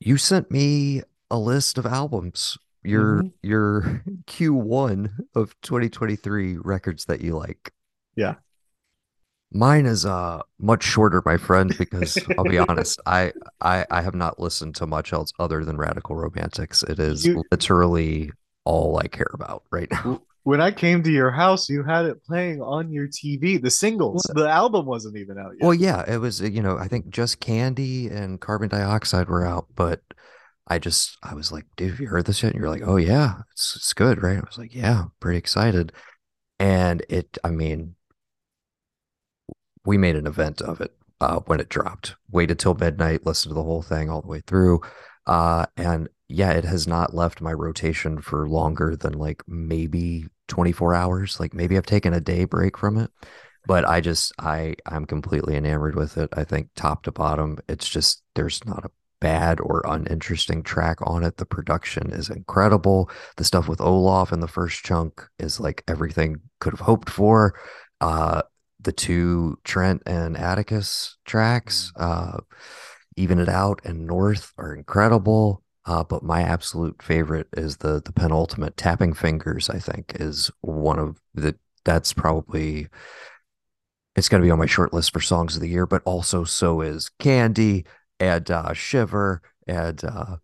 you 0.00 0.16
sent 0.16 0.50
me 0.50 1.02
a 1.30 1.38
list 1.38 1.78
of 1.78 1.86
albums. 1.86 2.58
Your 2.82 3.22
mm-hmm. 3.22 3.28
your 3.42 4.02
Q1 4.26 5.10
of 5.34 5.54
2023 5.62 6.58
records 6.58 7.06
that 7.06 7.20
you 7.20 7.36
like. 7.36 7.72
Yeah. 8.14 8.34
Mine 9.52 9.86
is 9.86 10.04
uh 10.04 10.42
much 10.58 10.82
shorter, 10.82 11.22
my 11.24 11.36
friend, 11.36 11.76
because 11.78 12.18
I'll 12.36 12.44
be 12.44 12.58
honest, 12.68 13.00
I, 13.06 13.32
I 13.60 13.86
I 13.90 14.02
have 14.02 14.14
not 14.14 14.38
listened 14.38 14.76
to 14.76 14.86
much 14.86 15.12
else 15.12 15.32
other 15.38 15.64
than 15.64 15.76
Radical 15.76 16.16
Romantics. 16.16 16.82
It 16.82 16.98
is 16.98 17.26
you, 17.26 17.42
literally 17.50 18.32
all 18.64 18.98
I 18.98 19.06
care 19.06 19.30
about 19.32 19.62
right 19.70 19.88
now 19.90 20.22
when 20.46 20.60
I 20.60 20.70
came 20.70 21.02
to 21.02 21.10
your 21.10 21.32
house, 21.32 21.68
you 21.68 21.82
had 21.82 22.06
it 22.06 22.22
playing 22.22 22.62
on 22.62 22.92
your 22.92 23.08
TV. 23.08 23.60
The 23.60 23.68
singles, 23.68 24.24
well, 24.32 24.44
the 24.44 24.48
album 24.48 24.86
wasn't 24.86 25.16
even 25.16 25.38
out 25.38 25.54
yet. 25.58 25.66
Well, 25.66 25.74
yeah, 25.74 26.04
it 26.06 26.18
was. 26.18 26.40
You 26.40 26.62
know, 26.62 26.78
I 26.78 26.86
think 26.86 27.08
just 27.08 27.40
Kandy 27.40 28.08
and 28.12 28.40
Carbon 28.40 28.68
Dioxide 28.68 29.28
were 29.28 29.44
out, 29.44 29.66
but 29.74 30.02
I 30.68 30.78
just 30.78 31.18
I 31.20 31.34
was 31.34 31.50
like, 31.50 31.64
dude, 31.76 31.90
have 31.90 31.98
you 32.00 32.06
heard 32.06 32.26
this 32.26 32.44
yet? 32.44 32.52
And 32.52 32.60
you're 32.60 32.70
like, 32.70 32.86
oh 32.86 32.94
yeah, 32.94 33.40
it's 33.50 33.74
it's 33.74 33.92
good, 33.92 34.22
right? 34.22 34.36
I 34.36 34.46
was 34.46 34.56
like, 34.56 34.72
yeah, 34.72 35.06
pretty 35.18 35.36
excited, 35.36 35.90
and 36.60 37.04
it. 37.08 37.38
I 37.42 37.50
mean, 37.50 37.96
we 39.84 39.98
made 39.98 40.14
an 40.14 40.28
event 40.28 40.62
of 40.62 40.80
it 40.80 40.94
uh, 41.20 41.40
when 41.46 41.58
it 41.58 41.68
dropped. 41.68 42.14
Waited 42.30 42.60
till 42.60 42.74
midnight, 42.74 43.26
listened 43.26 43.50
to 43.50 43.54
the 43.54 43.64
whole 43.64 43.82
thing 43.82 44.10
all 44.10 44.22
the 44.22 44.28
way 44.28 44.42
through, 44.46 44.80
uh, 45.26 45.66
and 45.76 46.08
yeah, 46.28 46.52
it 46.52 46.64
has 46.64 46.86
not 46.86 47.14
left 47.14 47.40
my 47.40 47.52
rotation 47.52 48.20
for 48.20 48.48
longer 48.48 48.94
than 48.94 49.12
like 49.12 49.42
maybe 49.48 50.26
24 50.48 50.94
hours. 50.94 51.40
Like 51.40 51.54
maybe 51.54 51.76
I've 51.76 51.86
taken 51.86 52.12
a 52.14 52.20
day 52.20 52.44
break 52.44 52.76
from 52.76 52.96
it, 52.98 53.10
but 53.66 53.86
I 53.86 54.00
just 54.00 54.32
I 54.38 54.76
I'm 54.86 55.06
completely 55.06 55.56
enamored 55.56 55.96
with 55.96 56.16
it. 56.16 56.30
I 56.36 56.44
think 56.44 56.68
top 56.76 57.02
to 57.04 57.12
bottom, 57.12 57.58
it's 57.68 57.88
just 57.88 58.22
there's 58.34 58.64
not 58.64 58.84
a 58.84 58.90
bad 59.20 59.60
or 59.60 59.82
uninteresting 59.86 60.62
track 60.62 60.98
on 61.02 61.24
it. 61.24 61.36
The 61.36 61.46
production 61.46 62.12
is 62.12 62.28
incredible. 62.30 63.10
The 63.36 63.44
stuff 63.44 63.68
with 63.68 63.80
Olof 63.80 64.32
in 64.32 64.40
the 64.40 64.48
first 64.48 64.84
chunk 64.84 65.22
is 65.38 65.58
like 65.58 65.82
everything 65.88 66.40
could 66.60 66.72
have 66.72 66.80
hoped 66.80 67.10
for. 67.10 67.58
Uh 68.00 68.42
the 68.80 68.92
two 68.92 69.58
Trent 69.64 70.02
and 70.06 70.36
Atticus 70.36 71.16
tracks, 71.24 71.92
mm. 71.96 72.02
uh 72.02 72.40
Even 73.16 73.38
It 73.38 73.48
Out 73.48 73.80
and 73.84 74.06
North 74.06 74.52
are 74.58 74.74
incredible. 74.74 75.62
Uh, 75.86 76.02
but 76.02 76.22
my 76.22 76.42
absolute 76.42 77.00
favorite 77.00 77.46
is 77.56 77.78
the 77.78 78.02
the 78.04 78.12
penultimate 78.12 78.76
tapping 78.76 79.14
fingers. 79.14 79.70
I 79.70 79.78
think 79.78 80.16
is 80.18 80.50
one 80.60 80.98
of 80.98 81.20
the 81.34 81.56
that's 81.84 82.12
probably 82.12 82.88
it's 84.16 84.28
going 84.28 84.42
to 84.42 84.46
be 84.46 84.50
on 84.50 84.58
my 84.58 84.66
short 84.66 84.92
list 84.92 85.12
for 85.12 85.20
songs 85.20 85.54
of 85.54 85.62
the 85.62 85.68
year. 85.68 85.86
But 85.86 86.02
also 86.04 86.42
so 86.44 86.80
is 86.80 87.10
Kandy 87.20 87.86
and 88.18 88.50
uh, 88.50 88.72
Shiver 88.72 89.42
and 89.68 90.02
uh, 90.04 90.36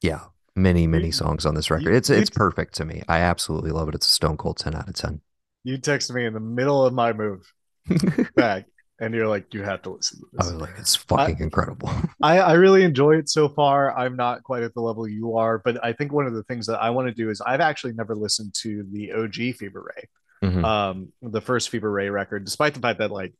yeah, 0.00 0.24
many 0.56 0.86
many 0.86 1.10
songs 1.10 1.44
on 1.44 1.54
this 1.54 1.70
record. 1.70 1.94
It's 1.94 2.08
it's 2.08 2.30
perfect 2.30 2.74
to 2.76 2.86
me. 2.86 3.02
I 3.08 3.18
absolutely 3.18 3.72
love 3.72 3.88
it. 3.88 3.94
It's 3.94 4.08
a 4.08 4.12
stone 4.12 4.38
cold 4.38 4.56
ten 4.56 4.74
out 4.74 4.88
of 4.88 4.94
ten. 4.94 5.20
You 5.64 5.76
texted 5.76 6.14
me 6.14 6.24
in 6.24 6.32
the 6.32 6.40
middle 6.40 6.86
of 6.86 6.94
my 6.94 7.12
move 7.12 7.52
back 8.34 8.64
and 9.00 9.14
you're 9.14 9.28
like, 9.28 9.54
you 9.54 9.62
have 9.62 9.82
to 9.82 9.90
listen 9.90 10.20
to 10.20 10.26
this. 10.32 10.48
I 10.48 10.52
was 10.52 10.60
like, 10.60 10.78
it's 10.78 10.96
fucking 10.96 11.36
I, 11.40 11.44
incredible. 11.44 11.90
I, 12.22 12.38
I 12.38 12.52
really 12.54 12.82
enjoy 12.82 13.16
it 13.16 13.28
so 13.28 13.48
far. 13.48 13.96
I'm 13.96 14.16
not 14.16 14.42
quite 14.42 14.62
at 14.62 14.74
the 14.74 14.80
level 14.80 15.06
you 15.08 15.36
are, 15.36 15.58
but 15.58 15.82
I 15.84 15.92
think 15.92 16.12
one 16.12 16.26
of 16.26 16.34
the 16.34 16.42
things 16.44 16.66
that 16.66 16.80
I 16.80 16.90
want 16.90 17.08
to 17.08 17.14
do 17.14 17.30
is 17.30 17.40
I've 17.40 17.60
actually 17.60 17.92
never 17.92 18.14
listened 18.14 18.54
to 18.62 18.84
the 18.90 19.12
OG 19.12 19.56
Fever 19.56 19.92
Ray, 19.94 20.48
mm-hmm. 20.48 20.64
um, 20.64 21.12
the 21.22 21.40
first 21.40 21.70
Fever 21.70 21.90
Ray 21.90 22.10
record, 22.10 22.44
despite 22.44 22.74
the 22.74 22.80
fact 22.80 22.98
that 22.98 23.10
like 23.10 23.34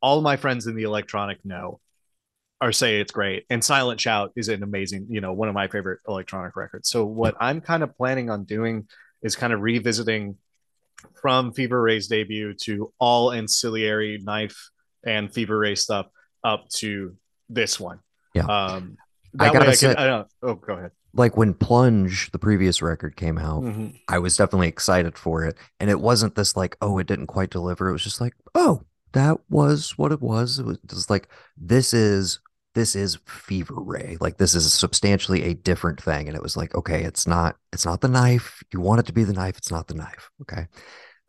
all 0.00 0.20
my 0.22 0.36
friends 0.36 0.66
in 0.66 0.74
the 0.74 0.84
electronic 0.84 1.44
know 1.44 1.80
or 2.60 2.72
say 2.72 3.00
it's 3.00 3.12
great. 3.12 3.46
And 3.48 3.64
Silent 3.64 4.00
Shout 4.00 4.32
is 4.36 4.48
an 4.48 4.62
amazing, 4.62 5.06
you 5.08 5.20
know, 5.20 5.32
one 5.32 5.48
of 5.48 5.54
my 5.54 5.68
favorite 5.68 6.00
electronic 6.06 6.56
records. 6.56 6.90
So 6.90 7.04
what 7.04 7.34
I'm 7.40 7.60
kind 7.60 7.82
of 7.82 7.96
planning 7.96 8.28
on 8.28 8.44
doing 8.44 8.86
is 9.22 9.34
kind 9.34 9.52
of 9.52 9.60
revisiting 9.60 10.36
from 11.20 11.52
Fever 11.52 11.80
Ray's 11.80 12.08
debut 12.08 12.54
to 12.62 12.92
all 12.98 13.32
ancillary 13.32 14.18
knife 14.22 14.70
and 15.04 15.32
Fever 15.32 15.58
Ray 15.58 15.74
stuff 15.74 16.06
up 16.44 16.68
to 16.70 17.16
this 17.48 17.78
one. 17.78 18.00
Yeah. 18.34 18.46
Um, 18.46 18.96
I 19.38 19.52
gotta 19.52 19.70
I 19.70 19.72
say, 19.72 19.94
I. 19.96 20.24
Oh, 20.42 20.54
go 20.54 20.74
ahead. 20.74 20.90
Like 21.12 21.36
when 21.36 21.54
Plunge, 21.54 22.30
the 22.30 22.38
previous 22.38 22.82
record 22.82 23.16
came 23.16 23.38
out, 23.38 23.62
mm-hmm. 23.62 23.88
I 24.08 24.18
was 24.18 24.36
definitely 24.36 24.68
excited 24.68 25.18
for 25.18 25.44
it, 25.44 25.56
and 25.80 25.90
it 25.90 26.00
wasn't 26.00 26.34
this 26.36 26.56
like, 26.56 26.76
oh, 26.80 26.98
it 26.98 27.06
didn't 27.06 27.26
quite 27.26 27.50
deliver. 27.50 27.88
It 27.88 27.92
was 27.92 28.04
just 28.04 28.20
like, 28.20 28.34
oh, 28.54 28.82
that 29.12 29.38
was 29.48 29.98
what 29.98 30.12
it 30.12 30.20
was. 30.20 30.58
It 30.58 30.66
was 30.66 30.78
just 30.86 31.10
like 31.10 31.28
this 31.56 31.92
is 31.92 32.38
this 32.74 32.94
is 32.94 33.18
fever 33.26 33.74
ray 33.76 34.16
like 34.20 34.38
this 34.38 34.54
is 34.54 34.72
substantially 34.72 35.44
a 35.44 35.54
different 35.54 36.00
thing. 36.00 36.28
And 36.28 36.36
it 36.36 36.42
was 36.42 36.56
like 36.56 36.74
okay 36.74 37.02
it's 37.02 37.26
not 37.26 37.56
it's 37.72 37.84
not 37.84 38.00
the 38.00 38.08
knife. 38.08 38.62
You 38.72 38.80
want 38.80 39.00
it 39.00 39.06
to 39.06 39.12
be 39.12 39.24
the 39.24 39.32
knife. 39.32 39.58
It's 39.58 39.70
not 39.70 39.88
the 39.88 39.94
knife. 39.94 40.30
Okay. 40.42 40.66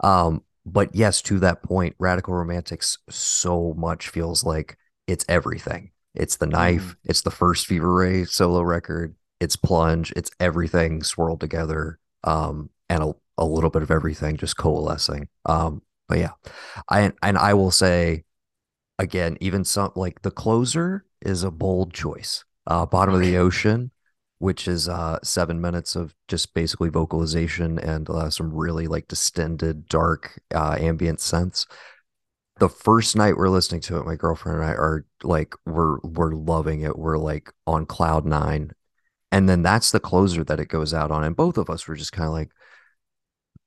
Um 0.02 0.44
but 0.66 0.96
yes 0.96 1.22
to 1.24 1.39
that 1.39 1.64
point 1.64 1.96
radical 1.98 2.36
romantics 2.36 2.98
so 3.10 3.74
much 3.76 4.10
feels 4.10 4.44
like 4.44 4.78
it's 5.08 5.26
everything. 5.28 5.92
It's 6.14 6.38
the 6.38 6.48
knife. 6.48 6.84
Mm. 6.84 6.96
it's 7.06 7.22
the 7.22 7.32
first 7.32 7.66
fever 7.66 7.92
ray 7.92 8.26
solo 8.26 8.62
record. 8.62 9.16
It's 9.39 9.56
plunge. 9.56 10.14
It's 10.16 10.32
everything 10.39 11.04
swirled 11.04 11.39
together 11.39 12.00
um 12.24 12.70
and 12.89 13.04
a, 13.04 13.14
a 13.38 13.46
little 13.46 13.72
bit 13.72 13.82
of 13.82 13.92
everything 13.92 14.38
just 14.38 14.58
coalescing. 14.58 15.28
Um 15.46 15.82
but 16.08 16.20
yeah. 16.20 16.32
I 16.88 17.14
and 17.24 17.38
i 17.38 17.54
will 17.54 17.72
say 17.72 18.26
again 19.00 19.38
even 19.42 19.66
some 19.66 19.92
like 19.96 20.22
the 20.22 20.30
closer 20.30 21.06
is 21.22 21.43
a 21.43 21.51
bold 21.51 21.93
choice. 21.93 22.43
Uh, 22.67 22.86
Bottom 22.86 23.15
of 23.15 23.22
the 23.22 23.38
Ocean, 23.38 23.91
which 24.39 24.67
is 24.67 24.89
uh, 24.89 25.19
seven 25.24 25.61
minutes 25.61 25.95
of 25.95 26.15
just 26.28 26.53
basically 26.53 26.89
vocalization 26.89 27.78
and 27.78 28.09
uh, 28.09 28.30
some 28.30 28.53
really 28.53 28.88
like 28.88 29.07
distended, 29.07 29.88
dark 29.88 30.39
uh, 30.53 30.78
ambient 30.80 31.19
sense. 31.19 31.67
The 32.59 32.69
first 32.69 33.15
night 33.15 33.38
we're 33.38 33.49
listening 33.49 33.82
to 33.82 33.97
it, 33.97 34.05
my 34.05 34.15
girlfriend 34.15 34.59
and 34.59 34.67
I 34.67 34.74
are 34.74 35.05
like, 35.24 35.55
we're 35.65 35.99
we're 35.99 36.34
loving 36.34 36.82
it. 36.82 36.97
We're 36.97 37.17
like 37.17 37.51
on 37.65 37.86
cloud 37.86 38.26
nine, 38.26 38.72
and 39.32 39.49
then 39.49 39.63
that's 39.63 39.91
the 39.91 39.99
closer 39.99 40.43
that 40.43 40.59
it 40.59 40.67
goes 40.67 40.93
out 40.93 41.11
on, 41.11 41.24
and 41.24 41.36
both 41.36 41.57
of 41.57 41.69
us 41.69 41.88
were 41.88 41.95
just 41.95 42.11
kind 42.11 42.28
of 42.28 42.34
like, 42.34 42.51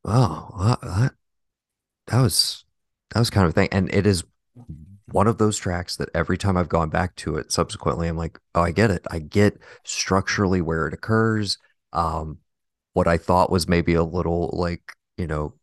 oh, 0.05 0.79
that, 0.83 1.15
that 2.07 2.21
was 2.21 2.65
that 3.11 3.19
was 3.19 3.31
kind 3.31 3.45
of 3.45 3.51
a 3.51 3.53
thing, 3.53 3.69
and 3.73 3.93
it 3.93 4.07
is 4.07 4.25
one 5.15 5.29
of 5.29 5.39
those 5.39 5.57
tracks 5.57 5.95
that 5.95 6.09
every 6.13 6.37
time 6.37 6.57
I've 6.57 6.69
gone 6.69 6.91
back 6.91 7.15
to 7.17 7.37
it 7.37 7.53
subsequently, 7.53 8.09
I'm 8.09 8.17
like, 8.17 8.37
oh, 8.57 8.63
I 8.63 8.73
get 8.73 8.91
it. 8.91 9.07
I 9.13 9.21
get 9.21 9.57
structurally 9.85 10.61
where 10.61 10.89
it 10.89 10.93
occurs. 10.93 11.57
Um, 11.93 12.39
what 12.95 13.07
I 13.07 13.17
thought 13.17 13.49
was 13.49 13.69
maybe 13.69 13.95
a 13.95 14.03
little 14.03 14.51
like, 14.53 14.83
you 15.17 15.29
know, 15.29 15.55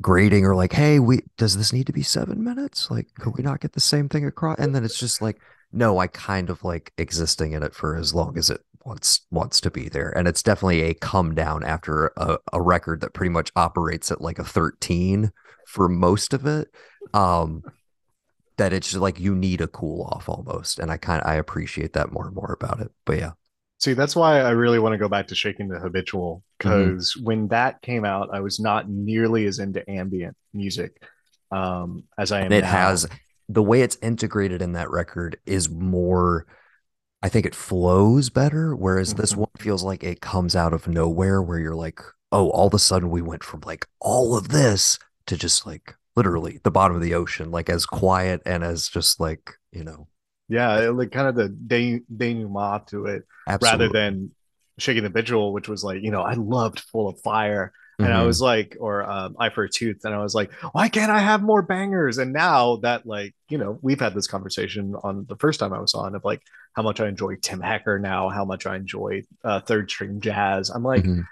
grading 0.00 0.44
or 0.44 0.56
like, 0.56 0.72
hey, 0.72 0.98
we 0.98 1.20
does 1.38 1.56
this 1.56 1.72
need 1.72 1.86
to 1.86 1.92
be 1.92 2.02
seven 2.02 2.42
minutes? 2.42 2.90
Like, 2.90 3.06
could 3.20 3.36
we 3.36 3.44
not 3.44 3.60
get 3.60 3.72
the 3.72 3.80
same 3.80 4.08
thing 4.08 4.26
across? 4.26 4.58
And 4.58 4.74
then 4.74 4.84
it's 4.84 4.98
just 4.98 5.22
like, 5.22 5.40
no, 5.70 5.98
I 5.98 6.08
kind 6.08 6.50
of 6.50 6.64
like 6.64 6.92
existing 6.98 7.52
in 7.52 7.62
it 7.62 7.72
for 7.72 7.94
as 7.94 8.14
long 8.14 8.36
as 8.36 8.50
it 8.50 8.62
wants 8.84 9.20
wants 9.30 9.60
to 9.60 9.70
be 9.70 9.88
there. 9.88 10.10
And 10.18 10.26
it's 10.26 10.42
definitely 10.42 10.82
a 10.82 10.94
come 10.94 11.36
down 11.36 11.62
after 11.62 12.10
a, 12.16 12.38
a 12.52 12.60
record 12.60 13.00
that 13.02 13.14
pretty 13.14 13.30
much 13.30 13.52
operates 13.54 14.10
at 14.10 14.20
like 14.20 14.40
a 14.40 14.44
13 14.44 15.30
for 15.68 15.88
most 15.88 16.34
of 16.34 16.46
it. 16.46 16.66
Um, 17.14 17.62
that 18.58 18.72
it's 18.72 18.90
just 18.90 19.00
like 19.00 19.20
you 19.20 19.34
need 19.34 19.60
a 19.60 19.68
cool 19.68 20.02
off 20.12 20.28
almost 20.28 20.78
and 20.78 20.90
i 20.90 20.96
kind 20.96 21.20
of 21.22 21.28
i 21.28 21.34
appreciate 21.34 21.92
that 21.92 22.12
more 22.12 22.26
and 22.26 22.34
more 22.34 22.56
about 22.60 22.80
it 22.80 22.90
but 23.04 23.18
yeah 23.18 23.32
see 23.78 23.92
that's 23.92 24.16
why 24.16 24.40
i 24.40 24.50
really 24.50 24.78
want 24.78 24.92
to 24.92 24.98
go 24.98 25.08
back 25.08 25.26
to 25.26 25.34
shaking 25.34 25.68
the 25.68 25.78
habitual 25.78 26.42
because 26.58 27.14
mm-hmm. 27.14 27.24
when 27.24 27.48
that 27.48 27.80
came 27.82 28.04
out 28.04 28.30
i 28.32 28.40
was 28.40 28.58
not 28.58 28.88
nearly 28.88 29.46
as 29.46 29.58
into 29.58 29.88
ambient 29.90 30.36
music 30.52 31.02
um 31.52 32.04
as 32.18 32.32
i 32.32 32.38
am 32.38 32.46
and 32.46 32.54
it 32.54 32.62
now. 32.62 32.70
has 32.70 33.06
the 33.48 33.62
way 33.62 33.82
it's 33.82 33.98
integrated 34.02 34.62
in 34.62 34.72
that 34.72 34.90
record 34.90 35.38
is 35.46 35.68
more 35.68 36.46
i 37.22 37.28
think 37.28 37.46
it 37.46 37.54
flows 37.54 38.30
better 38.30 38.74
whereas 38.74 39.10
mm-hmm. 39.10 39.20
this 39.20 39.36
one 39.36 39.50
feels 39.58 39.84
like 39.84 40.02
it 40.02 40.20
comes 40.20 40.56
out 40.56 40.72
of 40.72 40.88
nowhere 40.88 41.42
where 41.42 41.58
you're 41.58 41.74
like 41.74 42.00
oh 42.32 42.48
all 42.50 42.66
of 42.66 42.74
a 42.74 42.78
sudden 42.78 43.10
we 43.10 43.22
went 43.22 43.44
from 43.44 43.60
like 43.64 43.86
all 44.00 44.36
of 44.36 44.48
this 44.48 44.98
to 45.26 45.36
just 45.36 45.66
like 45.66 45.94
literally 46.16 46.60
the 46.62 46.70
bottom 46.70 46.96
of 46.96 47.02
the 47.02 47.14
ocean, 47.14 47.50
like 47.50 47.68
as 47.68 47.86
quiet 47.86 48.42
and 48.46 48.64
as 48.64 48.88
just 48.88 49.20
like, 49.20 49.52
you 49.72 49.84
know. 49.84 50.08
Yeah, 50.48 50.90
like 50.90 51.10
kind 51.10 51.28
of 51.28 51.34
the 51.34 51.48
denouement 51.48 52.86
to 52.88 53.06
it 53.06 53.24
Absolutely. 53.48 53.86
rather 53.86 53.92
than 53.92 54.30
Shaking 54.78 55.02
the 55.02 55.08
Habitual, 55.08 55.52
which 55.52 55.68
was 55.68 55.82
like, 55.84 56.02
you 56.02 56.10
know, 56.10 56.22
I 56.22 56.34
loved 56.34 56.80
Full 56.80 57.08
of 57.08 57.20
Fire. 57.20 57.72
And 57.98 58.08
mm-hmm. 58.08 58.16
I 58.16 58.24
was 58.24 58.42
like, 58.42 58.76
or 58.78 59.08
um, 59.08 59.36
Eye 59.40 59.48
for 59.48 59.64
a 59.64 59.70
Tooth, 59.70 60.04
and 60.04 60.14
I 60.14 60.18
was 60.18 60.34
like, 60.34 60.52
why 60.72 60.90
can't 60.90 61.10
I 61.10 61.18
have 61.18 61.42
more 61.42 61.62
bangers? 61.62 62.18
And 62.18 62.30
now 62.30 62.76
that, 62.82 63.06
like, 63.06 63.34
you 63.48 63.56
know, 63.56 63.78
we've 63.80 63.98
had 63.98 64.14
this 64.14 64.26
conversation 64.26 64.94
on 65.02 65.24
the 65.26 65.36
first 65.36 65.60
time 65.60 65.72
I 65.72 65.80
was 65.80 65.94
on 65.94 66.14
of 66.14 66.22
like 66.22 66.42
how 66.74 66.82
much 66.82 67.00
I 67.00 67.08
enjoy 67.08 67.36
Tim 67.36 67.58
Hecker 67.58 67.98
now, 67.98 68.28
how 68.28 68.44
much 68.44 68.66
I 68.66 68.76
enjoy 68.76 69.22
uh, 69.42 69.60
third 69.60 69.90
string 69.90 70.20
jazz. 70.20 70.68
I'm 70.68 70.82
like, 70.82 71.04
mm-hmm. 71.04 71.22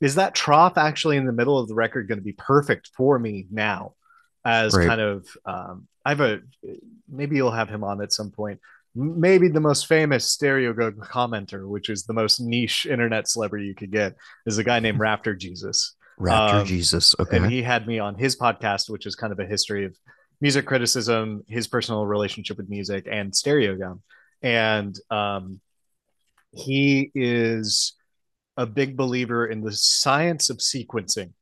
is 0.00 0.14
that 0.14 0.36
trough 0.36 0.78
actually 0.78 1.16
in 1.16 1.26
the 1.26 1.32
middle 1.32 1.58
of 1.58 1.66
the 1.66 1.74
record 1.74 2.06
going 2.06 2.18
to 2.18 2.24
be 2.24 2.32
perfect 2.32 2.90
for 2.96 3.18
me 3.18 3.48
now? 3.50 3.94
As 4.44 4.74
right. 4.74 4.86
kind 4.86 5.00
of 5.00 5.26
um, 5.44 5.88
I 6.04 6.10
have 6.10 6.20
a 6.20 6.40
maybe 7.08 7.36
you'll 7.36 7.50
have 7.50 7.68
him 7.68 7.84
on 7.84 8.02
at 8.02 8.12
some 8.12 8.30
point. 8.30 8.60
Maybe 8.94 9.48
the 9.48 9.60
most 9.60 9.86
famous 9.86 10.24
stereo 10.26 10.72
Stereogum 10.72 11.08
commenter, 11.08 11.66
which 11.66 11.88
is 11.88 12.04
the 12.04 12.12
most 12.12 12.40
niche 12.40 12.86
internet 12.86 13.26
celebrity 13.26 13.66
you 13.66 13.74
could 13.74 13.90
get, 13.90 14.14
is 14.46 14.58
a 14.58 14.64
guy 14.64 14.78
named 14.78 15.00
Raptor 15.00 15.36
Jesus. 15.36 15.96
Raptor 16.20 16.60
um, 16.60 16.66
Jesus, 16.66 17.14
okay. 17.18 17.38
And 17.38 17.50
he 17.50 17.60
had 17.60 17.88
me 17.88 17.98
on 17.98 18.14
his 18.14 18.36
podcast, 18.36 18.88
which 18.88 19.06
is 19.06 19.16
kind 19.16 19.32
of 19.32 19.40
a 19.40 19.46
history 19.46 19.84
of 19.84 19.96
music 20.40 20.64
criticism, 20.64 21.42
his 21.48 21.66
personal 21.66 22.06
relationship 22.06 22.56
with 22.56 22.68
music, 22.68 23.08
and 23.10 23.32
Stereogum. 23.32 24.00
And 24.42 24.96
um, 25.10 25.60
he 26.52 27.10
is 27.16 27.94
a 28.56 28.66
big 28.66 28.96
believer 28.96 29.44
in 29.46 29.62
the 29.62 29.72
science 29.72 30.50
of 30.50 30.58
sequencing. 30.58 31.32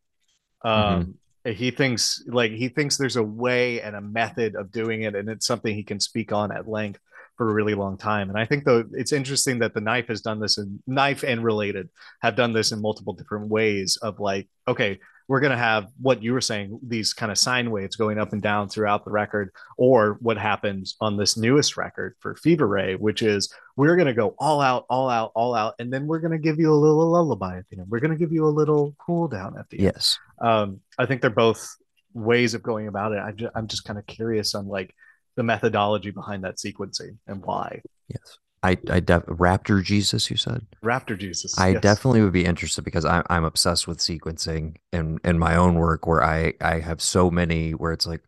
Um, 0.65 0.73
mm-hmm 0.73 1.11
he 1.45 1.71
thinks 1.71 2.23
like 2.27 2.53
he 2.53 2.69
thinks 2.69 2.97
there's 2.97 3.17
a 3.17 3.23
way 3.23 3.81
and 3.81 3.97
a 3.97 4.01
method 4.01 4.55
of 4.55 4.71
doing 4.71 5.03
it 5.03 5.15
and 5.15 5.29
it's 5.29 5.47
something 5.47 5.75
he 5.75 5.83
can 5.83 6.01
speak 6.01 6.33
on 6.33 6.53
at 6.53 6.69
length 6.69 7.01
for 7.37 7.51
a 7.51 7.53
really 7.53 7.75
long 7.75 7.97
time. 7.97 8.29
And 8.29 8.39
i 8.39 8.45
think 8.45 8.65
though 8.65 8.85
it's 8.93 9.13
interesting 9.13 9.59
that 9.61 9.75
the 9.75 9.81
knife 9.81 10.09
has 10.09 10.21
done 10.21 10.41
this 10.41 10.59
and 10.59 10.81
knife 10.87 11.25
and 11.25 11.43
related 11.43 11.89
have 12.21 12.37
done 12.37 12.53
this 12.53 12.73
in 12.73 12.81
multiple 12.81 13.15
different 13.15 13.49
ways 13.49 13.97
of 13.97 14.21
like 14.21 14.49
okay 14.69 15.01
we're 15.29 15.41
going 15.41 15.53
to 15.53 15.57
have 15.57 15.89
what 16.01 16.23
you 16.23 16.33
were 16.33 16.41
saying 16.41 16.79
these 16.83 17.13
kind 17.13 17.31
of 17.33 17.39
sine 17.39 17.71
waves 17.71 17.97
going 17.97 18.19
up 18.19 18.33
and 18.33 18.43
down 18.43 18.69
throughout 18.69 19.05
the 19.05 19.11
record 19.11 19.51
or 19.77 20.19
what 20.21 20.37
happens 20.37 20.97
on 21.01 21.17
this 21.17 21.37
newest 21.37 21.77
record 21.77 22.15
for 22.21 22.35
fever 22.37 22.67
ray 22.67 22.95
which 22.95 23.23
is 23.23 23.53
we're 23.77 23.97
going 23.97 24.07
to 24.07 24.15
go 24.15 24.35
all 24.39 24.61
out 24.61 24.85
all 24.89 25.09
out 25.09 25.33
all 25.35 25.55
out 25.55 25.75
and 25.79 25.93
then 25.93 26.07
we're 26.07 26.21
going 26.21 26.33
to 26.33 26.39
give 26.39 26.59
you 26.59 26.73
a 26.73 26.75
little 26.75 27.11
lullaby 27.11 27.59
at 27.59 27.69
the 27.71 27.79
end. 27.79 27.87
We're 27.89 28.01
going 28.01 28.11
to 28.11 28.17
give 28.17 28.33
you 28.33 28.47
a 28.47 28.49
little 28.49 28.95
cool 28.99 29.29
down 29.29 29.57
at 29.59 29.69
the 29.71 29.79
end. 29.79 29.93
Yes. 29.95 30.19
Um, 30.41 30.81
i 30.99 31.07
think 31.07 31.21
they're 31.21 31.31
both 31.31 31.77
ways 32.15 32.55
of 32.55 32.63
going 32.63 32.89
about 32.89 33.13
it. 33.13 33.17
I'm 33.17 33.37
just, 33.37 33.53
I'm 33.55 33.67
just 33.69 33.85
kind 33.85 33.99
of 33.99 34.07
curious 34.07 34.55
on 34.55 34.67
like 34.67 34.95
the 35.37 35.43
methodology 35.43 36.11
behind 36.11 36.45
that 36.45 36.57
sequencing 36.57 37.17
and 37.27 37.43
why. 37.43 37.81
Yes 38.09 38.39
I, 38.63 38.79
I 38.91 39.01
def- 39.01 39.27
Raptor 39.27 39.83
Jesus, 39.83 40.31
you 40.31 40.37
said 40.37 40.67
Raptor 40.85 41.19
Jesus. 41.19 41.59
I 41.59 41.71
yes. 41.71 41.83
definitely 41.83 42.23
would 42.23 42.33
be 42.33 42.45
interested 42.45 42.83
because 42.83 43.05
I'm 43.05 43.25
I'm 43.29 43.45
obsessed 43.45 43.89
with 43.89 43.99
sequencing 43.99 44.77
in 44.93 45.19
in 45.25 45.39
my 45.39 45.57
own 45.57 45.75
work 45.75 46.07
where 46.07 46.23
I 46.23 46.55
I 46.61 46.81
have 46.81 47.01
so 47.03 47.31
many 47.31 47.73
where 47.73 47.93
it's 47.93 48.07
like, 48.07 48.23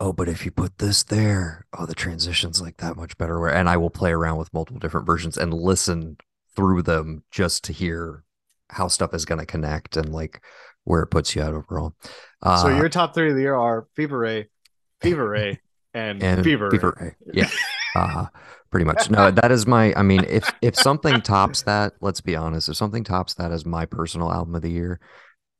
oh, 0.00 0.12
but 0.12 0.28
if 0.28 0.44
you 0.44 0.50
put 0.50 0.78
this 0.78 1.04
there, 1.04 1.66
oh, 1.78 1.86
the 1.86 1.94
transition's 1.94 2.60
like 2.60 2.78
that 2.78 2.96
much 2.96 3.16
better. 3.16 3.38
Where 3.38 3.54
and 3.54 3.68
I 3.68 3.76
will 3.76 3.90
play 3.90 4.12
around 4.12 4.38
with 4.38 4.52
multiple 4.52 4.80
different 4.80 5.06
versions 5.06 5.36
and 5.36 5.54
listen 5.54 6.16
through 6.56 6.82
them 6.82 7.22
just 7.30 7.64
to 7.64 7.72
hear 7.72 8.24
how 8.70 8.88
stuff 8.88 9.14
is 9.14 9.24
going 9.24 9.40
to 9.40 9.46
connect 9.46 9.96
and 9.96 10.12
like 10.12 10.42
where 10.84 11.02
it 11.02 11.08
puts 11.08 11.34
you 11.34 11.42
out 11.42 11.54
overall. 11.54 11.94
Uh, 12.42 12.62
so 12.62 12.68
your 12.68 12.88
top 12.88 13.14
three 13.14 13.30
of 13.30 13.36
the 13.36 13.42
year 13.42 13.54
are 13.54 13.86
Fever 13.94 14.18
Ray, 14.18 14.48
Fever 15.00 15.28
Ray, 15.28 15.60
and, 15.94 16.22
and 16.22 16.44
Fever, 16.44 16.70
Fever 16.70 16.96
Ray. 17.00 17.14
Ray. 17.26 17.42
Yeah. 17.42 17.50
Uh, 17.96 18.26
pretty 18.74 18.86
much. 18.86 19.08
No, 19.08 19.30
that 19.30 19.52
is 19.52 19.68
my. 19.68 19.94
I 19.96 20.02
mean, 20.02 20.24
if 20.28 20.52
if 20.60 20.74
something 20.74 21.20
tops 21.20 21.62
that, 21.62 21.92
let's 22.00 22.20
be 22.20 22.34
honest. 22.34 22.68
If 22.68 22.74
something 22.74 23.04
tops 23.04 23.34
that 23.34 23.52
as 23.52 23.64
my 23.64 23.86
personal 23.86 24.32
album 24.32 24.56
of 24.56 24.62
the 24.62 24.70
year, 24.70 24.98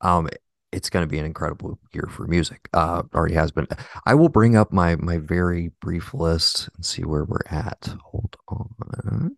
um, 0.01 0.29
it's 0.73 0.91
going 0.91 1.05
to 1.05 1.09
be 1.09 1.21
an 1.21 1.25
incredible 1.25 1.79
year 1.93 2.09
for 2.11 2.27
music. 2.27 2.69
Uh, 2.75 3.05
already 3.15 3.35
has 3.37 3.53
been. 3.53 3.69
I 4.05 4.15
will 4.15 4.29
bring 4.29 4.57
up 4.57 4.73
my 4.73 4.97
my 4.97 5.19
very 5.19 5.71
brief 5.81 6.13
list 6.13 6.69
and 6.75 6.85
see 6.85 7.05
where 7.05 7.25
we're 7.25 7.47
at. 7.49 7.95
Hold 8.03 8.35
on. 8.49 9.37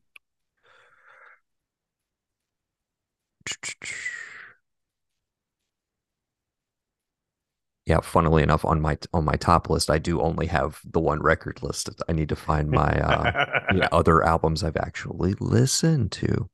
Yeah, 7.86 8.00
funnily 8.00 8.42
enough, 8.42 8.64
on 8.64 8.80
my 8.80 8.98
on 9.14 9.24
my 9.24 9.36
top 9.36 9.70
list, 9.70 9.90
I 9.90 9.98
do 9.98 10.20
only 10.20 10.46
have 10.46 10.80
the 10.84 10.98
one 10.98 11.22
record 11.22 11.62
list. 11.62 11.88
I 12.08 12.12
need 12.12 12.28
to 12.30 12.36
find 12.36 12.68
my 12.68 12.88
uh, 12.88 13.62
yeah, 13.72 13.88
other 13.92 14.24
albums 14.24 14.64
I've 14.64 14.76
actually 14.76 15.34
listened 15.38 16.10
to. 16.12 16.50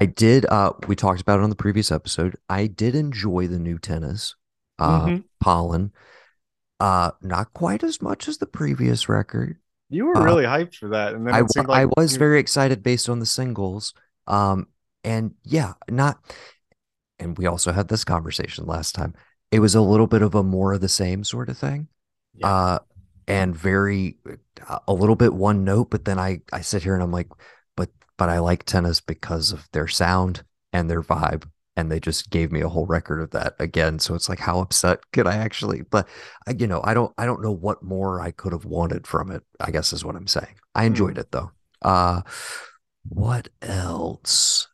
I 0.00 0.06
did. 0.06 0.46
Uh, 0.46 0.74
we 0.86 0.94
talked 0.94 1.20
about 1.20 1.40
it 1.40 1.42
on 1.42 1.50
the 1.50 1.56
previous 1.56 1.90
episode. 1.90 2.36
I 2.48 2.68
did 2.68 2.94
enjoy 2.94 3.48
the 3.48 3.58
new 3.58 3.78
tennis, 3.80 4.36
uh, 4.78 5.06
mm-hmm. 5.06 5.16
Pollen. 5.40 5.90
Uh, 6.78 7.10
not 7.20 7.52
quite 7.52 7.82
as 7.82 8.00
much 8.00 8.28
as 8.28 8.38
the 8.38 8.46
previous 8.46 9.08
record. 9.08 9.58
You 9.90 10.06
were 10.06 10.16
uh, 10.16 10.24
really 10.24 10.44
hyped 10.44 10.76
for 10.76 10.90
that, 10.90 11.14
and 11.14 11.26
then 11.26 11.34
I, 11.34 11.40
like 11.40 11.68
I 11.68 11.86
was 11.96 12.12
you... 12.12 12.18
very 12.20 12.38
excited 12.38 12.84
based 12.84 13.08
on 13.08 13.18
the 13.18 13.26
singles. 13.26 13.92
Um, 14.28 14.68
and 15.02 15.34
yeah, 15.42 15.72
not. 15.90 16.20
And 17.18 17.36
we 17.36 17.46
also 17.46 17.72
had 17.72 17.88
this 17.88 18.04
conversation 18.04 18.66
last 18.66 18.94
time 18.94 19.14
it 19.56 19.60
was 19.60 19.74
a 19.74 19.80
little 19.80 20.06
bit 20.06 20.20
of 20.20 20.34
a 20.34 20.42
more 20.42 20.74
of 20.74 20.82
the 20.82 20.88
same 20.88 21.24
sort 21.24 21.48
of 21.48 21.56
thing. 21.56 21.88
Yeah. 22.34 22.46
Uh, 22.46 22.78
and 23.26 23.56
very 23.56 24.18
a 24.86 24.92
little 24.92 25.16
bit 25.16 25.32
one 25.32 25.64
note, 25.64 25.88
but 25.90 26.04
then 26.04 26.18
I 26.18 26.42
I 26.52 26.60
sit 26.60 26.82
here 26.82 26.92
and 26.92 27.02
I'm 27.02 27.10
like, 27.10 27.28
but 27.74 27.88
but 28.18 28.28
I 28.28 28.38
like 28.38 28.64
tennis 28.64 29.00
because 29.00 29.52
of 29.52 29.66
their 29.72 29.88
sound 29.88 30.44
and 30.74 30.90
their 30.90 31.02
vibe. 31.02 31.48
And 31.78 31.90
they 31.90 32.00
just 32.00 32.30
gave 32.30 32.52
me 32.52 32.60
a 32.60 32.68
whole 32.68 32.86
record 32.86 33.20
of 33.20 33.30
that 33.30 33.54
again. 33.58 33.98
So 33.98 34.14
it's 34.14 34.28
like, 34.28 34.38
how 34.38 34.60
upset 34.60 35.00
could 35.12 35.26
I 35.26 35.36
actually? 35.36 35.82
But 35.82 36.06
you 36.58 36.66
know, 36.66 36.82
I 36.84 36.92
don't, 36.92 37.12
I 37.16 37.24
don't 37.24 37.42
know 37.42 37.52
what 37.52 37.82
more 37.82 38.20
I 38.20 38.30
could 38.30 38.52
have 38.52 38.64
wanted 38.66 39.06
from 39.06 39.30
it. 39.30 39.42
I 39.58 39.70
guess 39.70 39.92
is 39.92 40.04
what 40.04 40.16
I'm 40.16 40.26
saying. 40.26 40.56
I 40.74 40.84
enjoyed 40.84 41.16
mm. 41.16 41.20
it 41.20 41.32
though. 41.32 41.50
Uh, 41.80 42.22
what 43.08 43.48
else? 43.62 44.68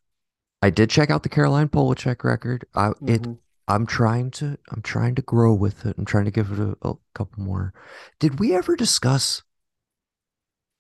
I 0.61 0.70
did 0.70 0.91
check 0.91 1.11
out 1.11 1.22
the 1.22 1.28
Caroline 1.28 1.68
Polachek 1.68 2.24
record. 2.24 2.64
I, 2.74 2.89
mm-hmm. 2.89 3.09
It 3.09 3.26
I'm 3.73 3.87
trying 3.87 4.31
to 4.33 4.59
I'm 4.70 4.83
trying 4.83 5.14
to 5.16 5.23
grow 5.23 5.55
with 5.55 5.87
it. 5.87 5.97
I'm 5.99 6.05
trying 6.05 6.27
to 6.27 6.31
give 6.31 6.53
it 6.53 6.59
a, 6.59 6.77
a 6.89 6.95
couple 7.14 7.43
more. 7.43 7.73
Did 8.18 8.39
we 8.39 8.55
ever 8.55 8.77
discuss 8.77 9.43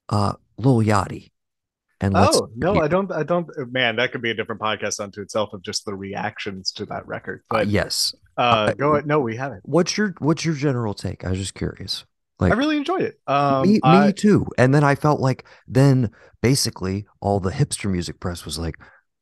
uh 0.08 0.34
Lil 0.58 0.78
Yachty? 0.78 1.30
And 2.02 2.14
oh 2.16 2.50
no, 2.56 2.80
I 2.80 2.88
don't. 2.88 3.12
I 3.12 3.22
don't. 3.22 3.48
Man, 3.70 3.94
that 3.96 4.10
could 4.10 4.22
be 4.22 4.30
a 4.32 4.34
different 4.34 4.60
podcast 4.60 4.98
unto 4.98 5.20
itself 5.20 5.52
of 5.52 5.62
just 5.62 5.84
the 5.84 5.94
reactions 5.94 6.72
to 6.72 6.86
that 6.86 7.06
record. 7.06 7.42
Uh, 7.48 7.58
but 7.58 7.66
uh, 7.68 7.70
yes, 7.70 8.12
uh, 8.36 8.72
go. 8.72 9.00
No, 9.04 9.20
we 9.20 9.36
haven't. 9.36 9.60
What's 9.64 9.96
your 9.96 10.14
What's 10.18 10.44
your 10.44 10.56
general 10.56 10.94
take? 10.94 11.24
I 11.24 11.30
was 11.30 11.38
just 11.38 11.54
curious. 11.54 12.04
Like, 12.40 12.52
I 12.52 12.56
really 12.56 12.76
enjoyed 12.76 13.02
it. 13.02 13.20
Um, 13.28 13.68
me, 13.68 13.78
I, 13.84 14.06
me 14.06 14.12
too. 14.12 14.46
And 14.58 14.74
then 14.74 14.82
I 14.82 14.96
felt 14.96 15.20
like 15.20 15.44
then 15.68 16.10
basically 16.40 17.06
all 17.20 17.38
the 17.38 17.52
hipster 17.52 17.88
music 17.88 18.18
press 18.18 18.44
was 18.44 18.58
like, 18.58 18.74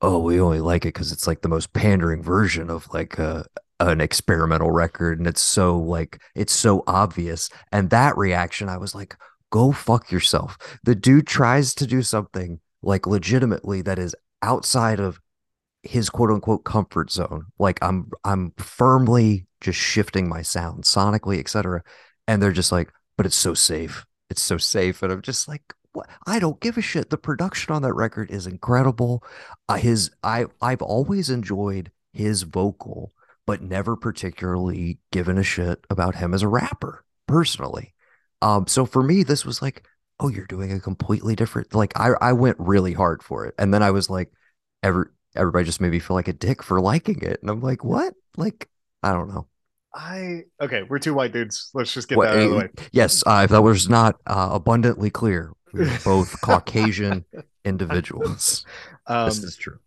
oh, 0.02 0.18
we 0.18 0.40
only 0.40 0.60
like 0.60 0.84
it 0.84 0.94
because 0.94 1.12
it's 1.12 1.26
like 1.26 1.42
the 1.42 1.48
most 1.48 1.72
pandering 1.72 2.22
version 2.22 2.70
of 2.70 2.88
like 2.92 3.18
a 3.18 3.44
an 3.80 4.00
experimental 4.00 4.70
record, 4.70 5.18
and 5.18 5.26
it's 5.26 5.40
so 5.42 5.78
like 5.78 6.20
it's 6.34 6.52
so 6.52 6.84
obvious. 6.86 7.48
And 7.72 7.90
that 7.90 8.16
reaction, 8.16 8.68
I 8.68 8.76
was 8.78 8.94
like, 8.94 9.16
go 9.50 9.72
fuck 9.72 10.10
yourself. 10.10 10.58
The 10.84 10.94
dude 10.94 11.26
tries 11.26 11.74
to 11.76 11.86
do 11.86 12.02
something 12.02 12.60
like 12.82 13.06
legitimately 13.06 13.82
that 13.82 13.98
is 13.98 14.14
outside 14.42 15.00
of 15.00 15.20
his 15.82 16.10
quote 16.10 16.30
unquote 16.30 16.64
comfort 16.64 17.10
zone. 17.10 17.46
Like 17.58 17.78
I'm 17.82 18.10
I'm 18.24 18.52
firmly 18.58 19.46
just 19.60 19.78
shifting 19.78 20.28
my 20.28 20.42
sound 20.42 20.84
sonically, 20.84 21.38
etc. 21.38 21.82
And 22.26 22.42
they're 22.42 22.52
just 22.52 22.72
like, 22.72 22.90
but 23.16 23.26
it's 23.26 23.36
so 23.36 23.54
safe. 23.54 24.06
It's 24.30 24.42
so 24.42 24.58
safe. 24.58 25.02
And 25.02 25.12
I'm 25.12 25.22
just 25.22 25.48
like? 25.48 25.62
I 26.26 26.38
don't 26.38 26.60
give 26.60 26.78
a 26.78 26.82
shit. 26.82 27.10
The 27.10 27.18
production 27.18 27.74
on 27.74 27.82
that 27.82 27.94
record 27.94 28.30
is 28.30 28.46
incredible. 28.46 29.24
Uh, 29.68 29.76
his 29.76 30.10
I 30.22 30.46
I've 30.60 30.82
always 30.82 31.30
enjoyed 31.30 31.90
his 32.12 32.42
vocal, 32.42 33.12
but 33.46 33.62
never 33.62 33.96
particularly 33.96 34.98
given 35.10 35.38
a 35.38 35.42
shit 35.42 35.84
about 35.90 36.14
him 36.14 36.34
as 36.34 36.42
a 36.42 36.48
rapper 36.48 37.04
personally. 37.26 37.94
Um, 38.42 38.66
so 38.66 38.86
for 38.86 39.02
me, 39.02 39.22
this 39.22 39.44
was 39.44 39.60
like, 39.60 39.84
oh, 40.18 40.28
you're 40.28 40.46
doing 40.46 40.72
a 40.72 40.80
completely 40.80 41.34
different. 41.34 41.74
Like 41.74 41.98
I 41.98 42.10
I 42.20 42.32
went 42.32 42.56
really 42.60 42.92
hard 42.92 43.22
for 43.22 43.46
it, 43.46 43.54
and 43.58 43.74
then 43.74 43.82
I 43.82 43.90
was 43.90 44.08
like, 44.08 44.30
every 44.82 45.06
everybody 45.34 45.64
just 45.64 45.80
made 45.80 45.90
me 45.90 45.98
feel 45.98 46.14
like 46.14 46.28
a 46.28 46.32
dick 46.32 46.62
for 46.62 46.80
liking 46.80 47.22
it, 47.22 47.40
and 47.40 47.50
I'm 47.50 47.60
like, 47.60 47.84
what? 47.84 48.14
Like 48.36 48.68
I 49.02 49.12
don't 49.12 49.28
know. 49.28 49.46
I 49.92 50.42
okay, 50.60 50.84
we're 50.84 51.00
two 51.00 51.14
white 51.14 51.32
dudes. 51.32 51.70
Let's 51.74 51.92
just 51.92 52.08
get 52.08 52.16
what, 52.16 52.26
that 52.26 52.36
out 52.36 52.44
of 52.44 52.50
the 52.50 52.56
way. 52.56 52.68
Yes, 52.92 53.24
uh, 53.26 53.42
if 53.44 53.50
that 53.50 53.62
was 53.62 53.88
not 53.88 54.20
uh, 54.26 54.50
abundantly 54.52 55.10
clear, 55.10 55.52
both 56.04 56.40
Caucasian 56.40 57.24
individuals. 57.64 58.64
Um, 59.06 59.26
this 59.26 59.42
is 59.42 59.56
true. 59.56 59.78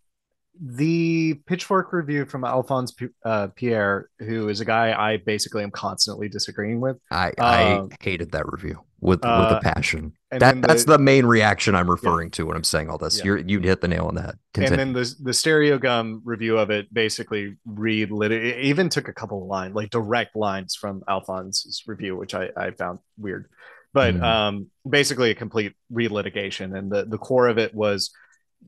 The 0.60 1.34
Pitchfork 1.46 1.92
review 1.92 2.24
from 2.24 2.44
Alphonse 2.44 2.94
uh, 3.24 3.48
Pierre, 3.56 4.08
who 4.20 4.48
is 4.48 4.60
a 4.60 4.64
guy 4.64 4.92
I 4.92 5.16
basically 5.16 5.64
am 5.64 5.72
constantly 5.72 6.28
disagreeing 6.28 6.80
with. 6.80 6.96
I, 7.10 7.32
I 7.38 7.72
um, 7.72 7.90
hated 8.00 8.30
that 8.32 8.50
review 8.50 8.78
with 9.00 9.20
with 9.20 9.24
a 9.24 9.56
uh, 9.56 9.60
passion. 9.60 10.12
That 10.30 10.62
the, 10.62 10.66
that's 10.66 10.84
the 10.84 10.98
main 10.98 11.26
reaction 11.26 11.74
I'm 11.74 11.90
referring 11.90 12.28
yeah. 12.28 12.36
to 12.36 12.46
when 12.46 12.56
I'm 12.56 12.64
saying 12.64 12.88
all 12.88 12.98
this. 12.98 13.18
Yeah. 13.18 13.24
You're 13.24 13.38
you 13.38 13.60
hit 13.60 13.80
the 13.80 13.88
nail 13.88 14.06
on 14.06 14.14
that. 14.14 14.36
Continue. 14.54 14.80
And 14.80 14.94
then 14.94 15.02
the 15.02 15.14
the 15.22 15.32
Stereogum 15.32 16.20
review 16.24 16.56
of 16.56 16.70
it 16.70 16.92
basically 16.94 17.56
read 17.66 18.12
lit 18.12 18.30
it 18.30 18.60
even 18.60 18.88
took 18.88 19.08
a 19.08 19.12
couple 19.12 19.42
of 19.42 19.48
lines, 19.48 19.74
like 19.74 19.90
direct 19.90 20.36
lines 20.36 20.76
from 20.76 21.02
Alphonse's 21.08 21.82
review, 21.86 22.16
which 22.16 22.32
I, 22.32 22.50
I 22.56 22.70
found 22.70 23.00
weird 23.18 23.48
but 23.94 24.14
mm. 24.14 24.22
um, 24.22 24.66
basically 24.86 25.30
a 25.30 25.34
complete 25.34 25.72
relitigation. 25.90 26.76
And 26.76 26.90
the, 26.90 27.06
the 27.06 27.16
core 27.16 27.48
of 27.48 27.56
it 27.56 27.74
was 27.74 28.10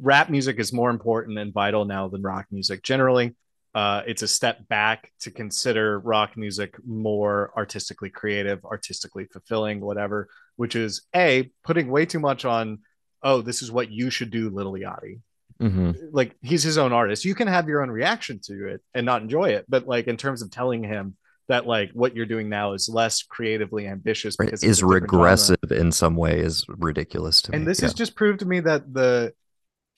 rap 0.00 0.30
music 0.30 0.58
is 0.58 0.72
more 0.72 0.88
important 0.88 1.38
and 1.38 1.52
vital 1.52 1.84
now 1.84 2.08
than 2.08 2.22
rock 2.22 2.46
music 2.50 2.82
generally. 2.82 3.34
Uh, 3.74 4.02
it's 4.06 4.22
a 4.22 4.28
step 4.28 4.66
back 4.68 5.12
to 5.20 5.30
consider 5.30 5.98
rock 5.98 6.34
music 6.36 6.76
more 6.86 7.52
artistically 7.54 8.08
creative, 8.08 8.64
artistically 8.64 9.26
fulfilling, 9.26 9.80
whatever, 9.80 10.28
which 10.54 10.74
is 10.74 11.02
A, 11.14 11.50
putting 11.62 11.90
way 11.90 12.06
too 12.06 12.20
much 12.20 12.46
on, 12.46 12.78
oh, 13.22 13.42
this 13.42 13.60
is 13.60 13.70
what 13.70 13.90
you 13.90 14.08
should 14.08 14.30
do, 14.30 14.48
Little 14.48 14.72
Yachty. 14.72 15.20
Mm-hmm. 15.60 15.90
Like 16.12 16.36
he's 16.40 16.62
his 16.62 16.78
own 16.78 16.92
artist. 16.92 17.24
You 17.24 17.34
can 17.34 17.48
have 17.48 17.68
your 17.68 17.82
own 17.82 17.90
reaction 17.90 18.40
to 18.44 18.68
it 18.68 18.82
and 18.94 19.04
not 19.04 19.22
enjoy 19.22 19.50
it. 19.50 19.66
But 19.68 19.86
like 19.86 20.06
in 20.06 20.16
terms 20.16 20.40
of 20.40 20.50
telling 20.50 20.84
him, 20.84 21.16
that 21.48 21.66
like 21.66 21.90
what 21.92 22.16
you're 22.16 22.26
doing 22.26 22.48
now 22.48 22.72
is 22.72 22.88
less 22.88 23.22
creatively 23.22 23.86
ambitious 23.86 24.36
because 24.36 24.62
is 24.64 24.82
regressive 24.82 25.56
genre. 25.68 25.84
in 25.84 25.92
some 25.92 26.16
way 26.16 26.40
is 26.40 26.64
ridiculous 26.68 27.40
to 27.42 27.52
and 27.52 27.60
me. 27.60 27.62
And 27.62 27.70
this 27.70 27.80
yeah. 27.80 27.86
has 27.86 27.94
just 27.94 28.16
proved 28.16 28.40
to 28.40 28.46
me 28.46 28.60
that 28.60 28.92
the 28.92 29.32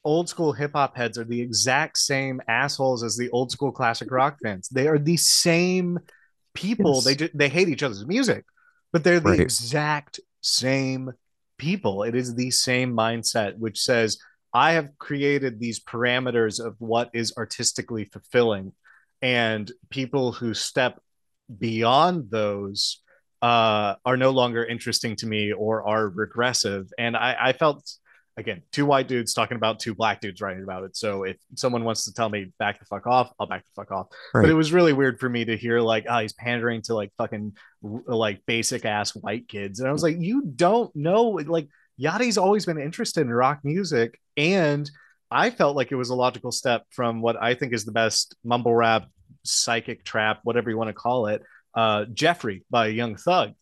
old 0.05 0.29
school 0.29 0.53
hip 0.53 0.73
hop 0.75 0.97
heads 0.97 1.19
are 1.19 1.25
the 1.25 1.41
exact 1.41 1.99
same 1.99 2.41
assholes 2.49 3.03
as 3.03 3.17
the 3.17 3.31
old 3.31 3.51
school 3.51 3.73
classic 3.73 4.11
rock 4.11 4.39
fans. 4.43 4.69
They 4.69 4.89
are 4.89 4.99
the 4.99 5.17
same 5.17 5.99
people. 6.55 6.95
Yes. 6.97 7.05
They 7.05 7.15
just, 7.15 7.39
they 7.39 7.49
hate 7.49 7.69
each 7.69 7.83
other's 7.83 8.07
music, 8.07 8.45
but 8.93 9.05
they're 9.05 9.21
the 9.21 9.31
right. 9.31 9.41
exact 9.41 10.21
same 10.41 11.13
people. 11.57 12.03
It 12.03 12.15
is 12.15 12.35
the 12.35 12.51
same 12.51 12.95
mindset 12.95 13.57
which 13.59 13.81
says 13.81 14.19
I 14.53 14.73
have 14.73 14.97
created 14.99 15.61
these 15.61 15.81
parameters 15.81 16.65
of 16.65 16.75
what 16.79 17.11
is 17.13 17.35
artistically 17.37 18.05
fulfilling 18.05 18.73
and 19.21 19.71
people 19.91 20.33
who 20.33 20.55
step 20.55 21.01
beyond 21.57 22.31
those 22.31 23.03
uh, 23.41 23.95
are 24.05 24.17
no 24.17 24.31
longer 24.31 24.65
interesting 24.65 25.17
to 25.17 25.27
me 25.27 25.53
or 25.53 25.87
are 25.87 26.09
regressive. 26.09 26.91
And 26.99 27.17
I, 27.17 27.37
I 27.41 27.53
felt 27.53 27.89
again, 28.39 28.63
two 28.71 28.87
white 28.87 29.09
dudes 29.09 29.35
talking 29.35 29.57
about 29.57 29.81
two 29.81 29.95
black 29.95 30.21
dudes 30.21 30.41
writing 30.41 30.63
about 30.63 30.85
it. 30.85 30.97
So 30.97 31.25
if 31.25 31.37
someone 31.57 31.85
wants 31.85 32.05
to 32.05 32.15
tell 32.15 32.29
me 32.29 32.53
back 32.59 32.79
the 32.79 32.85
fuck 32.85 33.07
off, 33.07 33.33
I'll 33.39 33.49
back 33.49 33.65
the 33.65 33.83
fuck 33.83 33.91
off. 33.91 34.07
Right. 34.33 34.43
But 34.43 34.51
it 34.51 34.55
was 34.55 34.73
really 34.73 34.93
weird 34.93 35.19
for 35.19 35.29
me 35.29 35.45
to 35.45 35.57
hear 35.57 35.81
like, 35.81 36.07
oh, 36.09 36.21
he's 36.21 36.33
pandering 36.33 36.81
to 36.83 36.95
like 36.95 37.13
fucking 37.19 37.57
like 37.83 38.47
basic 38.47 38.85
ass 38.85 39.11
white 39.11 39.49
kids. 39.49 39.81
And 39.81 39.89
I 39.89 39.93
was 39.93 40.05
like, 40.05 40.17
you 40.21 40.43
don't 40.55 40.95
know. 40.95 41.31
Like 41.31 41.69
Yachty's 42.01 42.39
always 42.39 42.65
been 42.65 42.81
interested 42.81 43.23
in 43.23 43.31
rock 43.31 43.61
music. 43.65 44.21
And 44.37 44.89
I 45.33 45.51
felt 45.51 45.75
like 45.75 45.91
it 45.91 45.97
was 45.97 46.11
a 46.11 46.15
logical 46.15 46.53
step 46.53 46.85
from 46.91 47.21
what 47.21 47.37
I 47.43 47.55
think 47.55 47.73
is 47.73 47.85
the 47.85 47.93
best 47.93 48.37
mumble 48.45 48.75
rap 48.75 49.09
psychic 49.49 50.05
trap, 50.05 50.41
whatever 50.45 50.71
you 50.71 50.77
want 50.77 50.89
to 50.89 50.95
call 50.95 51.27
it, 51.27 51.43
uh, 51.75 52.05
Jeffery 52.07 52.65
by 52.71 52.89
Young 52.89 53.17
Thug, 53.17 53.53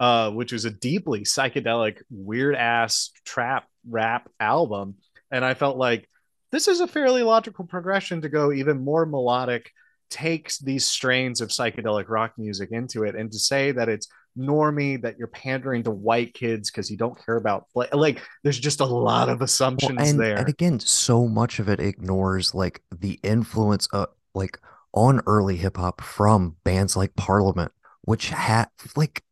uh, 0.00 0.30
which 0.30 0.52
was 0.52 0.64
a 0.64 0.70
deeply 0.70 1.20
psychedelic, 1.20 2.02
weird 2.10 2.54
ass 2.54 3.10
trap 3.24 3.66
rap 3.88 4.28
album. 4.40 4.96
And 5.30 5.44
I 5.44 5.54
felt 5.54 5.76
like 5.76 6.08
this 6.52 6.68
is 6.68 6.80
a 6.80 6.86
fairly 6.86 7.22
logical 7.22 7.64
progression 7.64 8.22
to 8.22 8.28
go 8.28 8.52
even 8.52 8.84
more 8.84 9.06
melodic, 9.06 9.70
takes 10.10 10.58
these 10.58 10.84
strains 10.84 11.40
of 11.40 11.48
psychedelic 11.48 12.08
rock 12.08 12.34
music 12.38 12.70
into 12.70 13.04
it, 13.04 13.16
and 13.16 13.30
to 13.32 13.38
say 13.38 13.72
that 13.72 13.88
it's 13.88 14.08
normie 14.38 15.00
that 15.02 15.16
you're 15.18 15.28
pandering 15.28 15.82
to 15.84 15.90
white 15.90 16.34
kids 16.34 16.70
because 16.70 16.90
you 16.90 16.96
don't 16.96 17.24
care 17.24 17.36
about 17.36 17.66
like 17.92 18.20
there's 18.42 18.58
just 18.58 18.80
a 18.80 18.84
lot 18.84 19.28
of 19.28 19.42
assumptions 19.42 19.96
well, 19.96 20.08
and, 20.08 20.18
there 20.18 20.36
and 20.36 20.48
again 20.48 20.80
so 20.80 21.28
much 21.28 21.60
of 21.60 21.68
it 21.68 21.78
ignores 21.78 22.54
like 22.54 22.82
the 22.90 23.18
influence 23.22 23.86
of 23.92 24.08
like 24.34 24.58
on 24.94 25.20
early 25.26 25.56
hip 25.56 25.76
hop 25.76 26.00
from 26.00 26.56
bands 26.64 26.96
like 26.96 27.14
Parliament, 27.16 27.72
which 28.02 28.30
had 28.30 28.68
like 28.96 29.22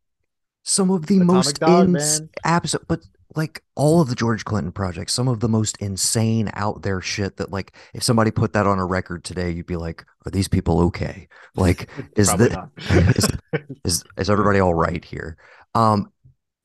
some 0.63 0.91
of 0.91 1.07
the 1.07 1.15
Atomic 1.15 1.33
most 1.33 1.59
Dog, 1.59 1.89
ins 1.89 2.21
absolute, 2.43 2.87
but 2.87 3.01
like 3.35 3.63
all 3.75 4.01
of 4.01 4.09
the 4.09 4.15
George 4.15 4.45
Clinton 4.45 4.71
projects, 4.71 5.13
some 5.13 5.27
of 5.27 5.39
the 5.39 5.49
most 5.49 5.77
insane 5.77 6.51
out 6.53 6.83
there 6.83 7.01
shit 7.01 7.37
that 7.37 7.51
like 7.51 7.75
if 7.93 8.03
somebody 8.03 8.29
put 8.29 8.53
that 8.53 8.67
on 8.67 8.77
a 8.77 8.85
record 8.85 9.23
today, 9.23 9.49
you'd 9.49 9.65
be 9.65 9.77
like, 9.77 10.05
are 10.25 10.31
these 10.31 10.47
people 10.47 10.79
okay? 10.81 11.27
Like, 11.55 11.89
is 12.15 12.27
the 12.27 12.69
is, 12.77 13.27
is 13.85 14.03
is 14.17 14.29
everybody 14.29 14.59
all 14.59 14.73
right 14.73 15.03
here? 15.03 15.37
Um, 15.73 16.11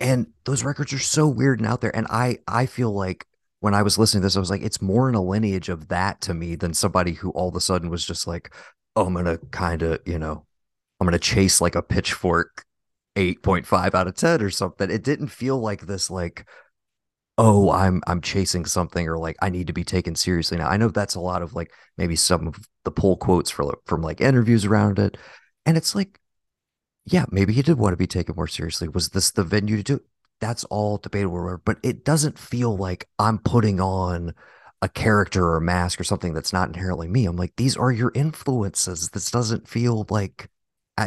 and 0.00 0.28
those 0.44 0.64
records 0.64 0.92
are 0.92 0.98
so 0.98 1.26
weird 1.26 1.60
and 1.60 1.68
out 1.68 1.80
there. 1.80 1.94
And 1.94 2.06
I 2.10 2.38
I 2.46 2.66
feel 2.66 2.92
like 2.92 3.26
when 3.60 3.74
I 3.74 3.82
was 3.82 3.98
listening 3.98 4.22
to 4.22 4.26
this, 4.26 4.36
I 4.36 4.40
was 4.40 4.50
like, 4.50 4.62
it's 4.62 4.80
more 4.80 5.08
in 5.08 5.14
a 5.14 5.22
lineage 5.22 5.68
of 5.68 5.88
that 5.88 6.20
to 6.22 6.34
me 6.34 6.54
than 6.54 6.74
somebody 6.74 7.12
who 7.12 7.30
all 7.30 7.48
of 7.48 7.56
a 7.56 7.60
sudden 7.60 7.90
was 7.90 8.04
just 8.04 8.26
like, 8.26 8.54
oh, 8.98 9.06
I'm 9.06 9.14
gonna 9.14 9.38
kind 9.50 9.82
of, 9.82 10.00
you 10.04 10.18
know, 10.18 10.44
I'm 11.00 11.06
gonna 11.06 11.18
chase 11.18 11.60
like 11.60 11.76
a 11.76 11.82
pitchfork 11.82 12.64
8.5 13.16 13.94
out 13.94 14.08
of 14.08 14.16
10 14.16 14.42
or 14.42 14.50
something. 14.50 14.90
It 14.90 15.04
didn't 15.04 15.28
feel 15.28 15.58
like 15.58 15.82
this 15.82 16.10
like 16.10 16.46
oh 17.40 17.70
i'm 17.70 18.02
i'm 18.08 18.20
chasing 18.20 18.64
something 18.64 19.06
or 19.08 19.16
like 19.16 19.36
i 19.40 19.48
need 19.48 19.68
to 19.68 19.72
be 19.72 19.84
taken 19.84 20.14
seriously. 20.16 20.58
Now 20.58 20.68
i 20.68 20.76
know 20.76 20.88
that's 20.88 21.14
a 21.14 21.20
lot 21.20 21.42
of 21.42 21.54
like 21.54 21.72
maybe 21.96 22.16
some 22.16 22.48
of 22.48 22.56
the 22.84 22.90
pull 22.90 23.16
quotes 23.16 23.50
for 23.50 23.78
from 23.86 24.02
like 24.02 24.20
interviews 24.20 24.64
around 24.64 24.98
it. 24.98 25.16
And 25.64 25.76
it's 25.76 25.94
like 25.94 26.18
yeah 27.06 27.26
maybe 27.30 27.52
he 27.52 27.62
did 27.62 27.78
want 27.78 27.92
to 27.92 27.96
be 27.96 28.06
taken 28.08 28.34
more 28.36 28.48
seriously. 28.48 28.88
Was 28.88 29.10
this 29.10 29.30
the 29.30 29.44
venue 29.44 29.76
to 29.78 29.82
do 29.82 30.00
that's 30.40 30.64
all 30.64 30.98
debatable 30.98 31.60
but 31.64 31.78
it 31.82 32.04
doesn't 32.04 32.38
feel 32.38 32.76
like 32.76 33.08
i'm 33.18 33.38
putting 33.38 33.80
on 33.80 34.32
a 34.80 34.88
character 34.88 35.44
or 35.44 35.56
a 35.56 35.60
mask 35.60 36.00
or 36.00 36.04
something 36.04 36.34
that's 36.34 36.52
not 36.52 36.68
inherently 36.68 37.08
me. 37.08 37.26
I'm 37.26 37.36
like 37.36 37.54
these 37.56 37.76
are 37.76 37.92
your 37.92 38.12
influences. 38.14 39.10
This 39.10 39.30
doesn't 39.30 39.68
feel 39.68 40.06
like 40.10 40.48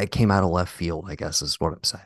it 0.00 0.10
came 0.10 0.30
out 0.30 0.44
of 0.44 0.50
left 0.50 0.72
field 0.72 1.06
i 1.08 1.14
guess 1.14 1.42
is 1.42 1.60
what 1.60 1.72
i'm 1.72 1.84
saying. 1.84 2.04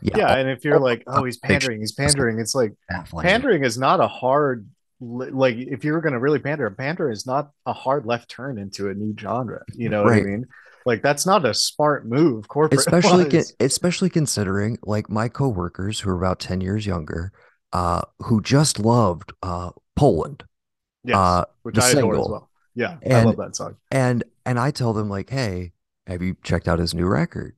Yeah, 0.00 0.36
and 0.36 0.48
if 0.48 0.64
you're 0.64 0.78
like, 0.78 1.02
oh, 1.08 1.24
he's 1.24 1.38
pandering, 1.38 1.80
he's 1.80 1.90
pandering, 1.90 2.38
it's 2.38 2.54
like 2.54 2.72
pandering 3.18 3.64
is 3.64 3.76
not 3.76 3.98
a 3.98 4.06
hard 4.06 4.68
like 5.00 5.56
if 5.56 5.84
you're 5.84 6.00
going 6.00 6.12
to 6.12 6.18
really 6.18 6.38
pander 6.38 6.66
a 6.66 6.72
pander 6.72 7.10
is 7.10 7.26
not 7.26 7.50
a 7.66 7.72
hard 7.72 8.04
left 8.04 8.28
turn 8.28 8.58
into 8.58 8.90
a 8.90 8.94
new 8.94 9.14
genre 9.16 9.62
you 9.74 9.88
know 9.88 10.02
what 10.02 10.12
i 10.12 10.20
mean? 10.20 10.44
Like 10.84 11.02
that's 11.02 11.24
not 11.24 11.44
a 11.44 11.54
smart 11.54 12.04
move 12.04 12.48
corporate 12.48 12.80
especially 12.80 13.30
con- 13.30 13.44
especially 13.60 14.10
considering 14.10 14.78
like 14.82 15.08
my 15.08 15.28
coworkers 15.28 16.00
who 16.00 16.10
are 16.10 16.16
about 16.16 16.40
10 16.40 16.60
years 16.60 16.84
younger 16.84 17.32
uh 17.72 18.02
who 18.20 18.40
just 18.40 18.80
loved 18.80 19.32
uh 19.42 19.70
Poland 19.94 20.44
yes, 21.04 21.16
uh, 21.16 21.44
which 21.62 21.74
the 21.76 21.82
i 21.82 21.90
adore 21.90 22.12
as 22.14 22.16
single. 22.18 22.30
well. 22.30 22.50
Yeah 22.74 22.96
i 23.04 23.08
And- 23.08 23.26
love 23.26 23.36
that 23.36 23.56
song. 23.56 23.76
and 23.90 24.24
and 24.46 24.58
I 24.58 24.70
tell 24.70 24.92
them 24.92 25.08
like 25.08 25.30
hey 25.30 25.72
have 26.06 26.22
you 26.22 26.36
checked 26.42 26.68
out 26.68 26.78
his 26.78 26.94
new 26.94 27.06
record? 27.06 27.54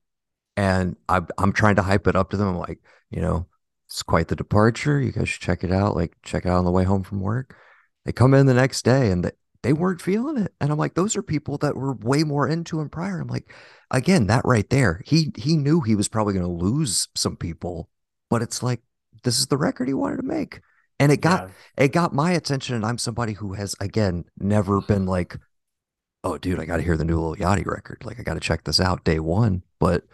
And 0.56 0.96
I'm 1.08 1.28
I'm 1.38 1.52
trying 1.52 1.76
to 1.76 1.82
hype 1.82 2.06
it 2.06 2.16
up 2.16 2.30
to 2.30 2.36
them. 2.36 2.48
I'm 2.48 2.58
like 2.58 2.80
you 3.10 3.20
know 3.20 3.46
it's 3.86 4.02
quite 4.02 4.28
the 4.28 4.36
departure. 4.36 5.00
You 5.00 5.12
guys 5.12 5.28
should 5.28 5.42
check 5.42 5.64
it 5.64 5.72
out. 5.72 5.94
Like 5.96 6.16
check 6.22 6.44
it 6.46 6.48
out 6.48 6.58
on 6.58 6.64
the 6.64 6.70
way 6.70 6.84
home 6.84 7.02
from 7.02 7.20
work. 7.20 7.56
They 8.04 8.12
come 8.12 8.34
in 8.34 8.46
the 8.46 8.54
next 8.54 8.84
day 8.84 9.10
and 9.10 9.24
they, 9.24 9.30
they 9.62 9.72
weren't 9.72 10.00
feeling 10.02 10.36
it. 10.38 10.52
And 10.60 10.70
I'm 10.72 10.78
like 10.78 10.94
those 10.94 11.16
are 11.16 11.22
people 11.22 11.58
that 11.58 11.76
were 11.76 11.94
way 11.94 12.24
more 12.24 12.48
into 12.48 12.80
him 12.80 12.88
prior. 12.88 13.20
I'm 13.20 13.28
like 13.28 13.52
again 13.90 14.26
that 14.28 14.42
right 14.44 14.68
there 14.70 15.02
he 15.04 15.32
he 15.36 15.56
knew 15.56 15.80
he 15.80 15.94
was 15.96 16.08
probably 16.08 16.34
going 16.34 16.46
to 16.46 16.64
lose 16.64 17.08
some 17.16 17.36
people 17.36 17.88
but 18.30 18.40
it's 18.42 18.62
like 18.62 18.80
this 19.24 19.38
is 19.40 19.46
the 19.48 19.56
record 19.58 19.88
he 19.88 19.94
wanted 19.94 20.16
to 20.18 20.22
make 20.22 20.60
and 21.00 21.10
it 21.10 21.20
got 21.20 21.48
Yeah. 21.48 21.84
it 21.84 21.92
got 21.92 22.14
my 22.14 22.30
attention 22.32 22.76
and 22.76 22.84
i'm 22.86 22.98
somebody 22.98 23.32
who 23.32 23.54
has 23.54 23.74
again 23.80 24.24
never 24.38 24.80
been 24.80 25.06
like 25.06 25.36
oh 26.22 26.38
dude 26.38 26.60
i 26.60 26.64
gotta 26.64 26.82
hear 26.82 26.96
the 26.96 27.04
new 27.04 27.18
Lil 27.18 27.34
Yachty 27.36 27.66
record. 27.66 28.04
Like 28.04 28.20
i 28.20 28.22
gotta 28.22 28.38
check 28.40 28.62
this 28.64 28.78
out 28.78 29.02
day 29.04 29.18
one. 29.18 29.62
But 29.80 30.04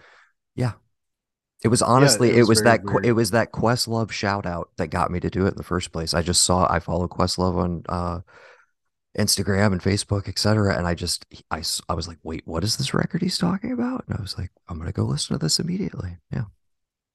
yeah. 0.55 0.73
It 1.65 1.69
was 1.69 1.83
honestly 1.83 2.31
it 2.31 2.37
it 2.37 2.41
was 2.43 2.49
was, 2.49 2.63
that 2.63 2.85
weird. 2.85 3.05
it 3.05 3.13
was 3.13 3.33
that 3.33 3.53
questlove 3.53 4.13
shout 4.13 4.47
out 4.47 4.71
that 4.77 4.89
got 4.89 5.11
me 5.11 5.19
to 5.21 5.29
do 5.29 5.45
it 5.47 5.51
in 5.51 5.57
the 5.57 5.63
first 5.65 5.91
place. 5.93 6.15
I 6.15 6.23
just 6.23 6.45
saw 6.45 6.67
i 6.71 6.79
follow 6.79 7.09
questlove 7.09 7.57
on 7.57 7.83
uh 7.89 8.21
instagram 9.19 9.73
and 9.73 9.81
facebook 9.81 10.29
etc 10.29 10.77
and 10.77 10.87
i 10.87 10.95
just 10.95 11.25
I, 11.51 11.63
I 11.89 11.95
was 11.95 12.07
like 12.07 12.19
wait 12.23 12.43
what 12.45 12.63
is 12.63 12.77
this 12.77 12.93
record 12.93 13.23
he's 13.23 13.39
talking 13.39 13.73
about? 13.73 14.05
And 14.07 14.19
i 14.19 14.21
was 14.23 14.37
like 14.39 14.51
i'm 14.69 14.79
gonna 14.79 14.93
go 14.93 15.05
listen 15.05 15.35
to 15.37 15.43
this 15.43 15.59
immediately. 15.59 16.19
Yeah 16.31 16.45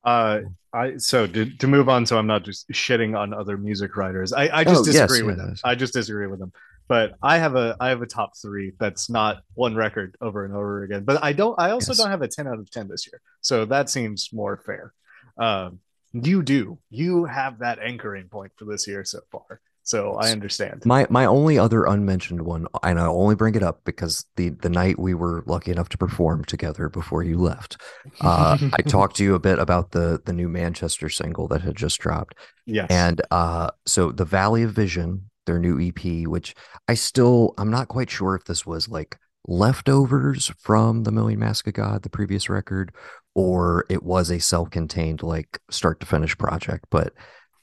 Uh, 0.04 0.42
I 0.74 0.98
so 0.98 1.28
to, 1.28 1.46
to 1.58 1.68
move 1.68 1.90
on, 1.90 2.06
so 2.06 2.18
I'm 2.18 2.28
not 2.28 2.44
just 2.44 2.70
shitting 2.70 3.18
on 3.18 3.34
other 3.34 3.58
music 3.58 3.96
writers. 3.98 4.32
I, 4.34 4.50
I 4.60 4.64
just 4.64 4.82
Oh, 4.82 4.86
yes, 4.86 4.94
disagree 4.94 5.24
with 5.24 5.38
yeah, 5.38 5.46
them. 5.48 5.56
I 5.64 5.76
just 5.76 5.94
disagree 5.94 6.28
with 6.28 6.40
them. 6.40 6.52
But 6.88 7.16
I 7.22 7.38
have 7.38 7.56
a 7.56 7.76
I 7.80 7.90
have 7.90 8.02
a 8.02 8.06
top 8.06 8.32
three 8.42 8.74
that's 8.80 9.10
not 9.10 9.44
one 9.54 9.76
record 9.76 10.16
over 10.22 10.44
and 10.46 10.54
over 10.54 10.84
again. 10.84 11.04
But 11.04 11.24
I 11.24 11.34
don't. 11.34 11.58
I 11.60 11.72
also 11.72 11.92
Yes. 11.92 12.00
don't 12.00 12.10
have 12.10 12.22
a 12.22 12.28
ten 12.28 12.48
out 12.48 12.60
of 12.60 12.70
ten 12.72 12.88
this 12.88 13.06
year, 13.08 13.22
so 13.42 13.66
that 13.66 13.90
seems 13.90 14.30
more 14.34 14.58
fair. 14.66 14.94
Um, 15.38 15.80
you 16.14 16.42
do. 16.44 16.80
You 16.90 17.26
have 17.26 17.60
that 17.60 17.80
anchoring 17.80 18.28
point 18.28 18.52
for 18.58 18.66
this 18.66 18.88
year 18.88 19.06
so 19.06 19.20
far. 19.32 19.62
So 19.84 20.16
I 20.16 20.32
understand. 20.32 20.84
My 20.86 21.08
my 21.10 21.26
only 21.26 21.58
other 21.58 21.86
unmentioned 21.86 22.42
one, 22.44 22.68
and 22.84 23.00
I 23.00 23.06
only 23.08 23.36
bring 23.36 23.56
it 23.56 23.64
up 23.64 23.82
because 23.84 24.26
the 24.36 24.50
the 24.50 24.70
night 24.70 25.00
we 25.00 25.14
were 25.14 25.44
lucky 25.48 25.72
enough 25.72 25.90
to 25.90 25.98
perform 25.98 26.46
together 26.46 26.88
before 26.88 27.24
you 27.24 27.38
left, 27.38 27.82
uh, 28.22 28.58
I 28.74 28.82
talked 28.88 29.16
to 29.18 29.24
you 29.24 29.34
a 29.34 29.40
bit 29.40 29.60
about 29.60 29.92
the 29.92 30.22
the 30.24 30.34
new 30.34 30.48
Manchester 30.48 31.10
single 31.10 31.48
that 31.48 31.62
had 31.62 31.76
just 31.76 32.00
dropped, 32.00 32.36
yes. 32.66 32.88
and 32.92 33.22
uh, 33.32 33.72
so 33.86 34.12
the 34.12 34.26
Valley 34.26 34.64
of 34.64 34.72
Vision, 34.72 35.30
their 35.46 35.58
new 35.60 35.80
EP, 35.80 36.28
which 36.28 36.54
I 36.88 36.94
still 36.94 37.54
I'm 37.58 37.72
not 37.72 37.88
quite 37.88 38.10
sure 38.10 38.36
if 38.36 38.46
this 38.46 38.66
was 38.66 38.88
like 38.88 39.18
leftovers 39.48 40.52
from 40.60 41.04
the 41.04 41.12
Million 41.12 41.40
Mask 41.40 41.66
of 41.66 41.74
God, 41.74 42.04
the 42.04 42.10
previous 42.10 42.50
record, 42.50 42.94
or 43.34 43.86
it 43.90 44.04
was 44.04 44.30
a 44.30 44.40
self-contained 44.40 45.24
like 45.24 45.60
start 45.72 46.00
to 46.02 46.06
finish 46.06 46.38
project, 46.38 46.86
but 46.92 47.14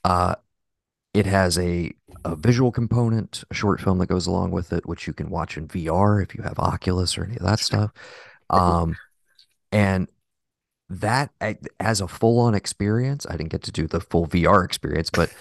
uh, 0.03 0.35
it 1.13 1.25
has 1.25 1.57
a 1.57 1.93
a 2.25 2.35
visual 2.35 2.71
component, 2.71 3.43
a 3.49 3.53
short 3.53 3.81
film 3.81 3.97
that 3.99 4.07
goes 4.07 4.27
along 4.27 4.51
with 4.51 4.73
it, 4.73 4.85
which 4.85 5.07
you 5.07 5.13
can 5.13 5.29
watch 5.29 5.57
in 5.57 5.67
VR 5.67 6.21
if 6.21 6.35
you 6.35 6.43
have 6.43 6.59
Oculus 6.59 7.17
or 7.17 7.23
any 7.23 7.35
of 7.35 7.43
that 7.43 7.59
stuff. 7.59 7.91
Um, 8.49 8.95
and 9.71 10.07
that 10.89 11.31
as 11.79 12.01
a 12.01 12.07
full 12.07 12.39
on 12.39 12.55
experience, 12.55 13.25
I 13.29 13.37
didn't 13.37 13.51
get 13.51 13.63
to 13.63 13.71
do 13.71 13.87
the 13.87 13.99
full 13.99 14.27
VR 14.27 14.65
experience, 14.65 15.09
but 15.11 15.31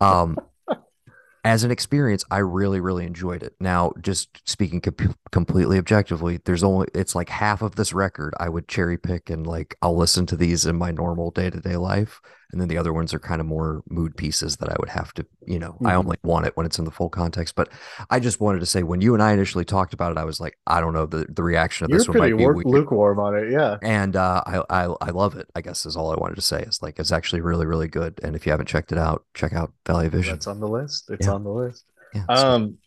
um, 0.00 0.38
as 1.44 1.62
an 1.62 1.70
experience, 1.70 2.24
I 2.30 2.38
really, 2.38 2.80
really 2.80 3.04
enjoyed 3.04 3.42
it. 3.42 3.54
Now, 3.60 3.92
just 4.00 4.48
speaking 4.48 4.80
com- 4.80 5.14
completely 5.30 5.78
objectively, 5.78 6.40
there's 6.44 6.64
only 6.64 6.88
it's 6.94 7.14
like 7.14 7.28
half 7.28 7.60
of 7.60 7.76
this 7.76 7.92
record 7.92 8.34
I 8.40 8.48
would 8.48 8.66
cherry 8.66 8.96
pick 8.96 9.28
and 9.28 9.46
like 9.46 9.76
I'll 9.82 9.96
listen 9.96 10.24
to 10.26 10.36
these 10.36 10.64
in 10.64 10.76
my 10.76 10.90
normal 10.90 11.30
day 11.30 11.50
to 11.50 11.60
day 11.60 11.76
life, 11.76 12.22
and 12.54 12.60
then 12.60 12.68
the 12.68 12.78
other 12.78 12.92
ones 12.92 13.12
are 13.12 13.18
kind 13.18 13.40
of 13.40 13.48
more 13.48 13.82
mood 13.90 14.16
pieces 14.16 14.58
that 14.58 14.68
I 14.70 14.76
would 14.78 14.88
have 14.88 15.12
to, 15.14 15.26
you 15.44 15.58
know, 15.58 15.76
I 15.84 15.94
Mhm. 15.94 15.98
only 15.98 16.16
want 16.22 16.46
it 16.46 16.56
when 16.56 16.66
it's 16.66 16.78
in 16.78 16.84
the 16.84 16.92
full 16.92 17.08
context. 17.08 17.56
But 17.56 17.68
I 18.10 18.20
just 18.20 18.40
wanted 18.40 18.60
to 18.60 18.66
say 18.66 18.84
when 18.84 19.00
you 19.00 19.12
and 19.12 19.20
I 19.20 19.32
initially 19.32 19.64
talked 19.64 19.92
about 19.92 20.12
it, 20.12 20.18
I 20.18 20.24
was 20.24 20.38
like, 20.38 20.56
I 20.68 20.80
don't 20.80 20.92
know, 20.92 21.04
the 21.04 21.26
the 21.28 21.42
reaction 21.42 21.84
of 21.84 21.90
You're 21.90 21.98
this 21.98 22.08
one 22.08 22.18
might 22.18 22.36
be 22.36 22.46
work, 22.46 22.58
lukewarm 22.64 23.18
on 23.18 23.36
it. 23.36 23.50
Yeah. 23.50 23.78
And 23.82 24.14
uh, 24.14 24.40
I, 24.46 24.62
I 24.70 24.94
I 25.00 25.10
love 25.10 25.34
it. 25.36 25.48
I 25.56 25.62
guess 25.62 25.84
is 25.84 25.96
all 25.96 26.12
I 26.12 26.14
wanted 26.16 26.36
to 26.36 26.42
say. 26.42 26.62
Is 26.62 26.80
like 26.80 27.00
it's 27.00 27.10
actually 27.10 27.40
really 27.40 27.66
really 27.66 27.88
good. 27.88 28.20
And 28.22 28.36
if 28.36 28.46
you 28.46 28.52
haven't 28.52 28.66
checked 28.68 28.92
it 28.92 28.98
out, 28.98 29.24
check 29.34 29.52
out 29.52 29.72
Valley 29.84 30.08
Vision. 30.08 30.34
That's 30.34 30.46
on 30.46 30.60
the 30.60 30.68
list. 30.68 31.10
It's 31.10 31.26
Yeah. 31.26 31.32
on 31.34 31.42
the 31.42 31.50
list. 31.50 31.84
Yeah, 32.14 32.24
Um, 32.28 32.78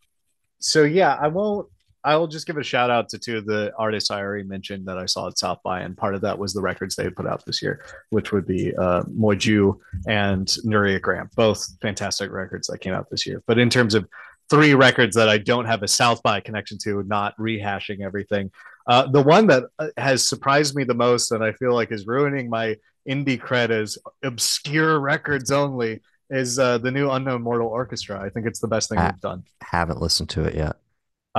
so 0.60 0.84
yeah, 0.84 1.18
I 1.20 1.28
won't. 1.28 1.68
I'll 2.08 2.28
just 2.28 2.48
give 2.48 2.58
a 2.58 2.64
shout 2.64 2.90
out 2.90 3.10
to 3.10 3.18
two 3.20 3.38
of 3.38 3.46
the 3.46 3.72
artists 3.78 4.10
I 4.12 4.22
already 4.22 4.44
mentioned 4.44 4.86
that 4.88 4.98
I 4.98 5.06
saw 5.06 5.28
at 5.28 5.38
South 5.38 5.60
by, 5.64 5.82
and 5.82 5.96
part 5.98 6.16
of 6.16 6.22
that 6.22 6.38
was 6.40 6.54
the 6.54 6.62
records 6.62 6.96
they 6.96 7.10
put 7.10 7.28
out 7.28 7.46
this 7.46 7.62
year, 7.62 7.84
which 8.12 8.32
would 8.32 8.48
be 8.48 8.74
uh, 8.78 9.04
Moju 9.04 9.78
and 10.08 10.48
Nuria 10.66 11.02
Graham, 11.02 11.30
both 11.36 11.68
fantastic 11.82 12.32
records 12.32 12.68
that 12.68 12.80
came 12.80 12.94
out 12.94 13.10
this 13.10 13.26
year. 13.28 13.44
But 13.46 13.60
in 13.60 13.70
terms 13.70 13.94
of 13.94 14.08
three 14.50 14.74
records 14.74 15.16
that 15.18 15.28
I 15.28 15.38
don't 15.38 15.66
have 15.66 15.84
a 15.84 15.88
South 15.88 16.24
by 16.24 16.40
connection 16.40 16.78
to, 16.84 17.04
not 17.04 17.36
rehashing 17.38 18.00
everything, 18.02 18.52
uh, 18.88 19.06
the 19.12 19.22
one 19.22 19.48
that 19.48 19.64
uh, 19.78 19.90
has 19.98 20.26
surprised 20.26 20.76
me 20.76 20.86
the 20.86 20.94
most, 20.94 21.32
and 21.34 21.44
I 21.44 21.52
feel 21.52 21.74
like 21.74 21.92
is 21.92 22.08
ruining 22.08 22.50
my 22.50 22.78
indie 23.10 23.40
cred 23.40 23.70
as 23.70 23.98
obscure 24.24 25.00
records 25.02 25.52
only, 25.52 26.02
is 26.30 26.58
uh, 26.60 26.78
the 26.78 26.92
new 26.92 27.10
Unknown 27.10 27.42
Mortal 27.42 27.68
Orchestra. 27.68 28.22
I 28.22 28.30
think 28.30 28.46
it's 28.48 28.60
the 28.60 28.68
best 28.68 28.88
thing 28.90 28.98
Ah. 29.00 29.12
they've 29.12 29.22
done. 29.22 29.44
haven't 29.62 30.02
listened 30.02 30.30
to 30.30 30.44
it 30.46 30.56
yet. 30.56 30.78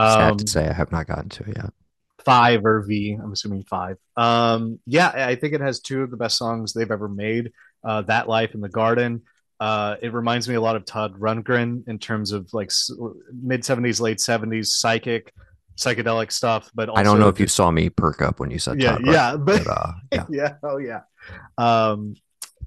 Sad 0.07 0.33
Um, 0.33 0.37
to 0.37 0.47
say, 0.47 0.69
I 0.69 0.73
have 0.73 0.93
not 0.93 1.07
gotten 1.07 1.29
to 1.31 1.45
it 1.45 1.57
yet. 1.57 1.73
five 2.25 2.65
or 2.65 2.83
V. 2.83 3.13
I'm 3.23 3.33
assuming 3.33 3.65
five. 3.65 3.97
Um, 4.17 4.81
yeah, 4.87 5.09
I 5.15 5.35
think 5.35 5.55
it 5.55 5.61
has 5.61 5.81
two 5.81 6.03
of 6.03 6.11
the 6.11 6.17
best 6.17 6.37
songs 6.37 6.73
they've 6.73 6.91
ever 6.91 7.09
made. 7.09 7.53
Uh, 7.85 8.03
that 8.03 8.29
Life 8.29 8.55
in 8.55 8.61
the 8.61 8.69
Garden. 8.69 9.23
Uh, 9.61 9.97
it 10.03 10.13
reminds 10.13 10.49
me 10.49 10.55
a 10.55 10.61
lot 10.61 10.77
of 10.77 10.85
Todd 10.85 11.19
Rundgren 11.19 11.87
in 11.89 11.99
terms 11.99 12.33
of 12.33 12.53
like 12.53 12.71
mid 13.33 13.63
70s, 13.63 14.01
late 14.01 14.19
70s 14.19 14.67
psychic, 14.67 15.33
psychedelic 15.77 16.31
stuff. 16.33 16.71
But 16.75 16.89
also 16.89 17.01
I 17.01 17.03
don't 17.05 17.19
know 17.19 17.29
if 17.29 17.41
you 17.41 17.47
saw 17.49 17.71
me 17.71 17.89
perk 17.91 18.23
up 18.23 18.41
when 18.41 18.51
you 18.51 18.59
said 18.59 18.81
yeah, 18.81 18.99
Todd 18.99 19.03
yeah, 19.05 19.33
Rundgren, 19.33 19.45
but 19.47 19.65
but 19.65 19.67
uh, 19.69 19.93
yeah, 20.13 20.27
yeah, 20.29 20.55
oh 20.63 20.77
yeah. 20.79 21.01
Um, 21.57 22.15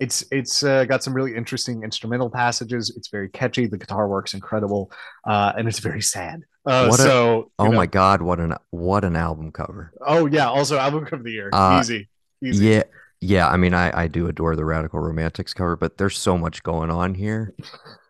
it's 0.01 0.23
it's 0.31 0.63
uh, 0.63 0.83
got 0.85 1.03
some 1.03 1.13
really 1.13 1.35
interesting 1.35 1.83
instrumental 1.83 2.29
passages. 2.29 2.91
It's 2.97 3.07
very 3.09 3.29
catchy. 3.29 3.67
The 3.67 3.77
guitar 3.77 4.07
work's 4.07 4.33
incredible, 4.33 4.91
uh, 5.25 5.53
and 5.57 5.67
it's 5.67 5.79
very 5.79 6.01
sad. 6.01 6.41
Uh, 6.65 6.87
What 6.87 6.99
a- 6.99 7.03
so 7.03 7.51
Oh 7.59 7.67
know- 7.67 7.77
my 7.77 7.85
god, 7.85 8.21
what 8.21 8.39
an 8.39 8.55
what 8.71 9.03
an 9.03 9.15
album 9.15 9.51
cover. 9.51 9.93
Oh 10.05 10.25
yeah, 10.25 10.47
also 10.49 10.77
album 10.77 11.05
cover 11.05 11.17
of 11.17 11.23
the 11.23 11.31
year. 11.31 11.49
Uh, 11.53 11.79
easy, 11.81 12.09
easy. 12.43 12.65
Yeah, 12.65 12.83
yeah. 13.21 13.47
I 13.47 13.57
mean, 13.57 13.73
I 13.73 14.03
I 14.03 14.07
do 14.07 14.27
adore 14.27 14.55
the 14.55 14.65
Radical 14.65 14.99
Romantics 14.99 15.53
cover, 15.53 15.75
but 15.75 15.97
there's 15.97 16.17
so 16.17 16.37
much 16.37 16.63
going 16.63 16.89
on 16.91 17.13
here. 17.13 17.53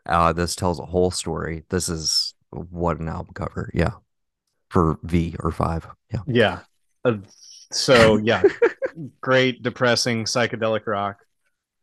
Uh, 0.06 0.34
this 0.34 0.56
tells 0.56 0.80
a 0.80 0.86
whole 0.86 1.12
story. 1.12 1.64
This 1.70 1.90
is 1.90 2.34
what 2.50 3.00
an 3.00 3.08
album 3.10 3.34
cover. 3.34 3.70
Yeah, 3.74 3.92
for 4.70 4.98
V 5.04 5.36
or 5.40 5.52
five. 5.52 5.88
Yeah. 6.14 6.22
Yeah. 6.28 6.60
Uh, 7.06 7.18
so 7.72 8.18
yeah, 8.18 8.44
great 9.22 9.62
depressing 9.64 10.24
psychedelic 10.26 10.88
rock. 10.88 11.18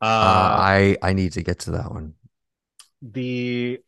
Uh, 0.00 0.04
Uh, 0.04 0.56
I 0.60 0.96
I 1.02 1.12
need 1.12 1.32
to 1.32 1.42
get 1.42 1.60
to 1.60 1.72
that 1.72 1.90
one. 1.90 2.14
the 3.02 3.78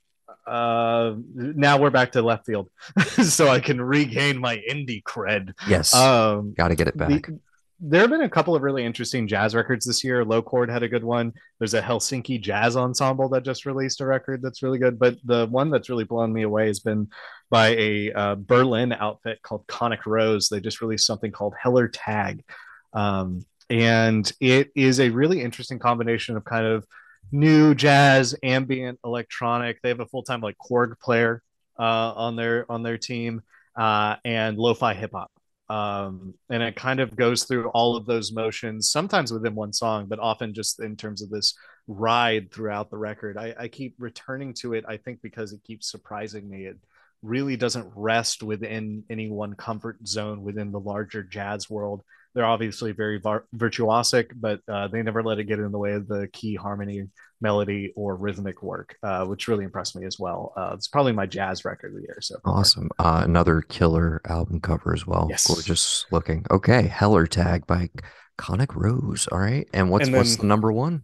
uh 0.46 1.14
now 1.36 1.78
we're 1.78 1.90
back 1.90 2.12
to 2.12 2.22
left 2.22 2.46
field, 2.46 2.68
so 3.22 3.48
I 3.48 3.60
can 3.60 3.80
regain 3.80 4.38
my 4.38 4.56
indie 4.68 5.02
cred. 5.02 5.52
Yes, 5.68 5.94
Um, 5.94 6.54
got 6.56 6.68
to 6.68 6.74
get 6.74 6.88
it 6.88 6.96
the- 6.96 7.06
back. 7.06 7.30
there 7.78 8.00
have 8.02 8.10
been 8.10 8.22
a 8.22 8.28
couple 8.28 8.54
of 8.56 8.62
really 8.62 8.84
interesting 8.84 9.26
jazz 9.28 9.54
records 9.54 9.84
this 9.86 10.02
year. 10.04 10.24
Low 10.24 10.42
Chord 10.42 10.70
had 10.70 10.82
a 10.82 10.88
good 10.88 11.04
one. 11.04 11.32
There's 11.58 11.74
a 11.74 11.80
Helsinki 11.82 12.40
Jazz 12.40 12.76
Ensemble 12.76 13.28
that 13.30 13.42
just 13.42 13.64
released 13.66 14.00
a 14.00 14.06
record 14.06 14.42
that's 14.42 14.62
really 14.62 14.78
good. 14.78 14.98
But 14.98 15.16
the 15.24 15.46
one 15.46 15.70
that's 15.70 15.88
really 15.88 16.04
blown 16.04 16.32
me 16.32 16.42
away 16.42 16.66
has 16.66 16.80
been 16.80 17.08
by 17.50 17.68
a 17.76 18.12
uh, 18.12 18.34
Berlin 18.34 18.92
outfit 18.92 19.40
called 19.42 19.66
Conic 19.66 20.04
Rose. 20.06 20.48
They 20.48 20.60
just 20.60 20.80
released 20.82 21.06
something 21.06 21.32
called 21.32 21.54
Heller 21.60 21.88
Tag. 21.88 22.44
Um, 22.92 23.46
and 23.70 24.30
it 24.40 24.70
is 24.74 25.00
a 25.00 25.10
really 25.10 25.40
interesting 25.40 25.78
combination 25.78 26.36
of 26.36 26.44
kind 26.44 26.66
of 26.66 26.84
new 27.32 27.74
jazz, 27.74 28.34
ambient, 28.42 28.98
electronic. 29.04 29.80
They 29.80 29.88
have 29.88 30.00
a 30.00 30.06
full 30.06 30.24
time 30.24 30.40
like 30.40 30.56
Korg 30.58 30.98
player 31.00 31.42
uh, 31.78 32.12
on 32.14 32.36
their 32.36 32.70
on 32.70 32.82
their 32.82 32.98
team 32.98 33.42
uh, 33.76 34.16
and 34.24 34.58
lo-fi 34.58 34.94
hip 34.94 35.12
hop 35.14 35.30
um, 35.70 36.34
and 36.50 36.64
it 36.64 36.74
kind 36.74 36.98
of 36.98 37.14
goes 37.14 37.44
through 37.44 37.68
all 37.68 37.96
of 37.96 38.04
those 38.04 38.32
motions 38.32 38.90
sometimes 38.90 39.32
within 39.32 39.54
one 39.54 39.72
song 39.72 40.06
but 40.06 40.18
often 40.18 40.52
just 40.52 40.80
in 40.80 40.96
terms 40.96 41.22
of 41.22 41.30
this 41.30 41.54
ride 41.86 42.52
throughout 42.52 42.90
the 42.90 42.98
record. 42.98 43.36
I, 43.36 43.54
I 43.58 43.68
keep 43.68 43.94
returning 43.98 44.52
to 44.54 44.74
it 44.74 44.84
i 44.86 44.96
think 44.96 45.22
because 45.22 45.52
it 45.52 45.62
keeps 45.64 45.90
surprising 45.90 46.48
me. 46.48 46.66
It 46.66 46.76
really 47.22 47.56
doesn't 47.56 47.90
rest 47.94 48.42
within 48.42 49.04
any 49.10 49.30
one 49.30 49.54
comfort 49.54 50.06
zone 50.06 50.42
within 50.42 50.72
the 50.72 50.80
larger 50.80 51.22
jazz 51.22 51.70
world 51.70 52.02
they're 52.34 52.44
obviously 52.44 52.92
very 52.92 53.18
var- 53.18 53.46
virtuosic 53.56 54.30
but 54.34 54.60
uh, 54.68 54.88
they 54.88 55.02
never 55.02 55.22
let 55.22 55.38
it 55.38 55.44
get 55.44 55.58
in 55.58 55.72
the 55.72 55.78
way 55.78 55.92
of 55.92 56.06
the 56.08 56.28
key 56.32 56.54
harmony 56.54 57.06
melody 57.40 57.92
or 57.96 58.16
rhythmic 58.16 58.62
work 58.62 58.96
uh, 59.02 59.24
which 59.24 59.48
really 59.48 59.64
impressed 59.64 59.96
me 59.96 60.04
as 60.06 60.18
well 60.18 60.52
uh, 60.56 60.72
it's 60.74 60.88
probably 60.88 61.12
my 61.12 61.26
jazz 61.26 61.64
record 61.64 61.92
of 61.92 62.00
the 62.00 62.02
year 62.02 62.18
so 62.20 62.36
far. 62.44 62.58
Awesome. 62.58 62.88
Uh, 62.98 63.22
another 63.24 63.62
killer 63.62 64.20
album 64.28 64.60
cover 64.60 64.92
as 64.94 65.06
well. 65.06 65.26
Yes. 65.30 65.46
Gorgeous 65.46 66.06
looking. 66.10 66.44
Okay, 66.50 66.86
Heller 66.86 67.26
Tag 67.26 67.66
by 67.66 67.90
Conic 68.38 68.74
Rose. 68.74 69.28
All 69.28 69.38
right, 69.38 69.68
and 69.72 69.90
what's 69.90 70.06
And 70.06 70.16
what's 70.16 70.36
the 70.36 70.46
number 70.46 70.72
one? 70.72 71.02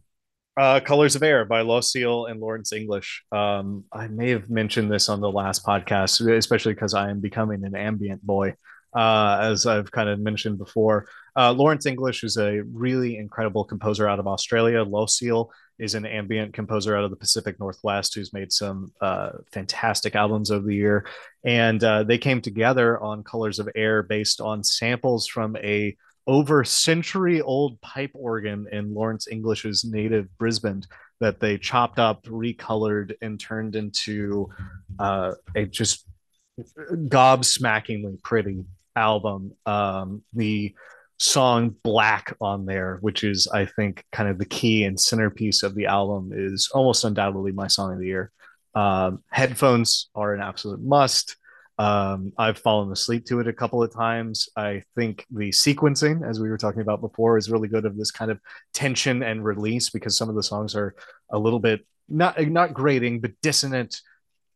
Uh, 0.57 0.81
Colors 0.81 1.14
of 1.16 1.22
Air 1.22 1.45
by 1.45 1.61
Loscil 1.61 2.31
and 2.31 2.41
Lawrence 2.41 2.72
English. 2.72 3.22
Um, 3.31 3.85
I 3.93 4.09
may 4.09 4.31
have 4.31 4.49
mentioned 4.49 4.91
this 4.91 5.11
on 5.11 5.20
the 5.20 5.31
last 5.31 5.64
podcast, 5.66 6.27
especially 6.35 6.72
because 6.72 6.95
I 6.95 7.11
am 7.11 7.20
becoming 7.20 7.64
an 7.64 7.74
ambient 7.74 8.22
boy, 8.22 8.55
uh, 8.97 9.38
as 9.42 9.66
I've 9.66 9.90
kind 9.90 10.09
of 10.09 10.18
mentioned 10.18 10.59
before. 10.59 11.07
Uh, 11.36 11.53
Lawrence 11.53 11.84
English 11.84 12.24
is 12.24 12.38
a 12.38 12.62
really 12.72 13.18
incredible 13.18 13.62
composer 13.62 14.09
out 14.09 14.18
of 14.18 14.26
Australia. 14.26 14.82
Loscil 14.84 15.51
is 15.78 15.94
an 15.94 16.07
ambient 16.07 16.55
composer 16.55 16.97
out 16.97 17.05
of 17.05 17.11
the 17.11 17.16
Pacific 17.16 17.61
Northwest 17.61 18.14
who's 18.14 18.32
made 18.32 18.51
some 18.51 18.90
uh, 19.03 19.32
fantastic 19.53 20.14
albums 20.14 20.51
over 20.51 20.66
the 20.66 20.74
year. 20.74 21.07
And 21.44 21.84
uh, 21.84 22.05
they 22.05 22.16
came 22.16 22.40
together 22.40 22.99
on 22.99 23.22
Colors 23.22 23.59
of 23.59 23.68
Air 23.76 24.03
based 24.03 24.40
on 24.40 24.64
samples 24.64 25.26
from 25.26 25.57
a 25.57 25.94
over 26.26 26.64
century 26.64 27.42
old 27.42 27.78
pipe 27.82 28.11
organ 28.14 28.66
in 28.72 28.94
Lawrence 28.94 29.28
English's 29.28 29.84
native 29.84 30.26
Brisbane 30.38 30.82
that 31.20 31.38
they 31.38 31.59
chopped 31.59 31.99
up, 31.99 32.24
recolored, 32.24 33.14
and 33.20 33.38
turned 33.38 33.76
into 33.76 34.49
uh, 34.99 35.32
a 35.55 35.66
just 35.66 36.07
gobsmackingly 36.59 38.22
pretty 38.22 38.64
album. 38.97 39.53
Um, 39.66 40.22
the 40.32 40.74
song 41.18 41.74
Black 41.82 42.34
on 42.40 42.66
there, 42.66 42.99
which 43.01 43.24
is, 43.24 43.49
I 43.49 43.66
think, 43.66 44.05
kind 44.12 44.28
of 44.28 44.38
the 44.38 44.44
key 44.44 44.84
and 44.84 44.99
centerpiece 44.99 45.62
of 45.62 45.74
the 45.74 45.86
album, 45.86 46.32
is 46.34 46.70
almost 46.74 47.05
undoubtedly 47.05 47.53
my 47.53 47.66
song 47.68 47.92
of 47.92 47.99
the 47.99 48.07
year. 48.07 48.32
Um, 48.74 49.22
headphones 49.30 50.11
are 50.14 50.34
an 50.34 50.42
absolute 50.42 50.82
must. 50.82 51.36
Um, 51.78 52.32
I've 52.38 52.59
fallen 52.59 52.90
asleep 52.90 53.26
to 53.26 53.40
it 53.40 53.49
a 53.49 53.53
couple 53.53 53.82
of 53.82 53.92
times. 53.92 54.49
I 54.57 54.82
think 54.94 55.26
the 55.30 55.51
sequencing, 55.51 56.28
as 56.28 56.40
we 56.40 56.49
were 56.49 56.59
talking 56.59 56.80
about 56.80 57.01
before, 57.01 57.36
is 57.36 57.51
really 57.51 57.68
good 57.68 57.84
of 57.84 57.97
this 57.97 58.11
kind 58.11 58.30
of 58.30 58.40
tension 58.72 59.22
and 59.22 59.44
release 59.44 59.90
because 59.90 60.16
some 60.16 60.28
of 60.28 60.34
the 60.34 60.42
songs 60.42 60.74
are 60.74 60.94
a 61.30 61.38
little 61.38 61.61
bit 61.61 61.86
not 62.09 62.40
not 62.49 62.72
grating, 62.72 63.20
but 63.20 63.32
dissonant, 63.42 64.01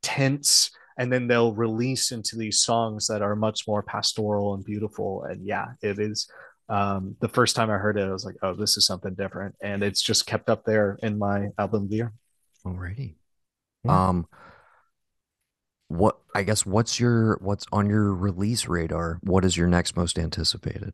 tense, 0.02 0.70
and 1.00 1.10
then 1.10 1.26
they'll 1.26 1.54
release 1.54 2.12
into 2.12 2.36
these 2.36 2.60
songs 2.60 3.06
that 3.06 3.22
are 3.22 3.34
much 3.34 3.66
more 3.66 3.82
pastoral 3.82 4.52
and 4.52 4.62
beautiful. 4.62 5.24
And 5.24 5.46
yeah, 5.46 5.68
it 5.80 5.98
is. 5.98 6.30
Um, 6.68 7.16
the 7.20 7.28
first 7.28 7.56
time 7.56 7.70
I 7.70 7.78
heard 7.78 7.96
it, 7.96 8.02
I 8.02 8.12
was 8.12 8.26
like, 8.26 8.36
"Oh, 8.42 8.54
this 8.54 8.76
is 8.76 8.86
something 8.86 9.14
different," 9.14 9.54
and 9.62 9.82
it's 9.82 10.02
just 10.02 10.26
kept 10.26 10.50
up 10.50 10.66
there 10.66 10.98
in 11.02 11.18
my 11.18 11.48
album 11.58 11.84
of 11.84 11.88
the 11.88 11.96
year. 11.96 12.12
Alrighty. 12.66 13.14
Yeah. 13.82 14.08
Um, 14.08 14.28
what 15.88 16.18
I 16.34 16.42
guess 16.42 16.66
what's 16.66 17.00
your 17.00 17.38
what's 17.40 17.64
on 17.72 17.88
your 17.88 18.14
release 18.14 18.66
radar? 18.66 19.20
What 19.22 19.46
is 19.46 19.56
your 19.56 19.68
next 19.68 19.96
most 19.96 20.18
anticipated? 20.18 20.92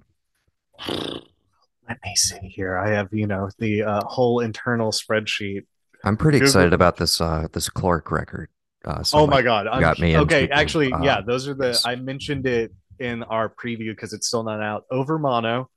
Let 0.88 1.98
me 2.04 2.14
see 2.14 2.46
here. 2.46 2.78
I 2.78 2.90
have, 2.90 3.08
you 3.12 3.26
know, 3.26 3.50
the 3.58 3.82
uh, 3.82 4.04
whole 4.04 4.38
internal 4.38 4.92
spreadsheet 4.92 5.64
I'm 6.04 6.16
pretty 6.16 6.38
Google- 6.38 6.48
excited 6.48 6.72
about 6.72 6.96
this 6.96 7.20
uh 7.20 7.48
this 7.52 7.68
Clark 7.68 8.12
record. 8.12 8.50
Uh, 8.86 9.02
so 9.02 9.18
oh 9.18 9.26
my 9.26 9.42
god! 9.42 9.66
I'm, 9.66 9.80
got 9.80 9.98
me 9.98 10.16
okay, 10.16 10.44
it, 10.44 10.50
actually, 10.52 10.92
uh, 10.92 11.02
yeah, 11.02 11.20
those 11.20 11.48
are 11.48 11.54
the. 11.54 11.68
yes. 11.68 11.84
I 11.84 11.96
mentioned 11.96 12.46
it 12.46 12.72
in 12.98 13.22
our 13.24 13.48
preview 13.48 13.90
because 13.90 14.12
it's 14.12 14.28
still 14.28 14.44
not 14.44 14.62
out. 14.62 14.84
Over 14.90 15.18
Mono 15.18 15.68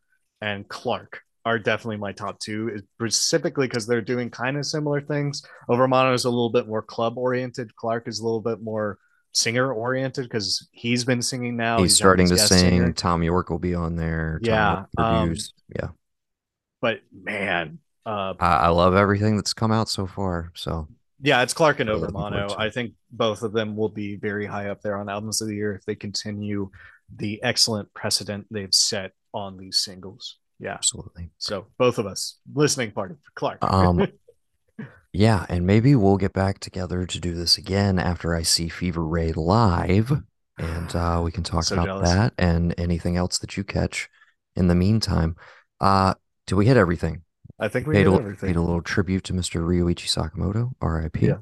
and 0.42 0.68
Clark 0.68 1.22
are 1.46 1.58
definitely 1.58 1.98
my 1.98 2.12
top 2.12 2.40
two, 2.40 2.80
specifically 2.96 3.68
because 3.68 3.88
they're 3.88 4.02
doing 4.02 4.30
kind 4.30 4.58
of 4.58 4.66
similar 4.66 5.02
things. 5.02 5.44
Over 5.68 5.88
Mono 5.88 6.14
is 6.14 6.26
a 6.26 6.30
little 6.30 6.52
bit 6.52 6.68
more 6.68 6.84
club 6.84 7.18
oriented. 7.18 7.76
Clark 7.76 8.08
is 8.08 8.20
a 8.20 8.24
little 8.24 8.42
bit 8.42 8.62
more 8.62 9.00
singer 9.34 9.74
oriented 9.74 10.26
because 10.26 10.68
he's 10.72 11.04
been 11.04 11.22
singing 11.22 11.58
now. 11.58 11.78
He's 11.78 11.94
one 11.94 11.96
starting 11.96 12.28
to 12.28 12.38
sing. 12.38 12.58
singer. 12.58 12.94
Thom 12.94 13.24
Yorke 13.24 13.50
will 13.50 13.60
be 13.60 13.74
on 13.74 13.96
there. 13.96 14.40
Thom 14.44 14.54
Yeah, 14.54 14.86
um, 14.98 15.36
yeah. 15.76 15.90
but 16.82 17.00
man, 17.12 17.80
uh, 18.06 18.36
I, 18.40 18.56
I 18.56 18.68
love 18.70 18.96
everything 18.96 19.36
that's 19.36 19.54
come 19.54 19.72
out 19.72 19.90
so 19.90 20.06
far. 20.06 20.52
So 20.56 20.88
Yeah, 21.22 21.42
it's 21.44 21.54
Clark 21.54 21.80
and 21.80 21.90
Over 21.90 22.10
Mono. 22.10 22.56
I 22.58 22.70
think 22.70 22.94
both 23.12 23.44
of 23.44 23.52
them 23.52 23.76
will 23.76 23.90
be 23.90 24.16
very 24.16 24.46
high 24.46 24.70
up 24.70 24.82
there 24.82 24.98
on 24.98 25.10
albums 25.10 25.42
of 25.42 25.48
the 25.48 25.56
year 25.56 25.76
if 25.76 25.84
they 25.86 25.96
continue 25.96 26.70
the 27.16 27.42
excellent 27.44 27.94
precedent 27.94 28.48
they've 28.52 28.74
set 28.74 29.12
on 29.34 29.58
these 29.58 29.80
singles. 29.80 30.38
Yeah. 30.60 30.74
absolutely. 30.74 31.30
So 31.38 31.68
both 31.78 31.98
of 31.98 32.06
us 32.06 32.38
listening 32.54 32.92
party 32.92 33.16
for 33.16 33.32
Clark. 33.36 33.60
Um, 33.64 34.08
Yeah, 35.12 35.46
and 35.50 35.66
maybe 35.66 35.96
we'll 35.96 36.18
get 36.18 36.34
back 36.34 36.60
together 36.60 37.06
to 37.06 37.20
do 37.20 37.34
this 37.34 37.58
again 37.58 37.98
after 37.98 38.36
I 38.36 38.44
see 38.44 38.70
Fever 38.70 39.04
Ray 39.04 39.32
live, 39.32 40.12
and 40.60 40.96
uh, 40.96 41.22
we 41.24 41.32
can 41.32 41.44
talk 41.44 41.64
So 41.64 41.74
about 41.74 41.88
jealous. 41.88 42.10
that 42.12 42.34
and 42.38 42.76
anything 42.78 43.18
else 43.18 43.40
that 43.40 43.58
you 43.58 43.64
catch 43.64 44.08
in 44.56 44.68
the 44.68 44.76
meantime. 44.76 45.36
Uh, 45.82 46.14
did 46.46 46.56
we 46.56 46.68
hit 46.68 46.78
everything? 46.78 47.24
I 47.60 47.68
think 47.68 47.88
we 47.88 47.94
Paid 47.96 48.06
did 48.06 48.14
a, 48.14 48.16
everything. 48.16 48.48
paid 48.50 48.56
a 48.56 48.62
little 48.62 48.82
tribute 48.82 49.24
to 49.26 49.34
Mr. 49.34 49.62
Ryuichi 49.62 50.08
Sakamoto, 50.08 50.72
R.I.P. 50.82 51.28
Yeah. 51.28 51.38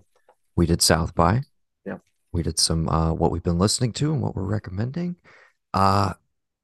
We 0.55 0.65
did 0.65 0.81
South 0.81 1.13
by. 1.13 1.41
Yeah. 1.85 1.97
We 2.31 2.41
did 2.43 2.57
some 2.59 2.89
uh, 2.89 3.13
what 3.13 3.31
we've 3.31 3.43
been 3.43 3.59
listening 3.59 3.93
to 3.93 4.11
and 4.11 4.21
what 4.21 4.35
we're 4.35 4.43
recommending. 4.43 5.15
Uh, 5.73 6.13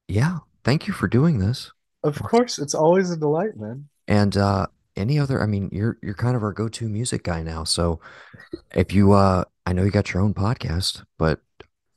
yeah. 0.07 0.39
Thank 0.63 0.87
you 0.87 0.93
for 0.93 1.07
doing 1.07 1.39
this. 1.39 1.71
Of 2.03 2.19
course, 2.21 2.57
it's 2.57 2.73
always 2.73 3.11
a 3.11 3.17
delight, 3.17 3.55
man. 3.57 3.87
And 4.07 4.35
uh 4.35 4.67
any 4.95 5.17
other 5.17 5.41
I 5.41 5.45
mean 5.45 5.69
you're 5.71 5.97
you're 6.03 6.13
kind 6.13 6.35
of 6.35 6.43
our 6.43 6.51
go-to 6.53 6.89
music 6.89 7.23
guy 7.23 7.41
now. 7.43 7.63
So 7.63 7.99
if 8.75 8.93
you 8.93 9.13
uh 9.13 9.45
I 9.65 9.73
know 9.73 9.83
you 9.83 9.91
got 9.91 10.13
your 10.13 10.21
own 10.21 10.33
podcast, 10.33 11.03
but 11.17 11.39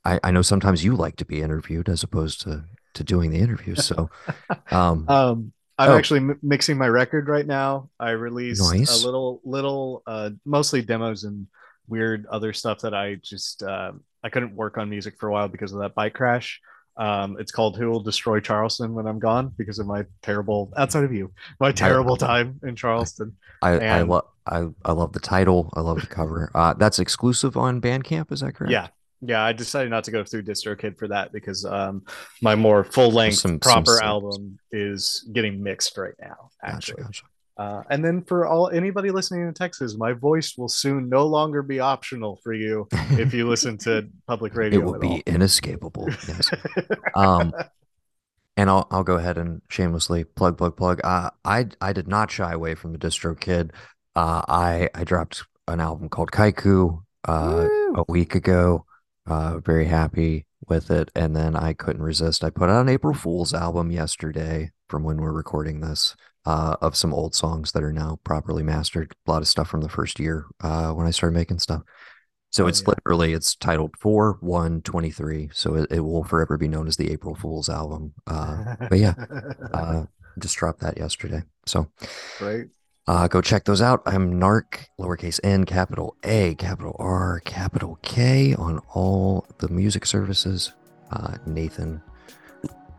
I 0.05 0.19
I 0.23 0.31
know 0.31 0.41
sometimes 0.41 0.83
you 0.83 0.95
like 0.95 1.17
to 1.17 1.25
be 1.25 1.41
interviewed 1.41 1.89
as 1.89 2.03
opposed 2.03 2.41
to 2.41 2.63
to 2.93 3.03
doing 3.03 3.31
the 3.31 3.39
interviews. 3.39 3.85
So 3.85 4.09
um 4.71 5.05
Um, 5.09 5.51
I'm 5.77 5.91
Oh. 5.91 5.97
actually 5.97 6.21
m- 6.21 6.39
mixing 6.41 6.77
my 6.77 6.87
record 6.87 7.27
right 7.27 7.45
now. 7.45 7.89
I 7.99 8.11
released 8.11 8.73
Nice. 8.73 9.01
a 9.01 9.05
little, 9.05 9.41
little, 9.43 10.01
uh, 10.07 10.31
mostly 10.45 10.81
demos 10.81 11.23
and 11.23 11.47
weird 11.87 12.25
other 12.27 12.51
stuff 12.53 12.79
that 12.79 12.93
I 12.93 13.15
just 13.15 13.63
uh, 13.63 13.91
I 14.23 14.29
couldn't 14.29 14.55
work 14.55 14.77
on 14.77 14.89
music 14.89 15.15
for 15.19 15.29
a 15.29 15.31
while 15.31 15.47
because 15.47 15.71
of 15.73 15.79
that 15.81 15.95
bike 15.95 16.13
crash. 16.13 16.59
Um, 16.97 17.37
it's 17.39 17.51
called 17.51 17.77
"Who 17.77 17.91
Will 17.91 17.99
Destroy 17.99 18.39
Charleston 18.39 18.93
When 18.95 19.05
I'm 19.05 19.19
Gone" 19.19 19.53
because 19.55 19.77
of 19.77 19.85
my 19.85 20.05
terrible 20.23 20.73
outside 20.75 21.03
of 21.03 21.13
you, 21.13 21.31
my 21.59 21.71
terrible 21.71 22.17
time 22.17 22.59
in 22.63 22.75
Charleston. 22.75 23.37
I 23.61 23.69
I 23.73 23.75
And 23.77 24.09
love 24.09 24.25
I 24.47 24.67
I 24.83 24.91
love 24.93 25.13
the 25.13 25.19
title. 25.19 25.71
I 25.75 25.81
love 25.81 26.01
the 26.01 26.07
cover. 26.07 26.49
Uh, 26.55 26.73
that's 26.73 26.97
exclusive 26.97 27.55
on 27.55 27.79
Bandcamp. 27.81 28.31
Is 28.31 28.39
that 28.39 28.53
correct? 28.55 28.71
yeah, 28.71 28.87
yeah, 29.21 29.43
I 29.43 29.53
decided 29.53 29.89
not 29.89 30.03
to 30.05 30.11
go 30.11 30.23
through 30.23 30.43
DistroKid 30.43 30.97
for 30.97 31.07
that 31.09 31.31
because 31.31 31.65
um, 31.65 32.03
my 32.41 32.55
more 32.55 32.83
full 32.83 33.11
length 33.11 33.37
Some- 33.37 33.51
some 33.53 33.59
proper 33.59 33.97
singles. 33.97 34.01
album 34.37 34.59
is 34.71 35.27
getting 35.33 35.61
mixed 35.63 35.97
right 35.97 36.13
now. 36.21 36.49
Actually, 36.63 37.03
gotcha. 37.03 37.23
Uh, 37.57 37.81
and 37.89 38.05
then 38.05 38.21
for 38.21 38.45
all 38.45 38.69
anybody 38.69 39.09
listening 39.09 39.41
in 39.47 39.51
Texas, 39.53 39.97
my 39.97 40.13
voice 40.13 40.55
will 40.57 40.67
soon 40.69 41.09
no 41.09 41.25
longer 41.25 41.63
be 41.63 41.79
optional 41.79 42.39
for 42.43 42.53
you 42.53 42.87
if 43.11 43.33
you 43.33 43.49
listen 43.49 43.75
to 43.79 44.07
public 44.27 44.53
radio. 44.53 44.79
it 44.79 44.83
will 44.85 44.99
be 44.99 45.07
all. 45.07 45.21
inescapable. 45.25 46.07
Yes. 46.27 46.51
um, 47.15 47.51
and 48.57 48.69
I'll 48.69 48.87
I'll 48.91 49.03
go 49.03 49.15
ahead 49.15 49.37
and 49.39 49.61
shamelessly 49.69 50.23
plug 50.23 50.57
plug 50.57 50.77
plug. 50.77 51.01
Uh, 51.03 51.31
I 51.43 51.67
I 51.81 51.93
did 51.93 52.07
not 52.07 52.29
shy 52.29 52.51
away 52.51 52.75
from 52.75 52.91
the 52.91 52.99
distro 52.99 53.39
kid. 53.39 53.73
Uh, 54.15 54.41
I 54.47 54.89
I 54.93 55.03
dropped 55.03 55.43
an 55.67 55.79
album 55.79 56.09
called 56.09 56.31
Kaiku 56.31 57.03
uh, 57.27 57.67
a 57.95 58.03
week 58.07 58.35
ago. 58.35 58.85
Uh, 59.27 59.59
very 59.59 59.85
happy 59.85 60.45
with 60.67 60.89
it, 60.91 61.11
and 61.15 61.35
then 61.35 61.55
I 61.55 61.73
couldn't 61.73 62.01
resist. 62.01 62.43
I 62.43 62.49
put 62.49 62.69
out 62.69 62.81
an 62.81 62.89
April 62.89 63.13
Fool's 63.13 63.53
album 63.53 63.91
yesterday 63.91 64.71
from 64.89 65.03
when 65.03 65.17
we're 65.17 65.31
recording 65.33 65.81
this. 65.81 66.15
Uh, 66.45 66.77
of 66.81 66.95
some 66.95 67.13
old 67.13 67.35
songs 67.35 67.73
that 67.73 67.83
are 67.83 67.91
now 67.91 68.17
properly 68.23 68.63
mastered. 68.63 69.13
A 69.27 69.31
lot 69.31 69.41
of 69.41 69.49
stuff 69.49 69.67
from 69.67 69.81
the 69.81 69.89
first 69.89 70.17
year 70.17 70.45
uh, 70.61 70.91
when 70.93 71.05
I 71.05 71.11
started 71.11 71.35
making 71.35 71.59
stuff. 71.59 71.81
So 72.51 72.65
Oh, 72.65 72.67
it's 72.67 72.81
yeah. 72.81 72.87
literally 72.87 73.33
it's 73.33 73.55
titled 73.55 73.95
4 73.99 74.37
one 74.41 74.81
twenty 74.81 75.11
three. 75.11 75.49
So 75.53 75.75
it, 75.75 75.91
it 75.91 75.99
will 75.99 76.23
forever 76.23 76.57
be 76.57 76.67
known 76.69 76.87
as 76.87 76.97
the 76.97 77.11
April 77.11 77.35
Fool's 77.35 77.69
album. 77.69 78.13
Uh, 78.25 78.63
but 78.89 78.99
yeah, 78.99 79.15
uh, 79.73 80.05
just 80.39 80.55
dropped 80.57 80.79
that 80.81 80.97
yesterday. 80.97 81.43
So 81.65 81.91
right. 82.39 82.67
Uh, 83.07 83.27
go 83.27 83.41
check 83.41 83.63
those 83.63 83.81
out. 83.81 84.01
I'm 84.05 84.37
nARK, 84.37 84.89
lowercase 84.99 85.39
n, 85.43 85.65
capital 85.65 86.15
A, 86.23 86.55
capital 86.55 86.95
R, 86.99 87.41
capital 87.45 87.97
K 88.01 88.53
on 88.55 88.79
all 88.93 89.45
the 89.59 89.69
music 89.69 90.05
services. 90.05 90.73
Uh, 91.11 91.37
Nathan 91.45 92.01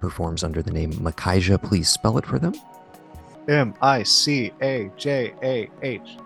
performs 0.01 0.43
under 0.43 0.63
the 0.63 0.71
name 0.71 0.95
Micajah. 1.03 1.59
Please 1.59 1.91
spell 1.91 2.17
it 2.17 2.25
for 2.25 2.39
them. 2.39 2.55
M 3.49 3.75
I 3.83 4.03
C 4.03 4.53
A 4.63 4.91
J 4.97 5.35
A 5.43 5.71
H. 5.83 6.17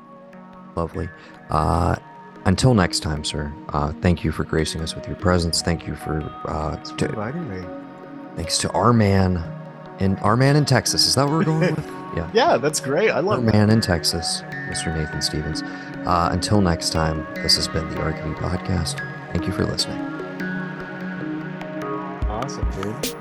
Lovely. 0.76 1.08
Uh, 1.50 1.96
until 2.44 2.74
next 2.74 3.00
time, 3.00 3.24
sir. 3.24 3.52
Uh, 3.70 3.92
thank 4.00 4.22
you 4.22 4.30
for 4.30 4.44
gracing 4.44 4.80
us 4.80 4.94
with 4.94 5.06
your 5.06 5.16
presence. 5.16 5.60
Thank 5.60 5.86
you 5.86 5.96
for 5.96 6.22
uh, 6.46 6.76
to, 6.76 7.08
inviting 7.08 7.48
me. 7.48 7.66
thanks 8.36 8.58
to 8.58 8.70
our 8.72 8.92
man 8.92 9.42
in 9.98 10.16
our 10.18 10.36
man 10.36 10.54
in 10.54 10.64
Texas. 10.64 11.06
Is 11.06 11.16
that 11.16 11.24
what 11.24 11.32
we're 11.32 11.44
going 11.44 11.60
with? 11.76 12.01
Yeah. 12.14 12.30
Yeah, 12.32 12.56
that's 12.58 12.80
great. 12.80 13.10
I 13.10 13.20
love 13.20 13.42
man 13.42 13.70
in 13.70 13.80
Texas, 13.80 14.42
Mr. 14.68 14.94
Nathan 14.94 15.22
Stevens. 15.22 15.62
Uh, 16.06 16.28
until 16.32 16.60
next 16.60 16.90
time, 16.90 17.26
this 17.34 17.56
has 17.56 17.68
been 17.68 17.88
the 17.90 17.98
Arcade 17.98 18.36
Podcast. 18.36 19.00
Thank 19.32 19.46
you 19.46 19.52
for 19.52 19.64
listening. 19.64 20.00
Awesome, 22.28 22.70
dude. 22.82 23.16